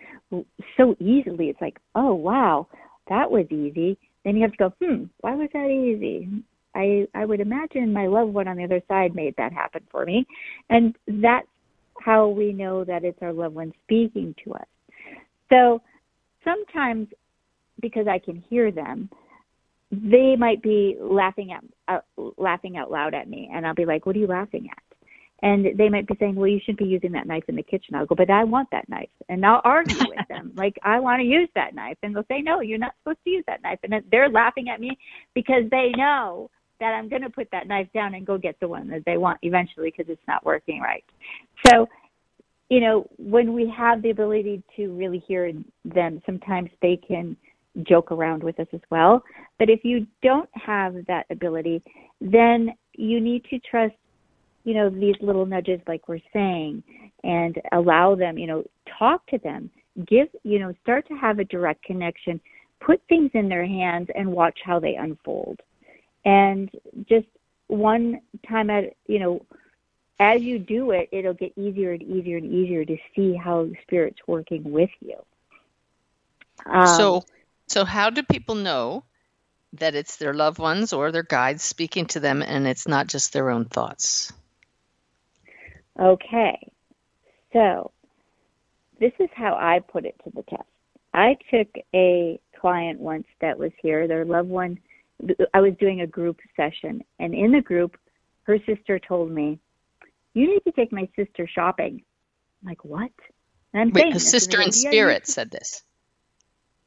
so 0.77 0.97
easily. 1.01 1.49
It's 1.49 1.61
like, 1.61 1.79
oh 1.95 2.15
wow, 2.15 2.69
that 3.09 3.31
was 3.31 3.47
easy. 3.51 3.97
Then 4.25 4.37
you 4.37 4.43
have 4.43 4.53
to 4.53 4.57
go, 4.59 4.73
hmm, 4.81 5.05
why 5.21 5.35
was 5.35 5.49
that 5.55 5.71
easy? 5.71 6.29
I 6.75 7.07
I 7.15 7.25
would 7.25 7.41
imagine 7.41 7.93
my 7.93 8.07
loved 8.07 8.33
one 8.33 8.49
on 8.49 8.57
the 8.57 8.65
other 8.65 8.83
side 8.87 9.15
made 9.15 9.35
that 9.37 9.53
happen 9.53 9.83
for 9.91 10.05
me, 10.05 10.27
and 10.69 10.95
that's 11.09 11.49
how 12.01 12.29
we 12.29 12.53
know 12.53 12.85
that 12.85 13.05
it's 13.05 13.19
our 13.23 13.33
loved 13.33 13.55
one 13.55 13.73
speaking 13.85 14.35
to 14.45 14.55
us. 14.55 14.67
So 15.51 15.83
sometimes, 16.45 17.09
because 17.81 18.07
I 18.07 18.19
can 18.19 18.43
hear 18.49 18.71
them, 18.71 19.11
they 19.91 20.37
might 20.37 20.63
be 20.63 20.97
laughing 21.01 21.53
at 21.53 21.65
uh, 21.89 22.31
laughing 22.39 22.77
out 22.77 22.91
loud 22.91 23.13
at 23.13 23.29
me 23.29 23.51
and 23.53 23.67
I'll 23.67 23.75
be 23.75 23.85
like, 23.85 24.07
"What 24.07 24.15
are 24.15 24.21
you 24.21 24.29
laughing 24.29 24.69
at?" 24.71 24.83
And 25.43 25.77
they 25.77 25.89
might 25.89 26.07
be 26.07 26.15
saying, 26.21 26.37
"Well, 26.37 26.47
you 26.47 26.61
shouldn't 26.61 26.79
be 26.79 26.85
using 26.85 27.13
that 27.13 27.27
knife 27.27 27.45
in 27.49 27.57
the 27.57 27.63
kitchen." 27.63 27.97
I'll 27.97 28.07
go, 28.07 28.15
"But 28.15 28.31
I 28.31 28.45
want 28.45 28.69
that 28.71 28.89
knife." 28.89 29.09
And 29.29 29.45
I'll 29.45 29.63
argue 29.65 29.99
with 29.99 30.29
them, 30.29 30.53
like, 30.57 30.79
"I 30.85 31.01
want 31.01 31.21
to 31.21 31.27
use 31.27 31.49
that 31.57 31.75
knife." 31.75 31.97
And 32.03 32.15
they'll 32.15 32.27
say, 32.29 32.41
"No, 32.41 32.61
you're 32.61 32.79
not 32.79 32.95
supposed 33.03 33.19
to 33.25 33.31
use 33.31 33.45
that 33.49 33.63
knife." 33.63 33.81
And 33.83 33.95
they're 34.13 34.29
laughing 34.29 34.69
at 34.69 34.81
me 34.81 34.97
because 35.35 35.65
they 35.71 35.93
know 35.97 36.51
that 36.81 36.93
I'm 36.93 37.09
going 37.09 37.23
to 37.23 37.31
put 37.31 37.49
that 37.53 37.69
knife 37.69 37.89
down 37.95 38.15
and 38.15 38.27
go 38.27 38.37
get 38.39 38.59
the 38.61 38.69
one 38.69 38.89
that 38.89 39.05
they 39.07 39.17
want 39.17 39.39
eventually 39.43 39.93
because 39.97 40.11
it's 40.11 40.27
not 40.27 40.45
working 40.45 40.81
right. 40.81 41.05
So, 41.67 41.87
you 42.69 42.81
know, 42.81 43.07
when 43.19 43.53
we 43.53 43.73
have 43.77 44.03
the 44.03 44.11
ability 44.11 44.63
to 44.77 44.89
really 44.97 45.23
hear 45.27 45.53
them, 45.85 46.21
sometimes 46.27 46.71
they 46.83 46.97
can 46.97 47.37
joke 47.83 48.11
around 48.13 48.43
with 48.43 48.59
us 48.59 48.67
as 48.73 48.81
well. 48.91 49.23
But 49.59 49.71
if 49.71 49.85
you 49.85 50.07
don't 50.23 50.49
have 50.55 50.95
that 51.07 51.27
ability, 51.31 51.83
then 52.21 52.71
you 52.95 53.21
need 53.21 53.45
to 53.51 53.59
trust, 53.61 53.95
you 54.65 54.75
know, 54.75 54.91
these 54.91 55.15
little 55.21 55.47
nudges, 55.47 55.81
like 55.87 56.09
we're 56.09 56.19
saying, 56.33 56.83
and 57.25 57.61
allow 57.73 58.15
them, 58.15 58.39
you 58.39 58.47
know, 58.47 58.65
talk 58.99 59.27
to 59.29 59.39
them, 59.39 59.71
give, 60.07 60.29
you 60.43 60.59
know, 60.59 60.73
start 60.83 61.07
to 61.09 61.15
have 61.15 61.39
a 61.39 61.45
direct 61.45 61.83
connection, 61.85 62.41
put 62.81 63.01
things 63.09 63.31
in 63.35 63.49
their 63.49 63.67
hands 63.67 64.09
and 64.15 64.31
watch 64.31 64.59
how 64.65 64.81
they 64.81 64.95
unfold. 64.95 65.61
And 66.25 66.71
just 67.09 67.27
one 67.67 68.21
time 68.49 68.71
at, 68.71 68.95
you 69.07 69.19
know, 69.19 69.45
as 70.19 70.43
you 70.43 70.59
do 70.59 70.91
it, 70.91 71.09
it'll 71.13 71.35
get 71.35 71.57
easier 71.57 71.93
and 71.93 72.03
easier 72.03 72.37
and 72.37 72.53
easier 72.53 72.85
to 72.85 72.97
see 73.17 73.35
how 73.35 73.65
the 73.65 73.75
Spirit's 73.83 74.21
working 74.27 74.71
with 74.71 74.91
you. 75.01 75.17
Um, 76.67 76.87
so, 76.87 77.25
so, 77.69 77.85
how 77.85 78.11
do 78.11 78.23
people 78.23 78.55
know 78.55 79.05
that 79.75 79.95
it's 79.95 80.17
their 80.17 80.35
loved 80.35 80.59
ones 80.59 80.93
or 80.93 81.11
their 81.11 81.23
guides 81.23 81.63
speaking 81.63 82.07
to 82.07 82.21
them 82.21 82.43
and 82.43 82.67
it's 82.67 82.87
not 82.87 83.07
just 83.07 83.33
their 83.33 83.51
own 83.51 83.65
thoughts? 83.65 84.33
Okay. 85.99 86.71
So, 87.53 87.93
this 88.99 89.13
is 89.19 89.31
how 89.35 89.55
I 89.55 89.81
put 89.81 90.05
it 90.05 90.21
to 90.25 90.31
the 90.35 90.43
test. 90.43 90.69
I 91.15 91.37
took 91.51 91.69
a 91.95 92.39
client 92.61 93.01
once 93.01 93.27
that 93.41 93.59
was 93.59 93.73
here, 93.83 94.07
their 94.07 94.25
loved 94.25 94.51
one. 94.51 94.79
I 95.55 95.61
was 95.61 95.73
doing 95.79 96.01
a 96.01 96.07
group 96.07 96.39
session, 96.57 97.03
and 97.19 97.35
in 97.35 97.53
the 97.53 97.61
group, 97.61 97.97
her 98.45 98.59
sister 98.67 98.99
told 98.99 99.31
me, 99.31 99.59
You 100.35 100.47
need 100.47 100.61
to 100.67 100.73
take 100.73 100.93
my 100.93 101.09
sister 101.17 101.49
shopping. 101.53 102.03
I'm 102.63 102.69
like, 102.69 102.85
What? 102.85 103.13
And 103.73 103.83
I'm 103.83 103.93
Wait, 103.93 104.03
saying, 104.03 104.15
the 104.15 104.21
sister 104.21 104.61
in 104.61 104.73
spirit 104.73 105.27
said 105.27 105.51
this 105.51 105.83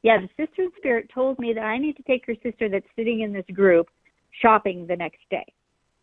yeah, 0.04 0.18
the 0.18 0.28
sister 0.36 0.62
in 0.62 0.70
spirit 0.76 1.10
told 1.12 1.38
me 1.38 1.54
that 1.54 1.62
I 1.62 1.78
need 1.78 1.96
to 1.96 2.02
take 2.02 2.26
her 2.26 2.34
sister 2.42 2.68
that's 2.68 2.86
sitting 2.94 3.22
in 3.22 3.32
this 3.32 3.46
group 3.54 3.88
shopping 4.42 4.86
the 4.86 4.96
next 4.96 5.20
day. 5.30 5.46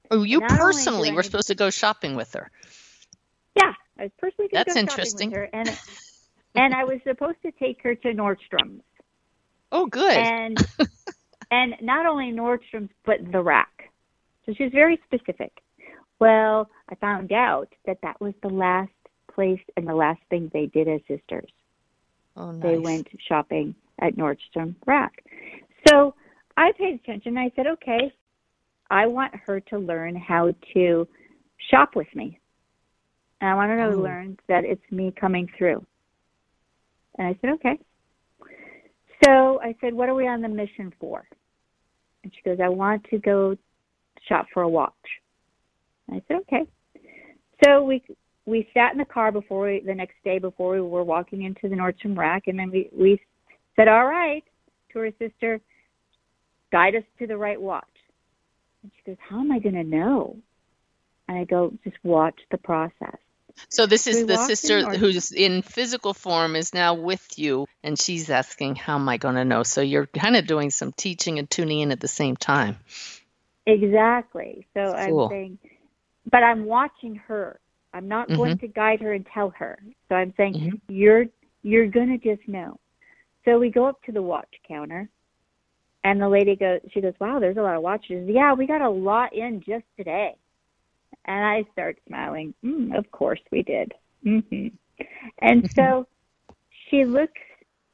Oh, 0.09 0.23
you 0.23 0.41
personally 0.41 1.11
were 1.11 1.21
supposed 1.21 1.47
to 1.47 1.55
go 1.55 1.69
shopping 1.69 2.15
with 2.15 2.33
her. 2.33 2.49
Yeah, 3.55 3.73
I 3.99 4.03
was 4.03 4.11
personally 4.17 4.49
going 4.51 4.65
to 4.65 4.73
go 4.73 4.79
interesting. 4.79 5.29
shopping 5.29 5.45
with 5.45 5.53
her, 5.53 5.59
and 5.59 5.77
and 6.55 6.73
I 6.73 6.83
was 6.83 6.99
supposed 7.07 7.37
to 7.43 7.51
take 7.51 7.79
her 7.83 7.93
to 7.93 8.07
Nordstrom's. 8.07 8.81
Oh, 9.71 9.85
good. 9.85 10.17
And 10.17 10.67
and 11.51 11.75
not 11.81 12.05
only 12.05 12.31
Nordstrom's, 12.31 12.89
but 13.05 13.17
the 13.31 13.41
rack. 13.41 13.91
So 14.45 14.53
she 14.53 14.63
was 14.63 14.71
very 14.73 14.99
specific. 15.05 15.51
Well, 16.19 16.69
I 16.89 16.95
found 16.95 17.31
out 17.31 17.67
that 17.85 17.97
that 18.01 18.19
was 18.21 18.33
the 18.41 18.49
last 18.49 18.91
place 19.33 19.61
and 19.75 19.87
the 19.87 19.93
last 19.93 20.21
thing 20.29 20.49
they 20.53 20.67
did 20.67 20.87
as 20.87 21.01
sisters. 21.07 21.51
Oh, 22.37 22.51
nice. 22.51 22.63
They 22.63 22.77
went 22.77 23.07
shopping 23.27 23.75
at 23.99 24.15
Nordstrom 24.15 24.75
Rack. 24.85 25.23
So 25.87 26.15
I 26.57 26.71
paid 26.77 26.95
attention. 26.95 27.37
I 27.37 27.51
said, 27.55 27.67
okay, 27.67 28.11
I 28.89 29.07
want 29.07 29.33
her 29.45 29.59
to 29.59 29.77
learn 29.77 30.15
how 30.15 30.53
to 30.73 31.07
shop 31.69 31.95
with 31.95 32.07
me. 32.15 32.39
And 33.41 33.49
I 33.49 33.55
want 33.55 33.71
her 33.71 33.89
to 33.89 33.95
oh. 33.95 34.01
learn 34.01 34.37
that 34.47 34.63
it's 34.63 34.81
me 34.91 35.13
coming 35.19 35.49
through. 35.57 35.85
And 37.17 37.27
I 37.27 37.37
said, 37.41 37.51
okay. 37.51 37.79
So 39.25 39.59
I 39.61 39.75
said, 39.81 39.93
what 39.93 40.09
are 40.09 40.15
we 40.15 40.27
on 40.27 40.41
the 40.41 40.47
mission 40.47 40.93
for? 40.99 41.25
And 42.23 42.31
she 42.33 42.41
goes, 42.47 42.59
I 42.63 42.69
want 42.69 43.03
to 43.05 43.17
go 43.17 43.55
shop 44.27 44.47
for 44.53 44.63
a 44.63 44.69
watch. 44.69 44.93
And 46.07 46.17
I 46.17 46.21
said, 46.27 46.41
okay. 46.41 46.65
so 47.63 47.83
we 47.83 48.03
we 48.45 48.67
sat 48.73 48.91
in 48.91 48.97
the 48.97 49.05
car 49.05 49.31
before 49.31 49.67
we, 49.67 49.83
the 49.85 49.93
next 49.93 50.15
day 50.23 50.39
before 50.39 50.73
we 50.73 50.81
were 50.81 51.03
walking 51.03 51.43
into 51.43 51.69
the 51.69 51.75
Nordstrom 51.75 52.17
rack, 52.17 52.43
and 52.47 52.57
then 52.57 52.71
we 52.71 52.89
we 52.91 53.21
said, 53.75 53.87
"All 53.87 54.05
right," 54.05 54.43
to 54.91 54.99
her 54.99 55.11
sister, 55.19 55.61
"guide 56.71 56.95
us 56.95 57.03
to 57.19 57.27
the 57.27 57.37
right 57.37 57.61
watch." 57.61 57.85
And 58.81 58.91
she 58.95 59.11
goes, 59.11 59.17
"How 59.29 59.39
am 59.39 59.51
I 59.51 59.59
going 59.59 59.75
to 59.75 59.83
know?" 59.83 60.37
And 61.27 61.37
I 61.37 61.45
go, 61.45 61.71
"Just 61.83 61.97
watch 62.03 62.39
the 62.49 62.57
process." 62.57 63.17
So 63.69 63.85
this 63.85 64.07
is 64.07 64.17
we 64.17 64.23
the 64.23 64.33
in 64.33 64.39
sister 64.39 64.81
Nordstrom. 64.81 64.97
who's 64.97 65.31
in 65.31 65.61
physical 65.61 66.13
form 66.13 66.55
is 66.55 66.73
now 66.73 66.93
with 66.95 67.25
you, 67.37 67.67
and 67.83 67.99
she's 67.99 68.29
asking, 68.29 68.75
"How 68.75 68.95
am 68.95 69.07
I 69.09 69.17
going 69.17 69.35
to 69.35 69.45
know?" 69.45 69.63
So 69.63 69.81
you're 69.81 70.07
kind 70.07 70.35
of 70.35 70.47
doing 70.47 70.69
some 70.69 70.91
teaching 70.91 71.39
and 71.39 71.49
tuning 71.49 71.79
in 71.79 71.91
at 71.91 71.99
the 71.99 72.07
same 72.07 72.35
time. 72.35 72.77
Exactly. 73.65 74.67
So 74.73 74.81
Cool. 74.81 75.25
I'm 75.25 75.29
saying, 75.29 75.57
but 76.31 76.43
I'm 76.43 76.65
watching 76.65 77.15
her. 77.15 77.59
I'm 77.93 78.07
not 78.07 78.27
going 78.27 78.57
Mhm. 78.57 78.61
to 78.61 78.67
guide 78.67 79.01
her 79.01 79.13
and 79.13 79.25
tell 79.25 79.49
her. 79.51 79.77
So 80.09 80.15
I'm 80.15 80.33
saying 80.37 80.53
Mhm. 80.55 80.81
you're 80.89 81.25
you're 81.63 81.87
gonna 81.87 82.17
just 82.17 82.47
know. 82.47 82.79
So 83.45 83.59
we 83.59 83.69
go 83.69 83.85
up 83.85 84.01
to 84.03 84.11
the 84.11 84.21
watch 84.21 84.53
counter, 84.67 85.09
and 86.03 86.21
the 86.21 86.29
lady 86.29 86.55
goes. 86.55 86.81
She 86.91 87.01
goes, 87.01 87.13
"Wow, 87.19 87.39
there's 87.39 87.57
a 87.57 87.61
lot 87.61 87.75
of 87.75 87.81
watches. 87.81 88.27
Yeah, 88.29 88.53
we 88.53 88.65
got 88.65 88.81
a 88.81 88.89
lot 88.89 89.33
in 89.33 89.61
just 89.61 89.85
today." 89.97 90.35
And 91.25 91.45
I 91.45 91.63
start 91.71 91.97
smiling. 92.07 92.53
Mm, 92.63 92.97
of 92.97 93.09
course 93.11 93.39
we 93.51 93.63
did. 93.63 93.91
hmm 94.23 94.67
And 95.41 95.69
so 95.75 96.07
she 96.89 97.05
looks, 97.05 97.41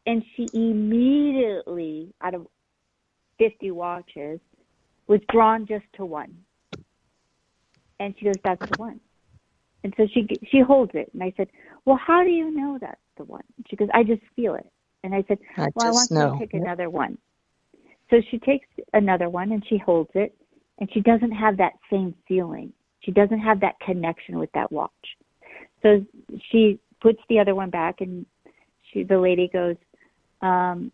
and 0.06 0.24
she 0.36 0.50
immediately, 0.54 2.14
out 2.22 2.34
of 2.34 2.48
50 3.38 3.72
watches, 3.72 4.40
was 5.08 5.20
drawn 5.32 5.66
just 5.66 5.86
to 5.96 6.06
one. 6.06 6.36
And 8.00 8.14
she 8.18 8.26
goes, 8.26 8.38
"That's 8.44 8.62
the 8.70 8.76
one." 8.78 9.00
And 9.84 9.94
so 9.98 10.08
she 10.14 10.28
she 10.52 10.60
holds 10.60 10.92
it, 10.94 11.10
and 11.14 11.24
I 11.24 11.34
said, 11.38 11.50
"Well, 11.86 11.98
how 11.98 12.24
do 12.24 12.30
you 12.30 12.52
know 12.52 12.78
that's 12.80 13.00
the 13.18 13.24
one?" 13.24 13.44
She 13.70 13.76
goes, 13.76 13.90
"I 13.94 14.04
just 14.04 14.22
feel 14.36 14.56
it." 14.56 14.70
And 15.04 15.14
I 15.16 15.24
said, 15.28 15.40
I 15.58 15.70
"Well, 15.76 15.88
I 15.88 15.92
want 15.92 16.10
just 16.10 16.12
you 16.12 16.18
know." 16.18 16.34
to 16.34 16.40
take 16.40 16.54
another 16.54 16.90
one." 16.90 17.18
So 18.10 18.22
she 18.30 18.40
takes 18.40 18.68
another 18.94 19.30
one 19.30 19.52
and 19.52 19.66
she 19.68 19.78
holds 19.78 20.12
it, 20.14 20.36
and 20.80 20.92
she 20.94 21.02
doesn't 21.02 21.32
have 21.32 21.58
that 21.58 21.74
same 21.90 22.14
feeling. 22.28 22.74
She 23.08 23.14
doesn't 23.14 23.40
have 23.40 23.62
that 23.62 23.80
connection 23.80 24.38
with 24.38 24.52
that 24.52 24.70
watch. 24.70 24.92
So 25.82 26.06
she 26.52 26.78
puts 27.02 27.20
the 27.30 27.40
other 27.40 27.56
one 27.56 27.70
back, 27.70 28.02
and 28.02 28.26
she 28.92 29.04
the 29.04 29.18
lady 29.18 29.48
goes, 29.48 29.78
um, 30.42 30.92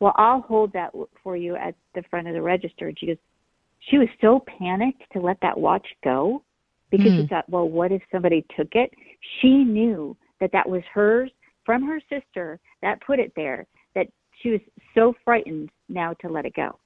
"Well, 0.00 0.14
I'll 0.16 0.40
hold 0.40 0.72
that 0.72 0.92
for 1.22 1.36
you 1.36 1.54
at 1.56 1.74
the 1.94 2.02
front 2.04 2.28
of 2.28 2.32
the 2.32 2.40
register." 2.40 2.88
And 2.88 2.98
she 2.98 3.08
goes, 3.08 3.18
she 3.88 3.98
was 3.98 4.08
so 4.22 4.40
panicked 4.58 5.02
to 5.12 5.20
let 5.20 5.38
that 5.42 5.58
watch 5.58 5.86
go 6.02 6.42
because 6.90 7.12
she 7.14 7.22
Hmm. 7.22 7.26
thought, 7.26 7.48
well, 7.48 7.68
what 7.68 7.92
if 7.92 8.02
somebody 8.10 8.42
took 8.56 8.74
it? 8.74 8.92
She 9.40 9.64
knew 9.64 10.16
that 10.40 10.52
that 10.52 10.68
was 10.68 10.82
hers 10.86 11.30
from 11.64 11.82
her 11.82 12.00
sister 12.08 12.58
that 12.82 13.00
put 13.02 13.18
it 13.18 13.34
there, 13.34 13.66
that 13.94 14.08
she 14.40 14.50
was 14.50 14.60
so 14.94 15.14
frightened 15.24 15.70
now 15.88 16.14
to 16.14 16.28
let 16.28 16.46
it 16.46 16.54
go. 16.54 16.78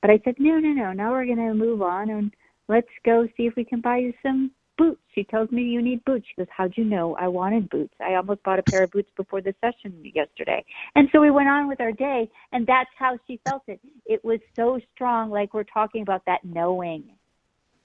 But 0.00 0.10
I 0.10 0.18
said, 0.24 0.36
no, 0.38 0.58
no, 0.58 0.72
no. 0.72 0.92
Now 0.92 1.12
we're 1.12 1.24
going 1.26 1.38
to 1.38 1.54
move 1.54 1.82
on 1.82 2.10
and 2.10 2.34
let's 2.68 2.88
go 3.04 3.26
see 3.36 3.46
if 3.46 3.56
we 3.56 3.64
can 3.64 3.80
buy 3.80 3.98
you 3.98 4.12
some 4.22 4.50
boots. 4.76 5.00
She 5.14 5.24
tells 5.24 5.50
me 5.50 5.62
you 5.62 5.82
need 5.82 6.04
boots. 6.04 6.26
She 6.28 6.34
goes, 6.36 6.46
how'd 6.56 6.74
you 6.76 6.84
know 6.84 7.16
I 7.16 7.28
wanted 7.28 7.68
boots? 7.68 7.94
I 8.00 8.14
almost 8.14 8.42
bought 8.44 8.58
a 8.60 8.62
pair 8.62 8.84
of 8.84 8.90
boots 8.92 9.10
before 9.16 9.40
the 9.40 9.54
session 9.60 10.00
yesterday. 10.14 10.64
And 10.94 11.08
so 11.12 11.20
we 11.20 11.30
went 11.30 11.48
on 11.48 11.68
with 11.68 11.80
our 11.80 11.92
day, 11.92 12.30
and 12.52 12.66
that's 12.66 12.90
how 12.96 13.18
she 13.26 13.40
felt 13.48 13.62
it. 13.66 13.80
It 14.06 14.24
was 14.24 14.38
so 14.54 14.80
strong, 14.94 15.30
like 15.30 15.52
we're 15.52 15.64
talking 15.64 16.02
about 16.02 16.24
that 16.26 16.44
knowing. 16.44 17.10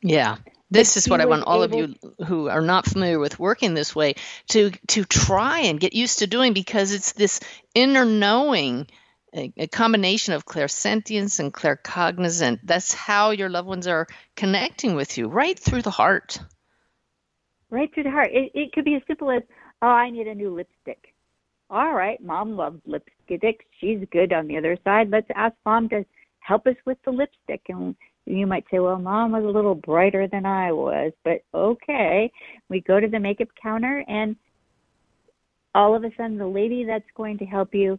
Yeah. 0.01 0.37
This 0.69 0.97
is 0.97 1.07
what 1.07 1.21
I 1.21 1.25
want 1.25 1.43
all 1.43 1.61
of 1.61 1.73
you 1.73 1.95
who 2.25 2.49
are 2.49 2.61
not 2.61 2.85
familiar 2.85 3.19
with 3.19 3.39
working 3.39 3.75
this 3.75 3.95
way 3.95 4.15
to 4.49 4.71
to 4.87 5.05
try 5.05 5.59
and 5.59 5.79
get 5.79 5.93
used 5.93 6.19
to 6.19 6.27
doing 6.27 6.53
because 6.53 6.93
it's 6.93 7.11
this 7.11 7.39
inner 7.75 8.03
knowing 8.03 8.87
a, 9.35 9.51
a 9.57 9.67
combination 9.67 10.33
of 10.33 10.45
clairsentience 10.45 11.39
and 11.39 11.53
claircognizant. 11.53 12.59
That's 12.63 12.93
how 12.93 13.31
your 13.31 13.49
loved 13.49 13.67
ones 13.67 13.87
are 13.87 14.07
connecting 14.35 14.95
with 14.95 15.17
you 15.17 15.27
right 15.27 15.57
through 15.57 15.81
the 15.81 15.91
heart. 15.91 16.39
right 17.69 17.93
through 17.93 18.03
the 18.03 18.11
heart. 18.11 18.29
It, 18.31 18.51
it 18.53 18.71
could 18.73 18.85
be 18.85 18.95
as 18.95 19.01
simple 19.07 19.31
as, 19.31 19.43
oh, 19.81 19.87
I 19.87 20.09
need 20.09 20.27
a 20.27 20.35
new 20.35 20.55
lipstick. 20.55 21.13
All 21.69 21.93
right, 21.93 22.21
mom 22.23 22.55
loves 22.55 22.79
lipstick. 22.85 23.65
She's 23.79 24.05
good 24.11 24.31
on 24.31 24.47
the 24.47 24.57
other 24.57 24.77
side. 24.83 25.09
Let's 25.09 25.29
ask 25.35 25.55
mom 25.65 25.89
to 25.89 26.05
help 26.39 26.67
us 26.67 26.75
with 26.85 26.99
the 27.03 27.11
lipstick. 27.11 27.61
And 27.69 27.95
you 28.25 28.45
might 28.45 28.65
say, 28.69 28.79
well, 28.79 28.99
mom 28.99 29.31
was 29.31 29.43
a 29.43 29.47
little 29.47 29.73
brighter 29.73 30.27
than 30.27 30.45
I 30.45 30.71
was, 30.71 31.13
but 31.23 31.43
okay. 31.53 32.31
We 32.69 32.81
go 32.81 32.99
to 32.99 33.07
the 33.07 33.19
makeup 33.19 33.49
counter, 33.61 34.03
and 34.07 34.35
all 35.73 35.95
of 35.95 36.03
a 36.03 36.11
sudden, 36.15 36.37
the 36.37 36.45
lady 36.45 36.85
that's 36.85 37.09
going 37.15 37.39
to 37.39 37.45
help 37.45 37.73
you 37.73 37.97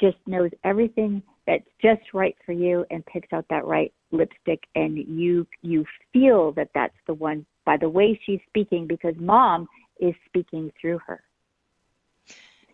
just 0.00 0.16
knows 0.26 0.50
everything 0.64 1.22
that's 1.46 1.68
just 1.80 2.02
right 2.12 2.36
for 2.44 2.52
you 2.52 2.84
and 2.90 3.04
picks 3.06 3.32
out 3.32 3.46
that 3.50 3.64
right 3.64 3.92
lipstick 4.12 4.64
and 4.74 4.96
you 4.96 5.46
you 5.62 5.84
feel 6.12 6.52
that 6.52 6.70
that's 6.74 6.96
the 7.06 7.14
one 7.14 7.44
by 7.64 7.76
the 7.76 7.88
way 7.88 8.18
she's 8.24 8.40
speaking 8.48 8.86
because 8.86 9.14
mom 9.18 9.68
is 10.00 10.14
speaking 10.26 10.70
through 10.80 10.98
her 11.06 11.22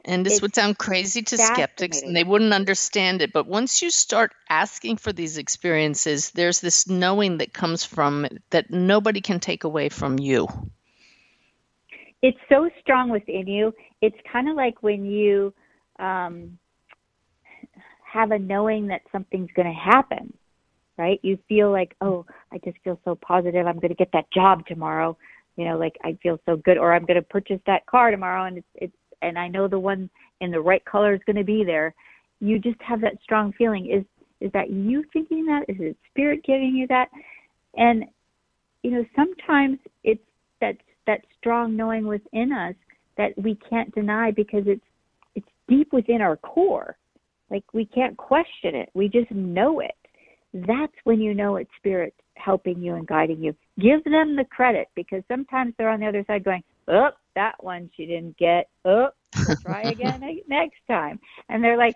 And 0.04 0.26
this 0.26 0.34
It's 0.34 0.42
would 0.42 0.54
sound 0.54 0.78
crazy 0.78 1.22
to 1.22 1.38
skeptics 1.38 2.02
and 2.02 2.16
they 2.16 2.24
wouldn't 2.24 2.52
understand 2.52 3.22
it. 3.22 3.32
But 3.32 3.46
once 3.46 3.82
you 3.82 3.90
start 3.90 4.32
asking 4.50 4.96
for 4.96 5.12
these 5.12 5.38
experiences, 5.38 6.32
there's 6.32 6.60
this 6.60 6.88
knowing 6.88 7.38
that 7.38 7.52
comes 7.52 7.84
from 7.84 8.24
it 8.24 8.42
that 8.50 8.70
nobody 8.70 9.20
can 9.20 9.38
take 9.38 9.62
away 9.62 9.90
from 9.90 10.18
you. 10.18 10.48
it's 12.22 12.38
so 12.48 12.70
strong 12.80 13.10
within 13.10 13.46
you 13.46 13.74
it's 14.00 14.16
kind 14.32 14.48
of 14.48 14.56
like 14.56 14.82
when 14.82 15.04
you 15.04 15.52
um 15.98 16.58
have 18.12 18.30
a 18.30 18.38
knowing 18.38 18.86
that 18.88 19.00
something's 19.10 19.50
going 19.54 19.68
to 19.68 19.92
happen 19.92 20.32
right? 20.98 21.18
You 21.22 21.38
feel 21.48 21.72
like 21.72 21.96
oh 22.00 22.26
i 22.52 22.58
just 22.58 22.76
feel 22.84 23.00
so 23.04 23.14
positive 23.16 23.66
i'm 23.66 23.78
going 23.78 23.88
to 23.88 23.94
get 23.94 24.10
that 24.12 24.30
job 24.30 24.66
tomorrow. 24.66 25.16
You 25.56 25.64
know 25.64 25.78
like 25.78 25.96
i 26.04 26.16
feel 26.22 26.38
so 26.46 26.56
good 26.56 26.78
or 26.78 26.92
i'm 26.94 27.06
going 27.06 27.16
to 27.16 27.22
purchase 27.22 27.60
that 27.66 27.86
car 27.86 28.10
tomorrow 28.10 28.44
and 28.44 28.58
it's 28.58 28.66
it's 28.74 28.96
and 29.22 29.38
i 29.38 29.48
know 29.48 29.68
the 29.68 29.78
one 29.78 30.10
in 30.42 30.50
the 30.50 30.60
right 30.60 30.84
color 30.84 31.14
is 31.14 31.20
going 31.24 31.36
to 31.36 31.44
be 31.44 31.64
there. 31.64 31.94
You 32.40 32.58
just 32.58 32.80
have 32.82 33.00
that 33.00 33.14
strong 33.22 33.52
feeling. 33.56 33.90
Is 33.90 34.04
is 34.40 34.52
that 34.52 34.70
you 34.70 35.04
thinking 35.12 35.46
that? 35.46 35.64
Is 35.68 35.76
it 35.78 35.96
spirit 36.10 36.44
giving 36.44 36.74
you 36.74 36.86
that? 36.88 37.08
And 37.76 38.04
you 38.82 38.90
know 38.90 39.04
sometimes 39.16 39.78
it's 40.04 40.20
that 40.60 40.76
that 41.06 41.22
strong 41.38 41.76
knowing 41.76 42.06
within 42.06 42.52
us 42.52 42.74
that 43.16 43.36
we 43.38 43.56
can't 43.70 43.94
deny 43.94 44.32
because 44.32 44.64
it's 44.66 44.84
it's 45.34 45.48
deep 45.68 45.92
within 45.92 46.20
our 46.20 46.36
core 46.36 46.96
like 47.52 47.64
we 47.74 47.84
can't 47.84 48.16
question 48.16 48.74
it. 48.74 48.88
We 48.94 49.08
just 49.08 49.30
know 49.30 49.80
it. 49.80 49.94
That's 50.54 50.92
when 51.04 51.20
you 51.20 51.34
know 51.34 51.56
it's 51.56 51.70
spirit 51.76 52.14
helping 52.34 52.82
you 52.82 52.94
and 52.94 53.06
guiding 53.06 53.42
you. 53.42 53.54
Give 53.78 54.02
them 54.04 54.34
the 54.34 54.44
credit 54.44 54.88
because 54.94 55.22
sometimes 55.28 55.74
they're 55.76 55.90
on 55.90 56.00
the 56.00 56.06
other 56.06 56.24
side 56.26 56.44
going 56.44 56.64
oh 56.88 57.10
that 57.36 57.62
one 57.62 57.90
she 57.96 58.06
didn't 58.06 58.36
get. 58.38 58.68
Oh 58.84 59.10
we'll 59.46 59.56
try 59.56 59.82
again 59.90 60.22
next 60.48 60.80
time. 60.88 61.20
And 61.48 61.62
they're 61.62 61.76
like 61.76 61.94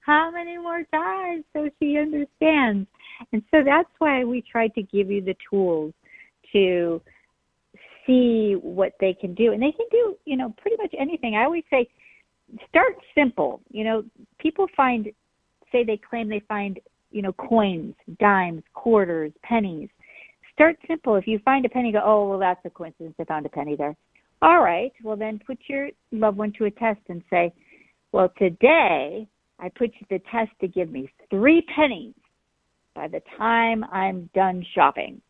how 0.00 0.30
many 0.30 0.56
more 0.56 0.82
times 0.84 1.44
so 1.52 1.68
she 1.78 1.98
understands? 1.98 2.88
And 3.32 3.42
so 3.50 3.62
that's 3.62 3.90
why 3.98 4.24
we 4.24 4.42
try 4.42 4.68
to 4.68 4.82
give 4.82 5.10
you 5.10 5.20
the 5.20 5.36
tools 5.50 5.92
to 6.52 7.02
see 8.06 8.54
what 8.54 8.94
they 9.00 9.12
can 9.12 9.34
do. 9.34 9.52
And 9.52 9.62
they 9.62 9.72
can 9.72 9.86
do 9.90 10.16
you 10.24 10.36
know 10.36 10.54
pretty 10.62 10.78
much 10.78 10.94
anything. 10.98 11.36
I 11.36 11.44
always 11.44 11.64
say 11.68 11.88
start 12.68 12.96
simple. 13.14 13.60
You 13.70 13.84
know 13.84 14.04
people 14.38 14.66
find 14.76 15.08
say 15.72 15.84
they 15.84 15.98
claim 15.98 16.28
they 16.28 16.42
find 16.48 16.80
you 17.10 17.22
know 17.22 17.32
coins 17.32 17.94
dimes 18.18 18.62
quarters 18.74 19.32
pennies. 19.42 19.88
Start 20.52 20.76
simple. 20.88 21.14
If 21.16 21.26
you 21.26 21.38
find 21.44 21.64
a 21.64 21.68
penny 21.68 21.92
go 21.92 22.00
oh 22.04 22.28
well 22.28 22.38
that's 22.38 22.64
a 22.64 22.70
coincidence. 22.70 23.14
I 23.18 23.24
found 23.24 23.46
a 23.46 23.50
penny 23.50 23.76
there. 23.76 23.96
All 24.42 24.62
right. 24.62 24.92
Well 25.02 25.16
then 25.16 25.40
put 25.46 25.58
your 25.68 25.90
loved 26.12 26.38
one 26.38 26.52
to 26.58 26.64
a 26.64 26.70
test 26.70 27.00
and 27.08 27.22
say 27.30 27.52
well 28.12 28.32
today 28.38 29.28
i 29.60 29.68
put 29.68 29.90
you 29.94 30.00
to 30.00 30.18
the 30.18 30.22
test 30.30 30.50
to 30.60 30.68
give 30.68 30.90
me 30.90 31.10
three 31.28 31.62
pennies 31.74 32.14
by 32.94 33.06
the 33.06 33.20
time 33.36 33.84
i'm 33.92 34.30
done 34.34 34.64
shopping. 34.74 35.20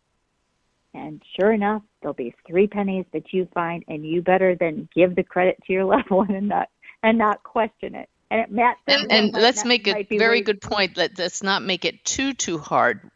And 0.95 1.23
sure 1.39 1.53
enough, 1.53 1.83
there'll 2.01 2.15
be 2.15 2.35
three 2.47 2.67
pennies 2.67 3.05
that 3.13 3.33
you 3.33 3.47
find, 3.53 3.85
and 3.89 4.07
you 4.07 4.23
better 4.23 4.57
then 4.59 4.89
give 4.95 5.15
the 5.15 5.23
credit 5.23 5.59
to 5.67 5.73
your 5.73 5.85
loved 5.93 6.11
one 6.11 6.31
and 6.31 6.49
not 6.49 6.69
and 7.03 7.17
not 7.17 7.43
question 7.43 7.95
it. 7.95 8.09
And 8.31 8.41
it, 8.43 8.51
Matt, 8.51 8.77
And, 8.87 9.11
and 9.11 9.33
let's 9.33 9.65
not- 9.65 9.69
make 9.69 9.89
a 9.89 10.03
very 10.19 10.43
good 10.43 10.61
point. 10.61 10.97
Let, 10.97 11.19
let's 11.19 11.43
not 11.43 11.63
make 11.63 11.85
it 11.85 12.05
too, 12.05 12.35
too 12.35 12.59
hard. 12.59 13.11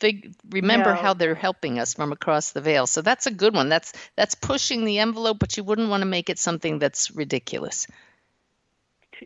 Fig, 0.00 0.34
remember 0.48 0.94
No. 0.94 1.00
how 1.00 1.14
they're 1.14 1.34
helping 1.34 1.78
us 1.78 1.92
from 1.94 2.10
across 2.10 2.52
the 2.52 2.60
veil. 2.62 2.86
So 2.86 3.02
that's 3.02 3.26
a 3.26 3.30
good 3.30 3.54
one. 3.54 3.68
That's 3.68 3.92
that's 4.16 4.34
pushing 4.34 4.84
the 4.86 4.98
envelope, 4.98 5.38
but 5.38 5.56
you 5.58 5.62
wouldn't 5.62 5.90
want 5.90 6.00
to 6.00 6.06
make 6.06 6.30
it 6.30 6.38
something 6.38 6.78
that's 6.78 7.10
ridiculous. 7.10 7.86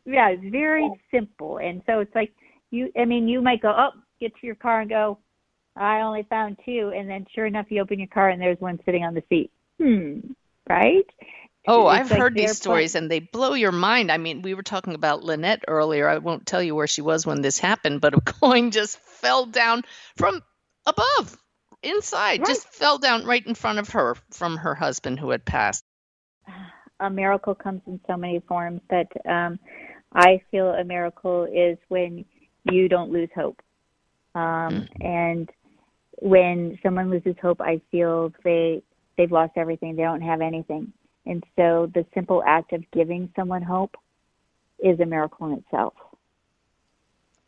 Yeah, 0.04 0.30
it's 0.30 0.42
very 0.50 0.90
simple, 1.12 1.58
and 1.58 1.80
so 1.86 2.00
it's 2.00 2.14
like 2.14 2.32
you. 2.72 2.90
I 2.98 3.04
mean, 3.04 3.28
you 3.28 3.40
might 3.40 3.62
go, 3.62 3.72
oh, 3.76 3.90
get 4.18 4.34
to 4.40 4.46
your 4.46 4.56
car 4.56 4.80
and 4.80 4.90
go. 4.90 5.18
I 5.76 6.00
only 6.00 6.24
found 6.24 6.58
two, 6.64 6.92
and 6.94 7.08
then 7.08 7.24
sure 7.32 7.46
enough, 7.46 7.66
you 7.68 7.80
open 7.80 8.00
your 8.00 8.08
car 8.08 8.28
and 8.28 8.40
there's 8.42 8.60
one 8.60 8.80
sitting 8.84 9.04
on 9.04 9.14
the 9.14 9.22
seat. 9.28 9.50
Hmm. 9.80 10.20
right? 10.68 11.06
Oh, 11.66 11.86
I've 11.86 12.10
like 12.10 12.20
heard 12.20 12.34
these 12.34 12.56
stories 12.56 12.94
and 12.94 13.10
they 13.10 13.20
blow 13.20 13.54
your 13.54 13.72
mind. 13.72 14.12
I 14.12 14.18
mean, 14.18 14.42
we 14.42 14.54
were 14.54 14.62
talking 14.62 14.94
about 14.94 15.24
Lynette 15.24 15.64
earlier. 15.66 16.08
I 16.08 16.18
won't 16.18 16.46
tell 16.46 16.62
you 16.62 16.74
where 16.74 16.86
she 16.86 17.00
was 17.02 17.26
when 17.26 17.40
this 17.42 17.58
happened, 17.58 18.00
but 18.00 18.14
a 18.14 18.20
coin 18.40 18.70
just 18.70 18.98
fell 18.98 19.46
down 19.46 19.82
from 20.16 20.42
above, 20.86 21.38
inside, 21.82 22.44
just 22.44 22.68
fell 22.68 22.98
down 22.98 23.24
right 23.24 23.46
in 23.46 23.54
front 23.54 23.78
of 23.78 23.88
her 23.90 24.16
from 24.30 24.56
her 24.58 24.74
husband 24.74 25.18
who 25.18 25.30
had 25.30 25.44
passed. 25.44 25.84
a 27.00 27.10
miracle 27.10 27.54
comes 27.54 27.80
in 27.86 28.00
so 28.06 28.16
many 28.16 28.40
forms 28.46 28.80
but 28.88 29.06
um 29.28 29.58
i 30.14 30.40
feel 30.50 30.68
a 30.70 30.84
miracle 30.84 31.44
is 31.44 31.76
when 31.88 32.24
you 32.70 32.88
don't 32.88 33.10
lose 33.10 33.28
hope 33.34 33.60
um 34.34 34.86
and 35.00 35.50
when 36.20 36.78
someone 36.82 37.10
loses 37.10 37.34
hope 37.42 37.60
i 37.60 37.80
feel 37.90 38.32
they 38.44 38.82
they've 39.16 39.32
lost 39.32 39.52
everything 39.56 39.96
they 39.96 40.02
don't 40.02 40.22
have 40.22 40.40
anything 40.40 40.92
and 41.26 41.44
so 41.56 41.90
the 41.94 42.04
simple 42.14 42.42
act 42.46 42.72
of 42.72 42.82
giving 42.92 43.30
someone 43.36 43.62
hope 43.62 43.96
is 44.78 44.98
a 45.00 45.06
miracle 45.06 45.46
in 45.46 45.58
itself 45.58 45.94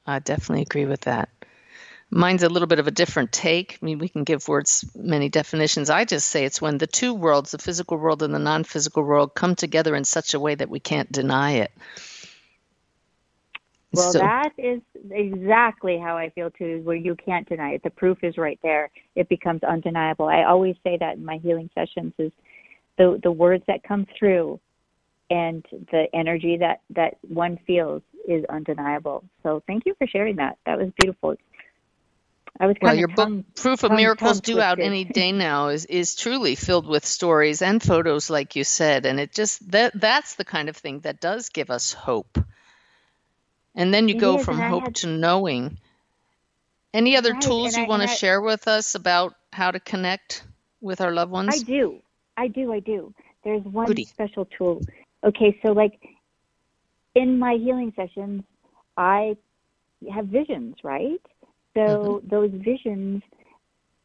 I 0.07 0.20
definitely 0.20 0.62
agree 0.62 0.87
with 0.87 1.03
that. 1.03 1.29
Mine's 2.09 2.45
a 2.45 2.49
little 2.49 2.68
bit 2.68 2.79
of 2.79 2.87
a 2.87 2.93
different 2.93 3.33
take. 3.33 3.79
I 3.83 3.85
mean, 3.85 3.99
we 3.99 4.09
can 4.09 4.22
give 4.22 4.47
words 4.47 4.85
many 4.95 5.29
definitions. 5.29 5.91
I 5.91 6.05
just 6.05 6.29
say 6.29 6.45
it's 6.45 6.61
when 6.61 6.79
the 6.79 6.87
two 6.87 7.12
worlds, 7.12 7.51
the 7.51 7.59
physical 7.59 7.97
world 7.97 8.22
and 8.22 8.33
the 8.33 8.39
non 8.39 8.62
physical 8.62 9.03
world, 9.03 9.35
come 9.35 9.57
together 9.57 9.97
in 9.97 10.05
such 10.05 10.35
a 10.35 10.41
way 10.41 10.55
that 10.55 10.68
we 10.68 10.79
can't 10.79 11.11
deny 11.11 11.55
it. 11.55 11.72
Well, 13.93 14.12
So- 14.12 14.18
that 14.20 14.53
is 14.57 14.83
exactly 15.11 15.99
how 15.99 16.16
I 16.16 16.31
feel 16.31 16.51
too, 16.51 16.83
where 16.85 16.97
you 16.97 17.16
can't 17.16 17.49
deny 17.49 17.72
it. 17.72 17.83
The 17.83 17.91
proof 17.91 18.22
is 18.22 18.39
right 18.39 18.59
there. 18.62 18.91
It 19.16 19.29
becomes 19.29 19.64
undeniable. 19.64 20.27
I 20.27 20.45
always 20.45 20.77
say 20.85 20.97
that 20.99 21.16
in 21.16 21.24
my 21.24 21.39
healing 21.39 21.70
sessions 21.74 22.12
is 22.18 22.31
the 22.99 23.21
the 23.23 23.31
words 23.33 23.65
that 23.67 23.83
come 23.83 24.07
through 24.19 24.61
and 25.31 25.65
the 25.91 26.07
energy 26.15 26.57
that 26.59 26.81
that 26.91 27.17
one 27.29 27.59
feels 27.67 28.03
is 28.29 28.45
undeniable. 28.47 29.25
So 29.43 29.63
thank 29.67 29.87
you 29.87 29.95
for 29.99 30.07
sharing 30.07 30.37
that. 30.37 30.59
That 30.67 30.79
was 30.79 30.91
beautiful. 30.99 31.37
I 32.59 32.67
was 32.67 32.77
Well, 32.81 32.95
your 32.97 33.11
of 33.11 33.15
book, 33.17 33.45
Proof 33.55 33.83
of 33.85 33.91
tongue- 33.91 33.97
Miracles, 33.99 34.41
tongue 34.41 34.55
due 34.55 34.61
out 34.63 34.79
any 34.81 35.05
day 35.21 35.31
now, 35.33 35.69
is 35.69 35.85
is 35.85 36.15
truly 36.15 36.55
filled 36.55 36.87
with 36.87 37.05
stories 37.05 37.61
and 37.61 37.83
photos, 37.83 38.31
like 38.31 38.57
you 38.57 38.65
said, 38.65 39.05
and 39.05 39.21
it 39.21 39.33
just 39.33 39.71
that 39.73 39.93
that's 39.95 40.37
the 40.37 40.45
kind 40.45 40.69
of 40.71 40.77
thing 40.77 41.01
that 41.01 41.21
does 41.21 41.51
give 41.51 41.71
us 41.71 41.93
hope. 41.93 42.39
And 43.75 43.93
then 43.93 44.09
you 44.09 44.15
It 44.17 44.21
go 44.21 44.39
is, 44.39 44.45
from 44.45 44.59
hope 44.59 44.85
had- 44.85 44.95
to 44.97 45.07
knowing. 45.09 45.79
Any 46.95 47.17
other 47.19 47.33
Right, 47.33 47.43
tools 47.43 47.77
you 47.77 47.85
I- 47.85 47.87
want 47.89 48.03
to 48.05 48.09
I- 48.09 48.15
share 48.15 48.41
with 48.41 48.69
us 48.69 48.95
about 48.95 49.35
how 49.53 49.71
to 49.71 49.79
connect 49.81 50.43
with 50.81 51.03
our 51.03 51.13
loved 51.13 51.31
ones? 51.31 51.55
I 51.55 51.59
do. 51.59 52.01
I 52.37 52.49
do. 52.49 52.72
I 52.72 52.80
do. 52.80 53.14
There's 53.45 53.62
one 53.64 53.87
Goody. 53.87 54.05
special 54.05 54.47
tool. 54.57 54.82
Okay, 55.24 55.59
so 55.64 55.72
like 55.72 55.99
in 57.14 57.39
my 57.39 57.55
healing 57.55 57.93
sessions, 57.97 58.43
I 58.97 59.37
have 60.12 60.26
visions, 60.26 60.76
right? 60.82 61.20
So 61.74 61.80
mm-hmm. 61.80 62.28
those 62.28 62.51
visions 62.53 63.22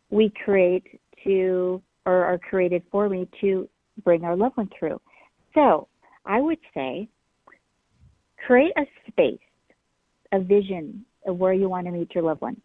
we 0.10 0.32
create 0.44 1.00
to, 1.24 1.82
or 2.06 2.26
are 2.26 2.38
created 2.38 2.84
for 2.92 3.10
me 3.10 3.28
to 3.42 3.68
bring 4.04 4.24
our 4.24 4.36
loved 4.36 4.58
one 4.58 4.70
through. 4.78 5.00
So 5.54 5.88
I 6.26 6.40
would 6.40 6.60
say 6.74 7.08
create 8.46 8.74
a 8.78 8.86
space, 9.08 9.40
a 10.32 10.40
vision 10.40 11.06
of 11.26 11.38
where 11.38 11.54
you 11.54 11.70
want 11.70 11.86
to 11.88 11.92
meet 11.92 12.14
your 12.16 12.24
loved 12.24 12.42
one. 12.42 12.60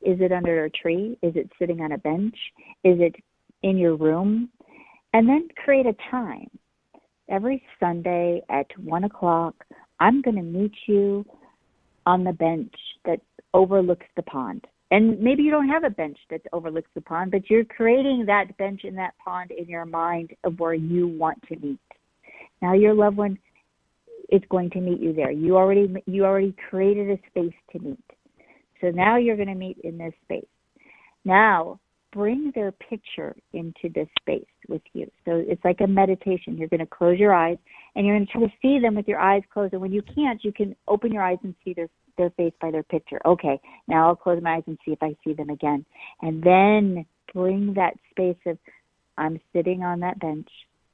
Is 0.00 0.20
it 0.20 0.32
under 0.32 0.64
a 0.64 0.70
tree? 0.70 1.18
Is 1.22 1.34
it 1.36 1.50
sitting 1.58 1.80
on 1.80 1.92
a 1.92 1.98
bench? 1.98 2.36
Is 2.84 3.00
it 3.00 3.16
in 3.62 3.76
your 3.76 3.96
room? 3.96 4.48
And 5.18 5.28
then 5.28 5.48
create 5.64 5.84
a 5.84 5.96
time. 6.12 6.48
Every 7.28 7.60
Sunday 7.80 8.40
at 8.50 8.66
one 8.78 9.02
o'clock, 9.02 9.56
I'm 9.98 10.22
going 10.22 10.36
to 10.36 10.42
meet 10.42 10.70
you 10.86 11.26
on 12.06 12.22
the 12.22 12.32
bench 12.32 12.72
that 13.04 13.20
overlooks 13.52 14.06
the 14.14 14.22
pond. 14.22 14.64
And 14.92 15.18
maybe 15.18 15.42
you 15.42 15.50
don't 15.50 15.66
have 15.66 15.82
a 15.82 15.90
bench 15.90 16.18
that 16.30 16.42
overlooks 16.52 16.90
the 16.94 17.00
pond, 17.00 17.32
but 17.32 17.50
you're 17.50 17.64
creating 17.64 18.26
that 18.26 18.56
bench 18.58 18.82
and 18.84 18.96
that 18.96 19.14
pond 19.18 19.50
in 19.50 19.66
your 19.66 19.86
mind 19.86 20.36
of 20.44 20.60
where 20.60 20.74
you 20.74 21.08
want 21.08 21.42
to 21.48 21.56
meet. 21.56 21.80
Now 22.62 22.74
your 22.74 22.94
loved 22.94 23.16
one 23.16 23.40
is 24.30 24.42
going 24.50 24.70
to 24.70 24.80
meet 24.80 25.00
you 25.00 25.12
there. 25.12 25.32
You 25.32 25.56
already 25.56 25.92
you 26.06 26.26
already 26.26 26.54
created 26.70 27.10
a 27.10 27.18
space 27.28 27.58
to 27.72 27.80
meet. 27.80 28.04
So 28.80 28.90
now 28.90 29.16
you're 29.16 29.34
going 29.34 29.48
to 29.48 29.56
meet 29.56 29.78
in 29.82 29.98
this 29.98 30.14
space. 30.22 30.46
Now 31.24 31.80
bring 32.12 32.52
their 32.54 32.70
picture 32.70 33.34
into 33.52 33.88
this 33.92 34.08
space 34.20 34.46
with 34.68 34.82
you. 34.92 35.10
So 35.24 35.42
it's 35.46 35.64
like 35.64 35.80
a 35.80 35.86
meditation. 35.86 36.56
You're 36.56 36.68
going 36.68 36.80
to 36.80 36.86
close 36.86 37.18
your 37.18 37.34
eyes 37.34 37.58
and 37.94 38.06
you're 38.06 38.16
going 38.16 38.26
to 38.26 38.32
try 38.32 38.40
to 38.42 38.52
see 38.62 38.78
them 38.78 38.94
with 38.94 39.08
your 39.08 39.18
eyes 39.18 39.42
closed. 39.52 39.72
And 39.72 39.82
when 39.82 39.92
you 39.92 40.02
can't, 40.02 40.42
you 40.44 40.52
can 40.52 40.76
open 40.86 41.12
your 41.12 41.22
eyes 41.22 41.38
and 41.42 41.54
see 41.64 41.72
their 41.72 41.88
their 42.16 42.30
face 42.30 42.52
by 42.60 42.70
their 42.72 42.82
picture. 42.82 43.20
Okay, 43.24 43.60
now 43.86 44.08
I'll 44.08 44.16
close 44.16 44.42
my 44.42 44.56
eyes 44.56 44.64
and 44.66 44.76
see 44.84 44.90
if 44.90 45.02
I 45.02 45.14
see 45.24 45.34
them 45.34 45.50
again. 45.50 45.84
And 46.20 46.42
then 46.42 47.06
bring 47.32 47.74
that 47.74 47.94
space 48.10 48.36
of 48.44 48.58
I'm 49.16 49.40
sitting 49.52 49.84
on 49.84 50.00
that 50.00 50.18
bench. 50.18 50.48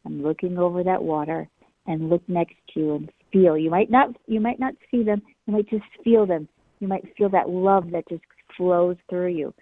I'm 0.04 0.22
looking 0.22 0.58
over 0.58 0.84
that 0.84 1.02
water 1.02 1.48
and 1.86 2.10
look 2.10 2.22
next 2.28 2.56
to 2.74 2.80
you 2.80 2.94
and 2.96 3.12
feel. 3.32 3.56
You 3.56 3.70
might 3.70 3.90
not 3.90 4.10
you 4.26 4.40
might 4.40 4.60
not 4.60 4.74
see 4.90 5.02
them. 5.02 5.22
You 5.46 5.54
might 5.54 5.68
just 5.68 5.84
feel 6.04 6.26
them. 6.26 6.48
You 6.80 6.88
might 6.88 7.04
feel 7.16 7.30
that 7.30 7.48
love 7.48 7.90
that 7.92 8.08
just 8.08 8.22
flows 8.56 8.96
through 9.08 9.28
you. 9.28 9.54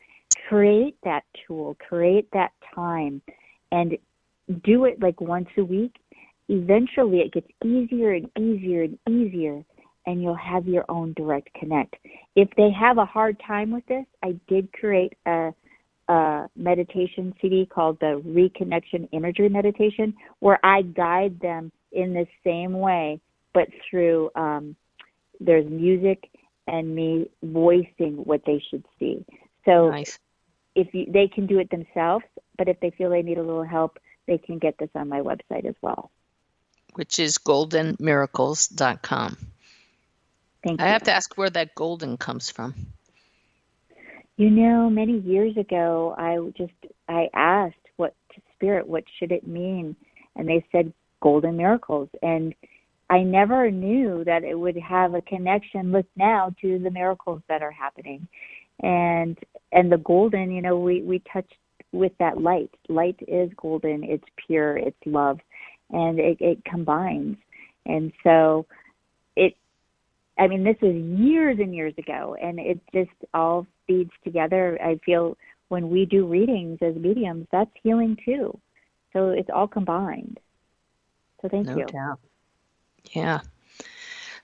Create 0.48 0.96
that 1.04 1.22
tool, 1.46 1.76
create 1.88 2.28
that 2.32 2.50
time 2.74 3.22
and 3.72 3.98
do 4.62 4.84
it 4.84 5.02
like 5.02 5.20
once 5.20 5.48
a 5.58 5.64
week. 5.64 5.96
Eventually 6.48 7.18
it 7.18 7.32
gets 7.32 7.48
easier 7.64 8.12
and 8.12 8.30
easier 8.38 8.84
and 8.84 8.98
easier 9.08 9.64
and 10.06 10.22
you'll 10.22 10.34
have 10.34 10.66
your 10.66 10.84
own 10.88 11.12
direct 11.14 11.52
connect. 11.54 11.96
If 12.36 12.48
they 12.56 12.70
have 12.70 12.98
a 12.98 13.04
hard 13.04 13.40
time 13.46 13.70
with 13.72 13.86
this, 13.86 14.04
I 14.22 14.38
did 14.48 14.72
create 14.72 15.14
a 15.26 15.52
a 16.08 16.48
meditation 16.56 17.32
CD 17.40 17.64
called 17.64 17.98
the 18.00 18.20
Reconnection 18.26 19.08
Imagery 19.12 19.48
Meditation, 19.48 20.12
where 20.40 20.58
I 20.64 20.82
guide 20.82 21.38
them 21.40 21.70
in 21.92 22.12
the 22.12 22.26
same 22.44 22.72
way, 22.72 23.20
but 23.54 23.68
through 23.88 24.30
um, 24.34 24.74
there's 25.40 25.68
music 25.70 26.28
and 26.66 26.94
me 26.94 27.30
voicing 27.42 28.16
what 28.24 28.42
they 28.44 28.62
should 28.68 28.84
see. 28.98 29.24
So 29.64 29.90
Nice. 29.90 30.18
if 30.74 30.92
you, 30.92 31.06
they 31.08 31.28
can 31.28 31.46
do 31.46 31.60
it 31.60 31.70
themselves, 31.70 32.24
but 32.62 32.68
if 32.68 32.78
they 32.78 32.90
feel 32.90 33.10
they 33.10 33.22
need 33.22 33.38
a 33.38 33.42
little 33.42 33.64
help, 33.64 33.98
they 34.28 34.38
can 34.38 34.58
get 34.58 34.78
this 34.78 34.88
on 34.94 35.08
my 35.08 35.18
website 35.18 35.64
as 35.64 35.74
well. 35.82 36.12
Which 36.94 37.18
is 37.18 37.38
goldenmiracles.com. 37.38 39.36
Thank 40.62 40.80
you. 40.80 40.84
I 40.84 40.86
you. 40.86 40.92
have 40.92 41.02
to 41.02 41.12
ask 41.12 41.36
where 41.36 41.50
that 41.50 41.74
golden 41.74 42.16
comes 42.16 42.50
from. 42.50 42.72
You 44.36 44.48
know, 44.48 44.88
many 44.88 45.18
years 45.18 45.56
ago, 45.56 46.14
I 46.16 46.38
just 46.56 46.72
I 47.08 47.30
asked 47.34 47.74
what 47.96 48.14
to 48.36 48.40
spirit, 48.54 48.86
what 48.86 49.02
should 49.18 49.32
it 49.32 49.44
mean, 49.44 49.96
and 50.36 50.48
they 50.48 50.64
said 50.70 50.92
golden 51.20 51.56
miracles, 51.56 52.10
and 52.22 52.54
I 53.10 53.24
never 53.24 53.72
knew 53.72 54.22
that 54.22 54.44
it 54.44 54.56
would 54.56 54.76
have 54.76 55.14
a 55.14 55.22
connection. 55.22 55.90
Look 55.90 56.06
now 56.14 56.54
to 56.60 56.78
the 56.78 56.92
miracles 56.92 57.42
that 57.48 57.60
are 57.60 57.72
happening, 57.72 58.28
and 58.80 59.36
and 59.72 59.90
the 59.90 59.98
golden. 59.98 60.52
You 60.52 60.62
know, 60.62 60.78
we 60.78 61.02
we 61.02 61.18
touched 61.32 61.56
with 61.92 62.12
that 62.18 62.40
light. 62.40 62.70
Light 62.88 63.20
is 63.28 63.50
golden. 63.56 64.02
It's 64.04 64.24
pure. 64.46 64.76
It's 64.76 64.96
love, 65.06 65.38
and 65.90 66.18
it, 66.18 66.38
it 66.40 66.64
combines. 66.64 67.36
And 67.86 68.12
so, 68.24 68.66
it 69.36 69.56
I 70.38 70.46
mean, 70.46 70.64
this 70.64 70.76
was 70.80 70.94
years 70.94 71.58
and 71.60 71.74
years 71.74 71.94
ago, 71.98 72.36
and 72.40 72.58
it 72.58 72.80
just 72.92 73.10
all 73.34 73.66
feeds 73.86 74.12
together. 74.24 74.78
I 74.82 74.98
feel 75.04 75.36
when 75.68 75.90
we 75.90 76.06
do 76.06 76.26
readings 76.26 76.78
as 76.82 76.94
mediums, 76.96 77.46
that's 77.52 77.70
healing 77.82 78.16
too. 78.24 78.58
So 79.12 79.30
it's 79.30 79.50
all 79.52 79.68
combined. 79.68 80.38
So 81.40 81.48
thank 81.48 81.66
No 81.66 81.78
you. 81.78 81.86
doubt. 81.86 82.20
Yeah. 83.12 83.40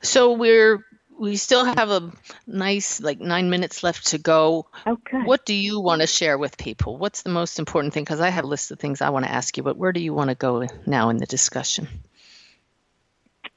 So 0.02 0.32
we're 0.32 0.84
we 1.18 1.36
still 1.36 1.64
have 1.64 1.90
a 1.90 2.12
nice 2.46 3.00
like 3.00 3.20
nine 3.20 3.50
minutes 3.50 3.82
left 3.82 4.08
to 4.08 4.18
go. 4.18 4.66
Good. 4.84 5.26
What 5.26 5.44
do 5.44 5.54
you 5.54 5.80
want 5.80 6.00
to 6.00 6.06
share 6.06 6.38
with 6.38 6.56
people? 6.56 6.96
What's 6.96 7.22
the 7.22 7.30
most 7.30 7.58
important 7.58 7.94
thing? 7.94 8.04
Because 8.04 8.20
I 8.20 8.28
have 8.28 8.44
a 8.44 8.48
list 8.48 8.70
of 8.70 8.78
things 8.78 9.00
I 9.00 9.10
want 9.10 9.24
to 9.24 9.32
ask 9.32 9.56
you, 9.56 9.62
but 9.62 9.76
where 9.76 9.92
do 9.92 10.00
you 10.00 10.14
want 10.14 10.30
to 10.30 10.36
go 10.36 10.66
now 10.86 11.10
in 11.10 11.18
the 11.18 11.26
discussion? 11.26 11.88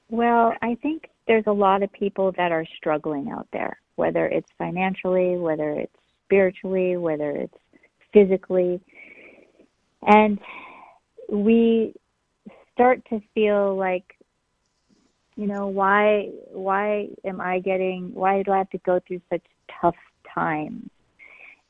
Well, 0.09 0.53
I 0.61 0.75
think 0.75 1.09
there's 1.27 1.47
a 1.47 1.53
lot 1.53 1.83
of 1.83 1.91
people 1.93 2.33
that 2.33 2.51
are 2.51 2.65
struggling 2.77 3.31
out 3.31 3.47
there, 3.53 3.79
whether 3.95 4.25
it's 4.25 4.49
financially, 4.57 5.37
whether 5.37 5.71
it's 5.71 5.95
spiritually, 6.25 6.97
whether 6.97 7.31
it's 7.31 7.57
physically. 8.11 8.81
And 10.01 10.39
we 11.29 11.93
start 12.73 13.05
to 13.09 13.21
feel 13.33 13.75
like 13.75 14.15
you 15.35 15.47
know 15.47 15.67
why 15.67 16.29
why 16.51 17.07
am 17.25 17.39
i 17.41 17.59
getting 17.59 18.13
why 18.13 18.43
do 18.43 18.51
i 18.51 18.57
have 18.57 18.69
to 18.69 18.77
go 18.79 18.99
through 19.07 19.21
such 19.29 19.43
tough 19.81 19.95
times 20.33 20.89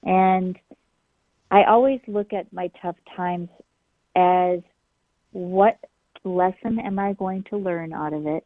and 0.03 0.57
i 1.51 1.63
always 1.63 1.99
look 2.07 2.33
at 2.33 2.51
my 2.51 2.69
tough 2.81 2.97
times 3.15 3.49
as 4.15 4.59
what 5.31 5.77
lesson 6.23 6.79
am 6.79 6.99
I 6.99 7.13
going 7.13 7.43
to 7.49 7.57
learn 7.57 7.93
out 7.93 8.13
of 8.13 8.27
it? 8.27 8.45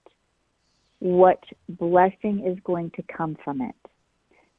What 0.99 1.43
blessing 1.67 2.45
is 2.45 2.57
going 2.63 2.91
to 2.91 3.03
come 3.03 3.37
from 3.43 3.61
it? 3.61 3.75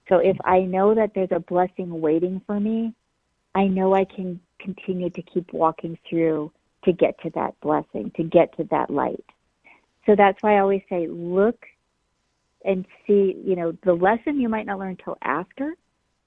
So 0.08 0.18
if 0.18 0.36
I 0.44 0.60
know 0.60 0.94
that 0.94 1.12
there's 1.14 1.32
a 1.32 1.40
blessing 1.40 2.00
waiting 2.00 2.40
for 2.46 2.60
me, 2.60 2.92
I 3.54 3.66
know 3.66 3.94
I 3.94 4.04
can 4.04 4.40
continue 4.60 5.10
to 5.10 5.22
keep 5.22 5.52
walking 5.52 5.98
through 6.08 6.52
to 6.84 6.92
get 6.92 7.20
to 7.22 7.30
that 7.30 7.58
blessing, 7.60 8.12
to 8.16 8.22
get 8.22 8.56
to 8.58 8.64
that 8.70 8.90
light. 8.90 9.24
So 10.06 10.14
that's 10.16 10.40
why 10.40 10.56
I 10.56 10.60
always 10.60 10.82
say, 10.88 11.08
look 11.08 11.58
and 12.64 12.86
see, 13.06 13.40
you 13.44 13.56
know, 13.56 13.72
the 13.84 13.92
lesson 13.92 14.40
you 14.40 14.48
might 14.48 14.66
not 14.66 14.78
learn 14.78 14.96
till 15.04 15.18
after 15.22 15.74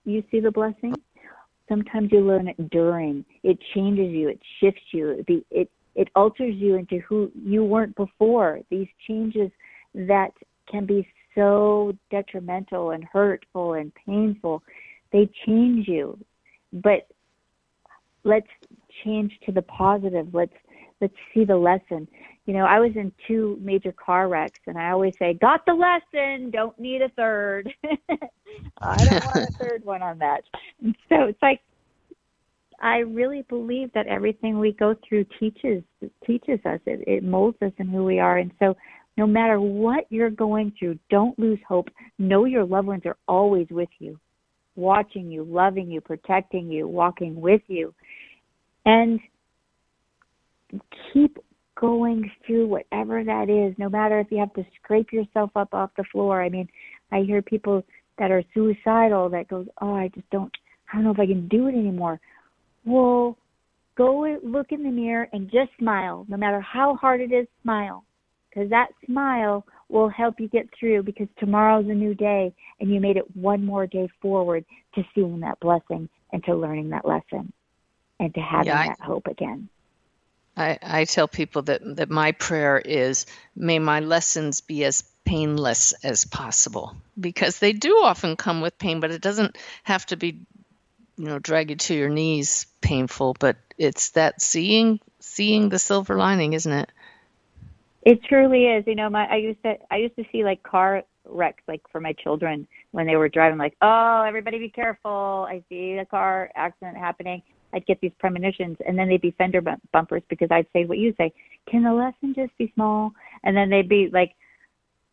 you 0.06 0.24
see 0.32 0.40
the 0.40 0.52
blessing. 0.52 0.94
Sometimes 1.68 2.12
you 2.12 2.22
learn 2.22 2.48
it 2.48 2.70
during. 2.72 3.24
It 3.44 3.60
changes 3.74 4.12
you. 4.12 4.30
It 4.30 4.40
shifts 4.60 4.82
you. 4.92 5.24
It 5.28 5.46
it, 5.52 5.72
it 5.96 6.10
alters 6.16 6.56
you 6.56 6.76
into 6.76 7.00
who 7.00 7.32
you 7.36 7.64
weren't 7.64 7.96
before. 7.96 8.60
These 8.70 8.88
changes 9.08 9.52
that 9.94 10.32
can 10.70 10.86
be 10.86 11.08
so 11.36 11.94
detrimental 12.10 12.92
and 12.92 13.04
hurtful 13.04 13.74
and 13.74 13.92
painful, 14.06 14.64
they 15.12 15.30
change 15.46 15.88
you. 15.88 16.18
But 16.74 17.08
let's 18.24 18.48
change 19.04 19.32
to 19.46 19.52
the 19.52 19.62
positive. 19.64 20.28
Let's 20.34 20.54
let's 21.02 21.14
see 21.34 21.46
the 21.46 21.58
lesson. 21.58 22.08
You 22.50 22.56
know, 22.56 22.66
I 22.66 22.80
was 22.80 22.89
in 22.95 23.12
two 23.28 23.60
major 23.62 23.91
car 23.91 24.28
wrecks, 24.28 24.60
and 24.66 24.76
I 24.76 24.89
always 24.89 25.14
say, 25.20 25.36
"Got 25.36 25.68
the 25.68 25.74
lesson. 25.76 26.50
Don't 26.50 26.78
need 26.80 27.04
a 27.04 27.10
third. 27.10 27.72
I 28.82 28.95
don't 29.06 29.24
want 29.24 29.54
a 29.54 29.58
third 29.60 29.86
one 29.86 30.02
on 30.02 30.18
that." 30.18 30.41
And 30.82 30.95
so 31.10 31.26
it's 31.26 31.38
like 31.43 31.62
I 32.82 33.02
really 33.02 33.43
believe 33.50 33.93
that 33.93 34.08
everything 34.08 34.58
we 34.58 34.72
go 34.72 34.95
through 35.08 35.28
teaches 35.39 35.84
teaches 36.26 36.60
us. 36.66 36.80
It, 36.88 37.08
it 37.08 37.24
molds 37.24 37.62
us 37.62 37.72
in 37.78 37.88
who 37.88 38.04
we 38.04 38.18
are, 38.18 38.39
and 38.39 38.50
so 38.58 38.76
no 39.16 39.28
matter 39.28 39.62
what 39.62 40.06
you're 40.10 40.32
going 40.32 40.74
through, 40.80 40.97
don't 41.12 41.38
lose 41.38 41.60
hope. 41.68 41.89
Know 42.18 42.45
your 42.45 42.66
loved 42.66 42.88
ones 42.88 43.04
are 43.06 43.18
always 43.28 43.68
with 43.70 43.89
you, 44.00 44.20
watching 44.76 45.30
you, 45.30 45.43
loving 45.43 45.91
you, 45.91 46.02
protecting 46.02 46.72
you, 46.72 46.88
walking 46.88 47.39
with 47.39 47.62
you. 47.68 47.93
And 48.88 49.20
keep 51.14 51.38
going 51.80 52.30
through 52.46 52.68
whatever 52.68 53.24
that 53.24 53.50
is, 53.50 53.74
no 53.78 53.90
matter 53.90 54.20
if 54.20 54.28
you 54.30 54.38
have 54.38 54.54
to 54.54 54.66
scrape 54.76 55.14
yourself 55.14 55.50
up 55.56 55.74
off 55.74 55.90
the 55.96 56.04
floor. 56.12 56.44
I 56.44 56.50
mean, 56.50 56.68
I 57.12 57.22
hear 57.22 57.42
people 57.42 57.84
that 58.18 58.32
are 58.32 58.44
suicidal 58.54 59.30
that 59.30 59.48
goes, 59.48 59.68
"Oh, 59.82 59.96
I 59.96 60.10
just 60.10 60.30
don't 60.30 60.52
I 60.92 60.96
don't 60.96 61.06
know 61.06 61.12
if 61.12 61.20
I 61.20 61.26
can 61.26 61.48
do 61.48 61.68
it 61.68 61.76
anymore." 61.76 62.20
Well, 62.86 63.38
go 63.96 64.38
look 64.44 64.72
in 64.72 64.84
the 64.84 64.92
mirror 64.92 65.30
and 65.32 65.50
just 65.50 65.72
smile. 65.78 66.26
No 66.28 66.36
matter 66.36 66.60
how 66.60 66.96
hard 66.96 67.22
it 67.22 67.32
is, 67.32 67.48
smile. 67.62 68.04
Cuz 68.54 68.70
that 68.70 68.90
smile 69.06 69.66
will 69.90 70.10
help 70.10 70.40
you 70.40 70.50
get 70.50 70.68
through 70.78 71.04
because 71.04 71.28
tomorrow's 71.38 71.88
a 71.88 71.94
new 71.94 72.14
day 72.14 72.54
and 72.80 72.92
you 72.92 73.00
made 73.00 73.16
it 73.16 73.36
one 73.36 73.64
more 73.64 73.88
day 73.88 74.08
forward 74.22 74.66
to 74.96 75.06
seeing 75.14 75.40
that 75.40 75.60
blessing 75.60 76.10
and 76.34 76.44
to 76.44 76.56
learning 76.56 76.90
that 76.90 77.06
lesson 77.06 77.54
and 78.20 78.34
to 78.34 78.42
having 78.42 78.68
Yeah, 78.68 78.80
I- 78.80 78.88
that 78.88 79.00
hope 79.00 79.28
again. 79.28 79.70
I, 80.60 80.78
I 80.82 81.05
tell 81.05 81.30
people 81.30 81.62
that, 81.64 81.82
that 81.95 82.10
my 82.10 82.34
prayer 82.34 82.78
is 82.78 83.26
may 83.55 83.80
my 83.80 84.01
lessons 84.01 84.60
be 84.60 84.84
as 84.84 85.03
painless 85.24 85.93
as 86.03 86.26
possible 86.26 86.95
because 87.18 87.60
they 87.60 87.72
do 87.72 88.01
often 88.03 88.36
come 88.36 88.60
with 88.60 88.78
pain, 88.78 88.99
but 88.99 89.12
it 89.12 89.22
doesn't 89.22 89.57
have 89.84 90.05
to 90.07 90.18
be, 90.18 90.41
you 91.18 91.26
know, 91.26 91.39
drag 91.39 91.70
you 91.70 91.78
to 91.78 91.95
your 91.95 92.10
knees 92.10 92.68
painful, 92.82 93.38
but 93.39 93.55
it's 93.78 94.10
that 94.12 94.41
seeing 94.41 94.99
seeing 95.20 95.70
the 95.70 95.80
silver 95.80 96.18
lining, 96.18 96.51
isn't 96.51 96.74
it? 96.74 96.91
It 98.01 98.24
truly 98.26 98.66
is. 98.66 98.86
You 98.86 98.95
know, 98.95 99.10
my 99.10 99.28
I 99.28 99.36
used 99.38 99.64
to 99.64 99.78
I 99.89 99.97
used 99.97 100.18
to 100.18 100.26
see 100.30 100.43
like 100.43 100.62
car 100.64 101.03
wrecks 101.24 101.64
like 101.70 101.82
for 101.89 102.01
my 102.01 102.12
children 102.14 102.68
when 102.91 103.07
they 103.07 103.16
were 103.16 103.30
driving 103.30 103.60
like, 103.60 103.78
"Oh, 103.82 104.24
everybody 104.28 104.60
be 104.60 104.70
careful. 104.70 105.47
I 105.47 105.64
see 105.70 105.93
a 105.93 106.05
car 106.05 106.51
accident 106.55 106.97
happening." 106.97 107.43
I'd 107.74 107.86
get 107.86 108.00
these 108.02 108.12
premonitions 108.20 108.78
and 108.86 108.98
then 108.98 109.08
they'd 109.10 109.22
be 109.22 109.32
fender 109.32 109.62
bump- 109.62 109.82
bumpers 109.92 110.24
because 110.30 110.50
I'd 110.52 110.68
say 110.74 110.86
what 110.86 110.98
you 110.98 111.14
say, 111.18 111.32
"Can 111.70 111.84
the 111.84 111.94
lesson 111.94 112.34
just 112.34 112.58
be 112.58 112.72
small?" 112.76 113.12
And 113.44 113.56
then 113.56 113.70
they'd 113.70 113.90
be 113.90 114.10
like, 114.12 114.34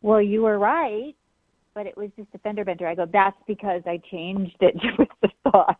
"Well, 0.01 0.21
you 0.21 0.41
were 0.43 0.57
right, 0.59 1.15
but 1.73 1.85
it 1.85 1.95
was 1.95 2.09
just 2.17 2.29
a 2.33 2.39
fender 2.39 2.65
bender." 2.65 2.87
I 2.87 2.95
go, 2.95 3.05
"That's 3.05 3.37
because 3.47 3.83
I 3.85 3.97
changed 4.09 4.57
it 4.61 4.75
with 4.97 5.09
the 5.21 5.29
thoughts." 5.51 5.79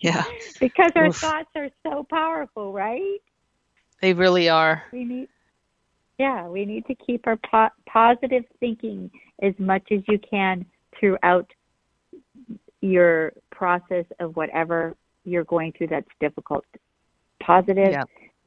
Yeah. 0.00 0.24
because 0.60 0.92
our 0.96 1.06
Oof. 1.06 1.16
thoughts 1.16 1.50
are 1.56 1.70
so 1.82 2.04
powerful, 2.08 2.72
right? 2.72 3.20
They 4.00 4.12
really 4.12 4.48
are. 4.48 4.82
we 4.92 5.04
need 5.04 5.28
yeah 6.18 6.46
we 6.46 6.64
need 6.66 6.84
to 6.86 6.94
keep 6.96 7.26
our 7.26 7.38
po- 7.50 7.70
positive 7.86 8.44
thinking 8.60 9.10
as 9.42 9.54
much 9.58 9.82
as 9.90 10.00
you 10.08 10.18
can 10.18 10.66
throughout 10.98 11.50
your 12.80 13.32
process 13.50 14.04
of 14.18 14.36
whatever 14.36 14.96
you're 15.24 15.44
going 15.44 15.72
through 15.72 15.88
that's 15.88 16.08
difficult 16.20 16.64
positive 17.42 17.90
Yeah. 17.92 18.04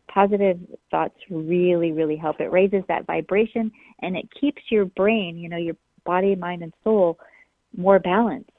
positive 0.08 0.60
thoughts 0.92 1.16
really 1.30 1.92
really 1.92 2.16
help 2.16 2.40
it 2.40 2.52
raises 2.52 2.84
that 2.88 3.06
vibration 3.06 3.72
and 4.02 4.16
it 4.16 4.28
keeps 4.40 4.62
your 4.70 4.86
brain 4.86 5.38
you 5.38 5.50
know 5.50 5.58
your 5.58 5.76
body 6.06 6.36
mind 6.36 6.62
and 6.62 6.74
soul 6.84 7.18
more 7.76 8.00
balanced 8.00 8.50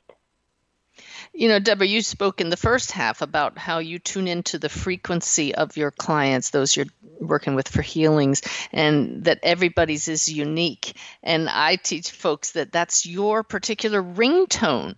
You 1.34 1.48
know, 1.48 1.58
Debra, 1.58 1.86
you 1.86 2.00
spoke 2.02 2.40
in 2.40 2.48
the 2.48 2.56
first 2.56 2.92
half 2.92 3.20
about 3.20 3.58
how 3.58 3.78
you 3.78 3.98
tune 3.98 4.26
into 4.28 4.58
the 4.58 4.68
frequency 4.70 5.54
of 5.54 5.76
your 5.76 5.90
clients, 5.90 6.50
those 6.50 6.74
you're 6.76 6.86
working 7.20 7.54
with 7.54 7.68
for 7.68 7.82
healings, 7.82 8.42
and 8.72 9.24
that 9.24 9.40
everybody's 9.42 10.08
is 10.08 10.28
unique. 10.28 10.96
And 11.22 11.48
I 11.48 11.76
teach 11.76 12.10
folks 12.10 12.52
that 12.52 12.72
that's 12.72 13.04
your 13.04 13.42
particular 13.42 14.02
ringtone. 14.02 14.96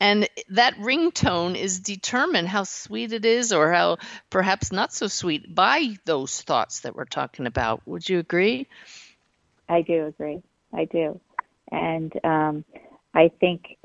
And 0.00 0.28
that 0.50 0.74
ringtone 0.74 1.56
is 1.56 1.80
determined 1.80 2.48
how 2.48 2.64
sweet 2.64 3.12
it 3.12 3.24
is 3.24 3.52
or 3.52 3.72
how 3.72 3.98
perhaps 4.28 4.72
not 4.72 4.92
so 4.92 5.06
sweet 5.06 5.54
by 5.54 5.96
those 6.04 6.42
thoughts 6.42 6.80
that 6.80 6.94
we're 6.96 7.04
talking 7.04 7.46
about. 7.46 7.80
Would 7.86 8.08
you 8.08 8.18
agree? 8.18 8.66
I 9.68 9.82
do 9.82 10.06
agree. 10.06 10.42
I 10.72 10.84
do. 10.86 11.20
And 11.70 12.12
um, 12.24 12.64
I 13.14 13.30
think 13.40 13.78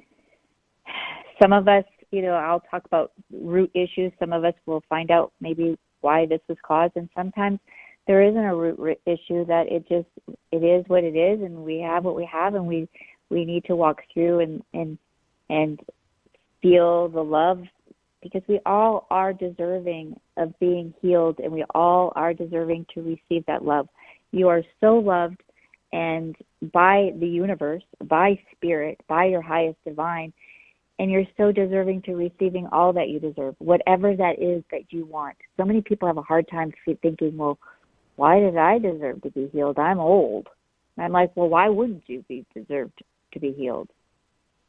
some 1.41 1.53
of 1.53 1.67
us, 1.67 1.85
you 2.11 2.21
know, 2.21 2.33
I'll 2.33 2.59
talk 2.59 2.85
about 2.85 3.11
root 3.31 3.71
issues. 3.73 4.11
Some 4.19 4.33
of 4.33 4.43
us 4.43 4.55
will 4.65 4.83
find 4.89 5.11
out 5.11 5.31
maybe 5.39 5.77
why 6.01 6.25
this 6.25 6.41
was 6.47 6.57
caused. 6.63 6.97
And 6.97 7.09
sometimes 7.15 7.59
there 8.07 8.23
isn't 8.23 8.43
a 8.43 8.55
root 8.55 8.99
issue 9.05 9.45
that 9.45 9.71
it 9.71 9.87
just, 9.87 10.07
it 10.51 10.63
is 10.63 10.83
what 10.87 11.03
it 11.03 11.15
is. 11.15 11.41
And 11.41 11.63
we 11.63 11.79
have 11.79 12.03
what 12.03 12.15
we 12.15 12.25
have 12.25 12.55
and 12.55 12.67
we, 12.67 12.89
we 13.29 13.45
need 13.45 13.65
to 13.65 13.75
walk 13.75 14.01
through 14.13 14.39
and, 14.39 14.63
and, 14.73 14.97
and 15.49 15.79
feel 16.61 17.07
the 17.09 17.21
love 17.21 17.61
because 18.21 18.41
we 18.47 18.59
all 18.65 19.07
are 19.09 19.33
deserving 19.33 20.19
of 20.37 20.57
being 20.59 20.93
healed 21.01 21.39
and 21.39 21.51
we 21.51 21.63
all 21.73 22.11
are 22.15 22.33
deserving 22.33 22.85
to 22.93 23.01
receive 23.01 23.45
that 23.47 23.63
love. 23.63 23.87
You 24.31 24.49
are 24.49 24.63
so 24.81 24.95
loved 24.95 25.41
and 25.91 26.35
by 26.73 27.11
the 27.19 27.27
universe, 27.27 27.83
by 28.05 28.39
spirit, 28.55 28.99
by 29.07 29.25
your 29.25 29.41
highest 29.41 29.77
divine, 29.85 30.33
and 30.99 31.09
you're 31.09 31.23
so 31.37 31.51
deserving 31.51 32.01
to 32.03 32.15
receiving 32.15 32.67
all 32.71 32.91
that 32.93 33.07
you 33.07 33.19
deserve, 33.19 33.55
whatever 33.59 34.15
that 34.15 34.39
is 34.39 34.63
that 34.71 34.91
you 34.91 35.05
want. 35.05 35.37
So 35.57 35.63
many 35.63 35.81
people 35.81 36.07
have 36.07 36.17
a 36.17 36.21
hard 36.21 36.47
time 36.49 36.73
thinking, 37.01 37.37
well, 37.37 37.57
why 38.17 38.39
did 38.39 38.57
I 38.57 38.79
deserve 38.79 39.21
to 39.21 39.31
be 39.31 39.49
healed? 39.53 39.79
I'm 39.79 39.99
old. 39.99 40.47
And 40.97 41.05
I'm 41.05 41.13
like, 41.13 41.31
well, 41.35 41.47
why 41.47 41.69
wouldn't 41.69 42.03
you 42.07 42.23
be 42.27 42.45
deserved 42.53 43.01
to 43.33 43.39
be 43.39 43.53
healed? 43.53 43.89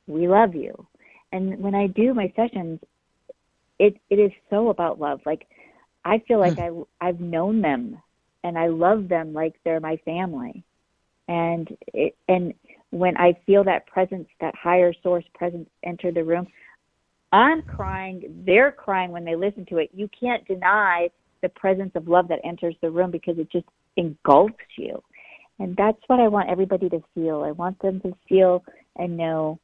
We 0.07 0.29
love 0.29 0.55
you. 0.55 0.87
And 1.33 1.61
when 1.61 1.75
I 1.75 1.87
do 1.87 2.15
my 2.15 2.33
sessions, 2.37 2.81
it 3.79 3.97
it 4.11 4.17
is 4.17 4.33
so 4.49 4.69
about 4.69 5.01
love. 5.01 5.21
Like 5.25 5.47
I 6.05 6.23
feel 6.27 6.39
like 6.39 6.59
hmm. 6.59 6.83
I 7.01 7.09
I've 7.09 7.21
known 7.21 7.63
them 7.63 8.01
and 8.45 8.59
I 8.59 8.69
love 8.69 9.09
them 9.09 9.33
like 9.33 9.55
they're 9.65 9.81
my 9.81 9.97
family. 10.05 10.65
And 11.29 11.69
it 11.95 12.17
and 12.29 12.55
when 12.91 13.17
I 13.17 13.35
feel 13.47 13.65
that 13.65 13.87
presence, 13.87 14.29
that 14.41 14.55
higher 14.55 14.93
source 15.03 15.25
presence 15.35 15.69
enter 15.85 16.11
the 16.11 16.25
room, 16.25 16.47
I'm 17.33 17.63
crying, 17.63 18.43
they're 18.45 18.73
crying 18.73 19.13
when 19.13 19.25
they 19.25 19.37
listen 19.37 19.65
to 19.67 19.79
it. 19.79 19.91
You 19.93 20.09
can't 20.09 20.45
deny 20.47 21.11
the 21.43 21.49
presence 21.49 21.93
of 21.95 22.09
love 22.09 22.29
that 22.29 22.41
enters 22.45 22.75
the 22.83 22.91
room 22.91 23.11
because 23.11 23.39
it 23.39 23.51
just 23.51 23.67
engulfs 23.97 24.55
you. 24.77 25.03
And 25.59 25.77
that's 25.77 26.01
what 26.07 26.21
I 26.21 26.29
want 26.29 26.51
everybody 26.51 26.89
to 26.89 27.03
feel. 27.15 27.43
I 27.43 27.53
want 27.53 27.79
them 27.81 28.01
to 28.01 28.13
feel 28.29 28.65
and 28.97 29.17
know 29.17 29.61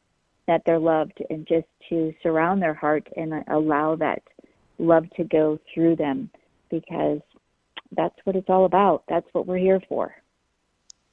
that 0.47 0.63
they're 0.65 0.79
loved 0.79 1.23
and 1.31 1.47
just 1.47 1.67
to 1.89 2.15
surround 2.23 2.63
their 2.63 2.75
heart 2.75 3.09
and 3.17 3.45
allow 3.49 3.97
that 3.97 4.23
love 4.79 5.09
to 5.17 5.25
go 5.25 5.59
through 5.73 5.97
them 5.97 6.31
because 6.71 7.21
that's 7.93 8.17
what 8.25 8.37
it's 8.37 8.51
all 8.51 8.65
about. 8.65 9.05
That's 9.09 9.27
what 9.33 9.47
we're 9.47 9.59
here 9.59 9.81
for. 9.89 10.15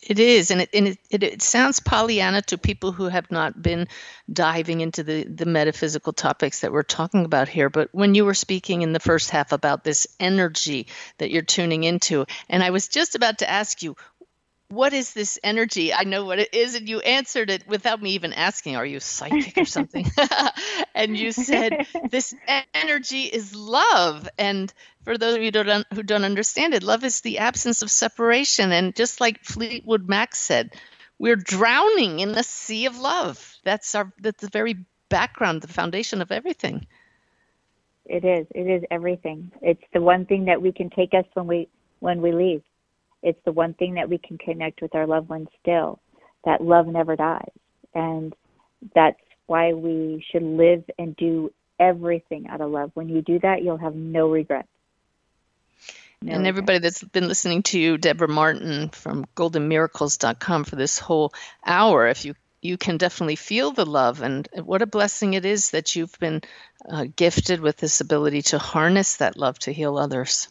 It 0.06 0.20
is, 0.20 0.52
and 0.52 0.62
it 0.62 0.70
and 0.74 0.88
it, 0.90 0.98
it, 1.10 1.24
it 1.24 1.42
sounds 1.42 1.80
Pollyanna 1.80 2.42
to 2.44 2.58
people 2.58 2.92
who 2.92 3.06
have 3.06 3.32
not 3.32 3.62
been 3.62 3.88
diving 4.32 4.82
into 4.82 5.02
the 5.02 5.24
the 5.24 5.46
metaphysical 5.46 6.12
topics 6.12 6.60
that 6.60 6.74
we're 6.74 6.84
talking 6.84 7.24
about 7.24 7.48
here. 7.48 7.70
But 7.70 7.88
when 7.94 8.14
you 8.14 8.26
were 8.26 8.34
speaking 8.34 8.82
in 8.82 8.92
the 8.92 9.00
first 9.00 9.30
half 9.30 9.54
about 9.54 9.86
this 9.86 10.06
energy 10.20 10.88
that 11.20 11.32
you're 11.32 11.42
tuning 11.42 11.86
into, 11.86 12.26
and 12.50 12.62
I 12.62 12.72
was 12.72 12.90
just 12.90 13.16
about 13.16 13.38
to 13.40 13.50
ask 13.50 13.82
you, 13.82 13.96
what 14.74 14.94
is 14.94 15.14
this 15.14 15.40
energy? 15.44 15.94
I 15.94 16.04
know 16.04 16.26
what 16.26 16.40
it 16.40 16.54
is, 16.54 16.76
and 16.76 16.88
you 16.88 17.00
answered 17.00 17.50
it 17.50 17.68
without 17.68 18.02
me 18.02 18.12
even 18.12 18.34
asking, 18.34 18.76
Are 18.76 18.86
you 18.86 19.00
psychic 19.00 19.58
or 19.58 19.66
something? 19.66 20.06
and 20.96 21.18
you 21.18 21.32
said, 21.32 21.86
This 22.10 22.34
energy 22.74 23.24
is 23.24 23.56
love. 23.56 24.28
And 24.38 24.74
for 25.04 25.18
those 25.18 25.36
of 25.36 25.42
you 25.42 25.52
who 25.54 25.64
don't, 25.64 25.88
who 25.94 26.04
don't 26.04 26.26
understand 26.26 26.74
it, 26.74 26.84
love 26.84 27.04
is 27.04 27.22
the 27.22 27.40
absence 27.40 27.82
of 27.82 27.92
separation. 27.92 28.72
And 28.72 28.96
just 28.96 29.22
like 29.22 29.44
Fleetwood 29.44 30.08
Mac 30.08 30.36
said, 30.36 30.74
we're 31.20 31.36
drowning 31.36 32.20
in 32.20 32.34
the 32.34 32.44
sea 32.44 32.86
of 32.86 33.00
love. 33.00 33.58
That's 33.64 33.96
our 33.96 34.12
that's 34.20 34.42
the 34.42 34.50
very 34.50 34.86
background, 35.10 35.62
the 35.62 35.68
foundation 35.68 36.22
of 36.22 36.32
everything. 36.32 36.88
It 38.06 38.26
is. 38.26 38.48
It 38.54 38.68
is 38.68 38.84
everything. 38.92 39.52
It's 39.62 39.84
the 39.94 40.02
one 40.02 40.26
thing 40.26 40.46
that 40.46 40.62
we 40.62 40.72
can 40.72 40.90
take 40.90 41.14
us 41.14 41.26
when 41.34 41.48
we 41.48 41.70
when 42.00 42.22
we 42.22 42.34
leave. 42.34 42.62
It's 43.24 43.40
the 43.46 43.52
one 43.52 43.74
thing 43.74 43.96
that 43.96 44.10
we 44.10 44.18
can 44.18 44.38
connect 44.38 44.82
with 44.82 44.94
our 44.94 45.08
loved 45.08 45.30
ones 45.30 45.48
still. 45.62 46.00
That 46.46 46.62
love 46.62 46.88
never 46.88 47.16
dies. 47.16 47.52
And 47.96 48.36
that's 48.94 49.20
why 49.48 49.74
we 49.74 50.24
should 50.30 50.44
live 50.44 50.84
and 51.00 51.16
do 51.16 51.52
everything 51.80 52.48
out 52.48 52.62
of 52.62 52.70
love. 52.70 52.92
When 52.94 53.10
you 53.10 53.22
do 53.22 53.40
that, 53.40 53.64
you'll 53.64 53.78
have 53.78 53.96
no 53.96 54.30
regrets. 54.30 54.68
No 56.22 56.34
and 56.34 56.48
everybody 56.48 56.80
that's 56.80 57.04
been 57.04 57.28
listening 57.28 57.64
to 57.64 57.80
you, 57.80 57.98
Debra 57.98 58.30
Martin 58.30 58.90
from 58.90 59.26
goldenmiracles.com 59.36 60.64
for 60.64 60.76
this 60.76 61.00
whole 61.00 61.34
hour, 61.66 62.08
if 62.08 62.24
you 62.24 62.36
you 62.62 62.78
can 62.78 62.96
definitely 62.98 63.36
feel 63.36 63.72
the 63.72 63.86
love 63.86 64.22
and 64.22 64.48
what 64.64 64.82
a 64.82 64.86
blessing 64.86 65.34
it 65.34 65.44
is 65.44 65.72
that 65.72 65.98
you've 65.98 66.18
been 66.20 66.42
uh, 66.90 67.06
gifted 67.14 67.60
with 67.60 67.76
this 67.76 68.00
ability 68.00 68.42
to 68.42 68.58
harness 68.58 69.18
that 69.18 69.38
love 69.38 69.60
to 69.60 69.74
heal 69.74 69.98
others. 69.98 70.48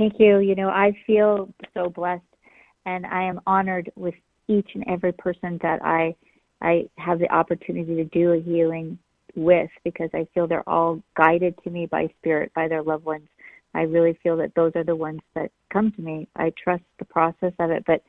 Thank 0.00 0.14
you. 0.18 0.38
You 0.38 0.54
know, 0.54 0.70
I 0.70 0.96
feel 1.06 1.52
so 1.74 1.90
blessed 1.90 2.22
and 2.86 3.04
I 3.04 3.22
am 3.22 3.38
honored 3.46 3.92
with 3.96 4.14
each 4.48 4.70
and 4.72 4.82
every 4.88 5.12
person 5.12 5.58
that 5.62 5.84
I 5.84 6.14
I 6.62 6.88
have 6.96 7.18
the 7.18 7.30
opportunity 7.30 7.96
to 7.96 8.04
do 8.04 8.32
a 8.32 8.40
healing 8.40 8.98
with 9.36 9.68
because 9.84 10.08
I 10.14 10.26
feel 10.32 10.46
they're 10.46 10.66
all 10.66 11.02
guided 11.18 11.54
to 11.64 11.70
me 11.70 11.84
by 11.84 12.08
spirit, 12.18 12.50
by 12.54 12.66
their 12.66 12.82
loved 12.82 13.04
ones. 13.04 13.28
I 13.74 13.82
really 13.82 14.18
feel 14.22 14.38
that 14.38 14.54
those 14.54 14.72
are 14.74 14.84
the 14.84 14.96
ones 14.96 15.20
that 15.34 15.50
come 15.70 15.92
to 15.92 16.00
me. 16.00 16.26
I 16.34 16.50
trust 16.64 16.84
the 16.98 17.04
process 17.04 17.52
of 17.58 17.70
it, 17.70 17.84
but 17.86 18.02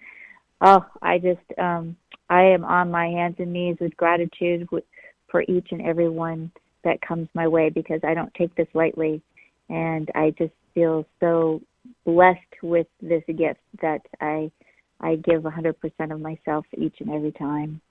oh, 0.62 0.86
I 1.02 1.18
just 1.18 1.60
um 1.60 1.98
I 2.30 2.44
am 2.44 2.64
on 2.64 2.89
my 2.89 3.08
hands 3.08 3.36
and 3.39 3.52
knees 3.52 3.76
with 3.82 3.98
gratitude 3.98 4.66
with, 4.72 4.86
for 5.30 5.44
each 5.50 5.68
and 5.72 5.82
every 5.82 6.08
one 6.08 6.54
that 6.86 7.02
comes 7.02 7.28
my 7.34 7.50
way 7.50 7.68
because 7.70 8.00
I 8.06 8.14
don't 8.14 8.34
take 8.36 8.56
this 8.56 8.70
lightly 8.74 9.22
and 9.68 10.10
I 10.16 10.34
just 10.38 10.54
feel 10.74 11.06
so 11.20 11.62
blessed 12.05 12.39
with 12.61 12.88
this 13.01 13.23
gift 13.27 13.59
that 13.82 14.01
I 14.19 14.51
I 15.03 15.15
give 15.15 15.41
100% 15.41 15.73
of 16.11 16.21
myself 16.21 16.65
each 16.77 17.01
and 17.01 17.09
every 17.09 17.32
time. 17.32 17.82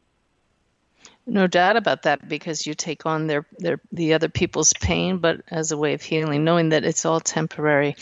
No 1.26 1.48
doubt 1.48 1.76
about 1.76 2.02
that 2.02 2.28
because 2.28 2.66
you 2.66 2.74
take 2.74 3.04
on 3.04 3.26
their, 3.26 3.46
their 3.58 3.80
the 3.90 4.14
other 4.14 4.28
people's 4.28 4.72
pain 4.74 5.18
but 5.18 5.40
as 5.48 5.72
a 5.72 5.76
way 5.76 5.94
of 5.94 6.02
healing 6.02 6.44
knowing 6.44 6.70
that 6.70 6.84
it's 6.84 7.04
all 7.04 7.20
temporary 7.20 7.96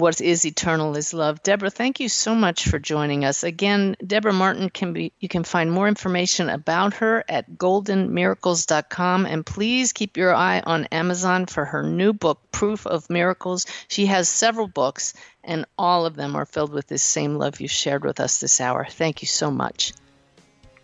what 0.00 0.20
is 0.20 0.46
eternal 0.46 0.96
is 0.96 1.12
love. 1.12 1.42
Debra, 1.42 1.70
thank 1.70 2.00
you 2.00 2.08
so 2.08 2.34
much 2.34 2.66
for 2.66 2.78
joining 2.78 3.24
us. 3.24 3.44
Again, 3.44 3.96
Debra 4.04 4.32
Martin 4.32 4.70
can 4.70 4.92
be 4.92 5.12
you 5.20 5.28
can 5.28 5.44
find 5.44 5.70
more 5.70 5.86
information 5.86 6.48
about 6.48 6.94
her 6.94 7.22
at 7.28 7.50
goldenmiracles.com 7.52 9.26
and 9.26 9.44
please 9.44 9.92
keep 9.92 10.16
your 10.16 10.34
eye 10.34 10.60
on 10.64 10.86
Amazon 10.86 11.46
for 11.46 11.64
her 11.66 11.82
new 11.82 12.12
book 12.12 12.40
Proof 12.50 12.86
of 12.86 13.10
Miracles. 13.10 13.66
She 13.88 14.06
has 14.06 14.28
several 14.28 14.66
books 14.66 15.14
and 15.44 15.66
all 15.78 16.06
of 16.06 16.16
them 16.16 16.34
are 16.34 16.46
filled 16.46 16.72
with 16.72 16.86
this 16.86 17.02
same 17.02 17.36
love 17.36 17.60
you 17.60 17.68
shared 17.68 18.04
with 18.04 18.20
us 18.20 18.40
this 18.40 18.60
hour. 18.60 18.86
Thank 18.88 19.22
you 19.22 19.28
so 19.28 19.50
much. 19.50 19.92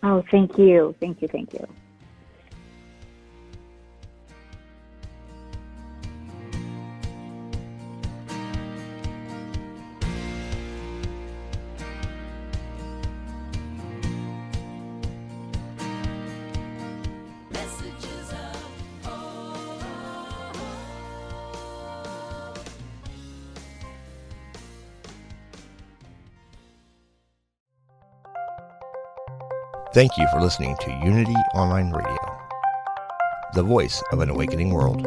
Oh, 0.03 0.23
thank 0.29 0.57
you. 0.57 0.95
Thank 0.99 1.21
you. 1.21 1.27
Thank 1.27 1.53
you. 1.53 1.67
Thank 29.97 30.15
you 30.15 30.27
for 30.27 30.39
listening 30.39 30.77
to 30.81 30.91
Unity 31.03 31.33
Online 31.55 31.89
Radio, 31.89 32.39
the 33.55 33.63
voice 33.63 34.03
of 34.11 34.19
an 34.19 34.29
awakening 34.29 34.71
world. 34.71 35.01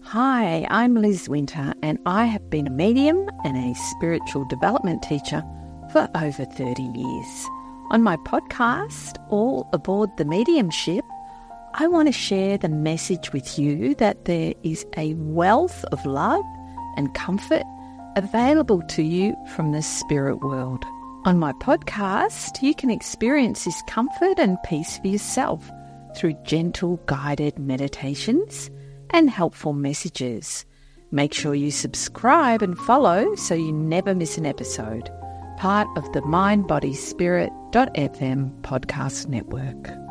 Hi, 0.00 0.66
I'm 0.70 0.94
Liz 0.94 1.28
Winter, 1.28 1.74
and 1.82 1.98
I 2.06 2.24
have 2.24 2.48
been 2.48 2.68
a 2.68 2.70
medium 2.70 3.28
and 3.44 3.54
a 3.54 3.78
spiritual 3.90 4.46
development 4.46 5.02
teacher 5.02 5.42
for 5.92 6.08
over 6.14 6.46
30 6.46 6.82
years. 6.82 7.48
On 7.90 8.02
my 8.02 8.16
podcast, 8.16 9.22
All 9.28 9.68
Aboard 9.74 10.08
the 10.16 10.24
Mediumship, 10.24 11.04
I 11.74 11.86
want 11.86 12.08
to 12.08 12.12
share 12.12 12.56
the 12.56 12.70
message 12.70 13.34
with 13.34 13.58
you 13.58 13.94
that 13.96 14.24
there 14.24 14.54
is 14.62 14.86
a 14.96 15.12
wealth 15.14 15.84
of 15.92 16.06
love 16.06 16.42
and 16.96 17.14
comfort 17.14 17.64
available 18.16 18.82
to 18.82 19.02
you 19.02 19.34
from 19.54 19.72
the 19.72 19.82
spirit 19.82 20.42
world. 20.42 20.84
On 21.24 21.38
my 21.38 21.52
podcast, 21.52 22.62
you 22.62 22.74
can 22.74 22.90
experience 22.90 23.64
this 23.64 23.80
comfort 23.86 24.38
and 24.38 24.58
peace 24.64 24.98
for 24.98 25.08
yourself 25.08 25.70
through 26.16 26.34
gentle 26.44 26.98
guided 27.06 27.58
meditations 27.58 28.70
and 29.10 29.28
helpful 29.30 29.72
messages. 29.72 30.66
Make 31.10 31.34
sure 31.34 31.54
you 31.54 31.70
subscribe 31.70 32.62
and 32.62 32.76
follow 32.76 33.34
so 33.36 33.54
you 33.54 33.72
never 33.72 34.14
miss 34.14 34.36
an 34.38 34.46
episode. 34.46 35.10
Part 35.58 35.88
of 35.96 36.10
the 36.12 36.22
mindbodyspirit.fm 36.22 38.60
podcast 38.62 39.28
network. 39.28 40.01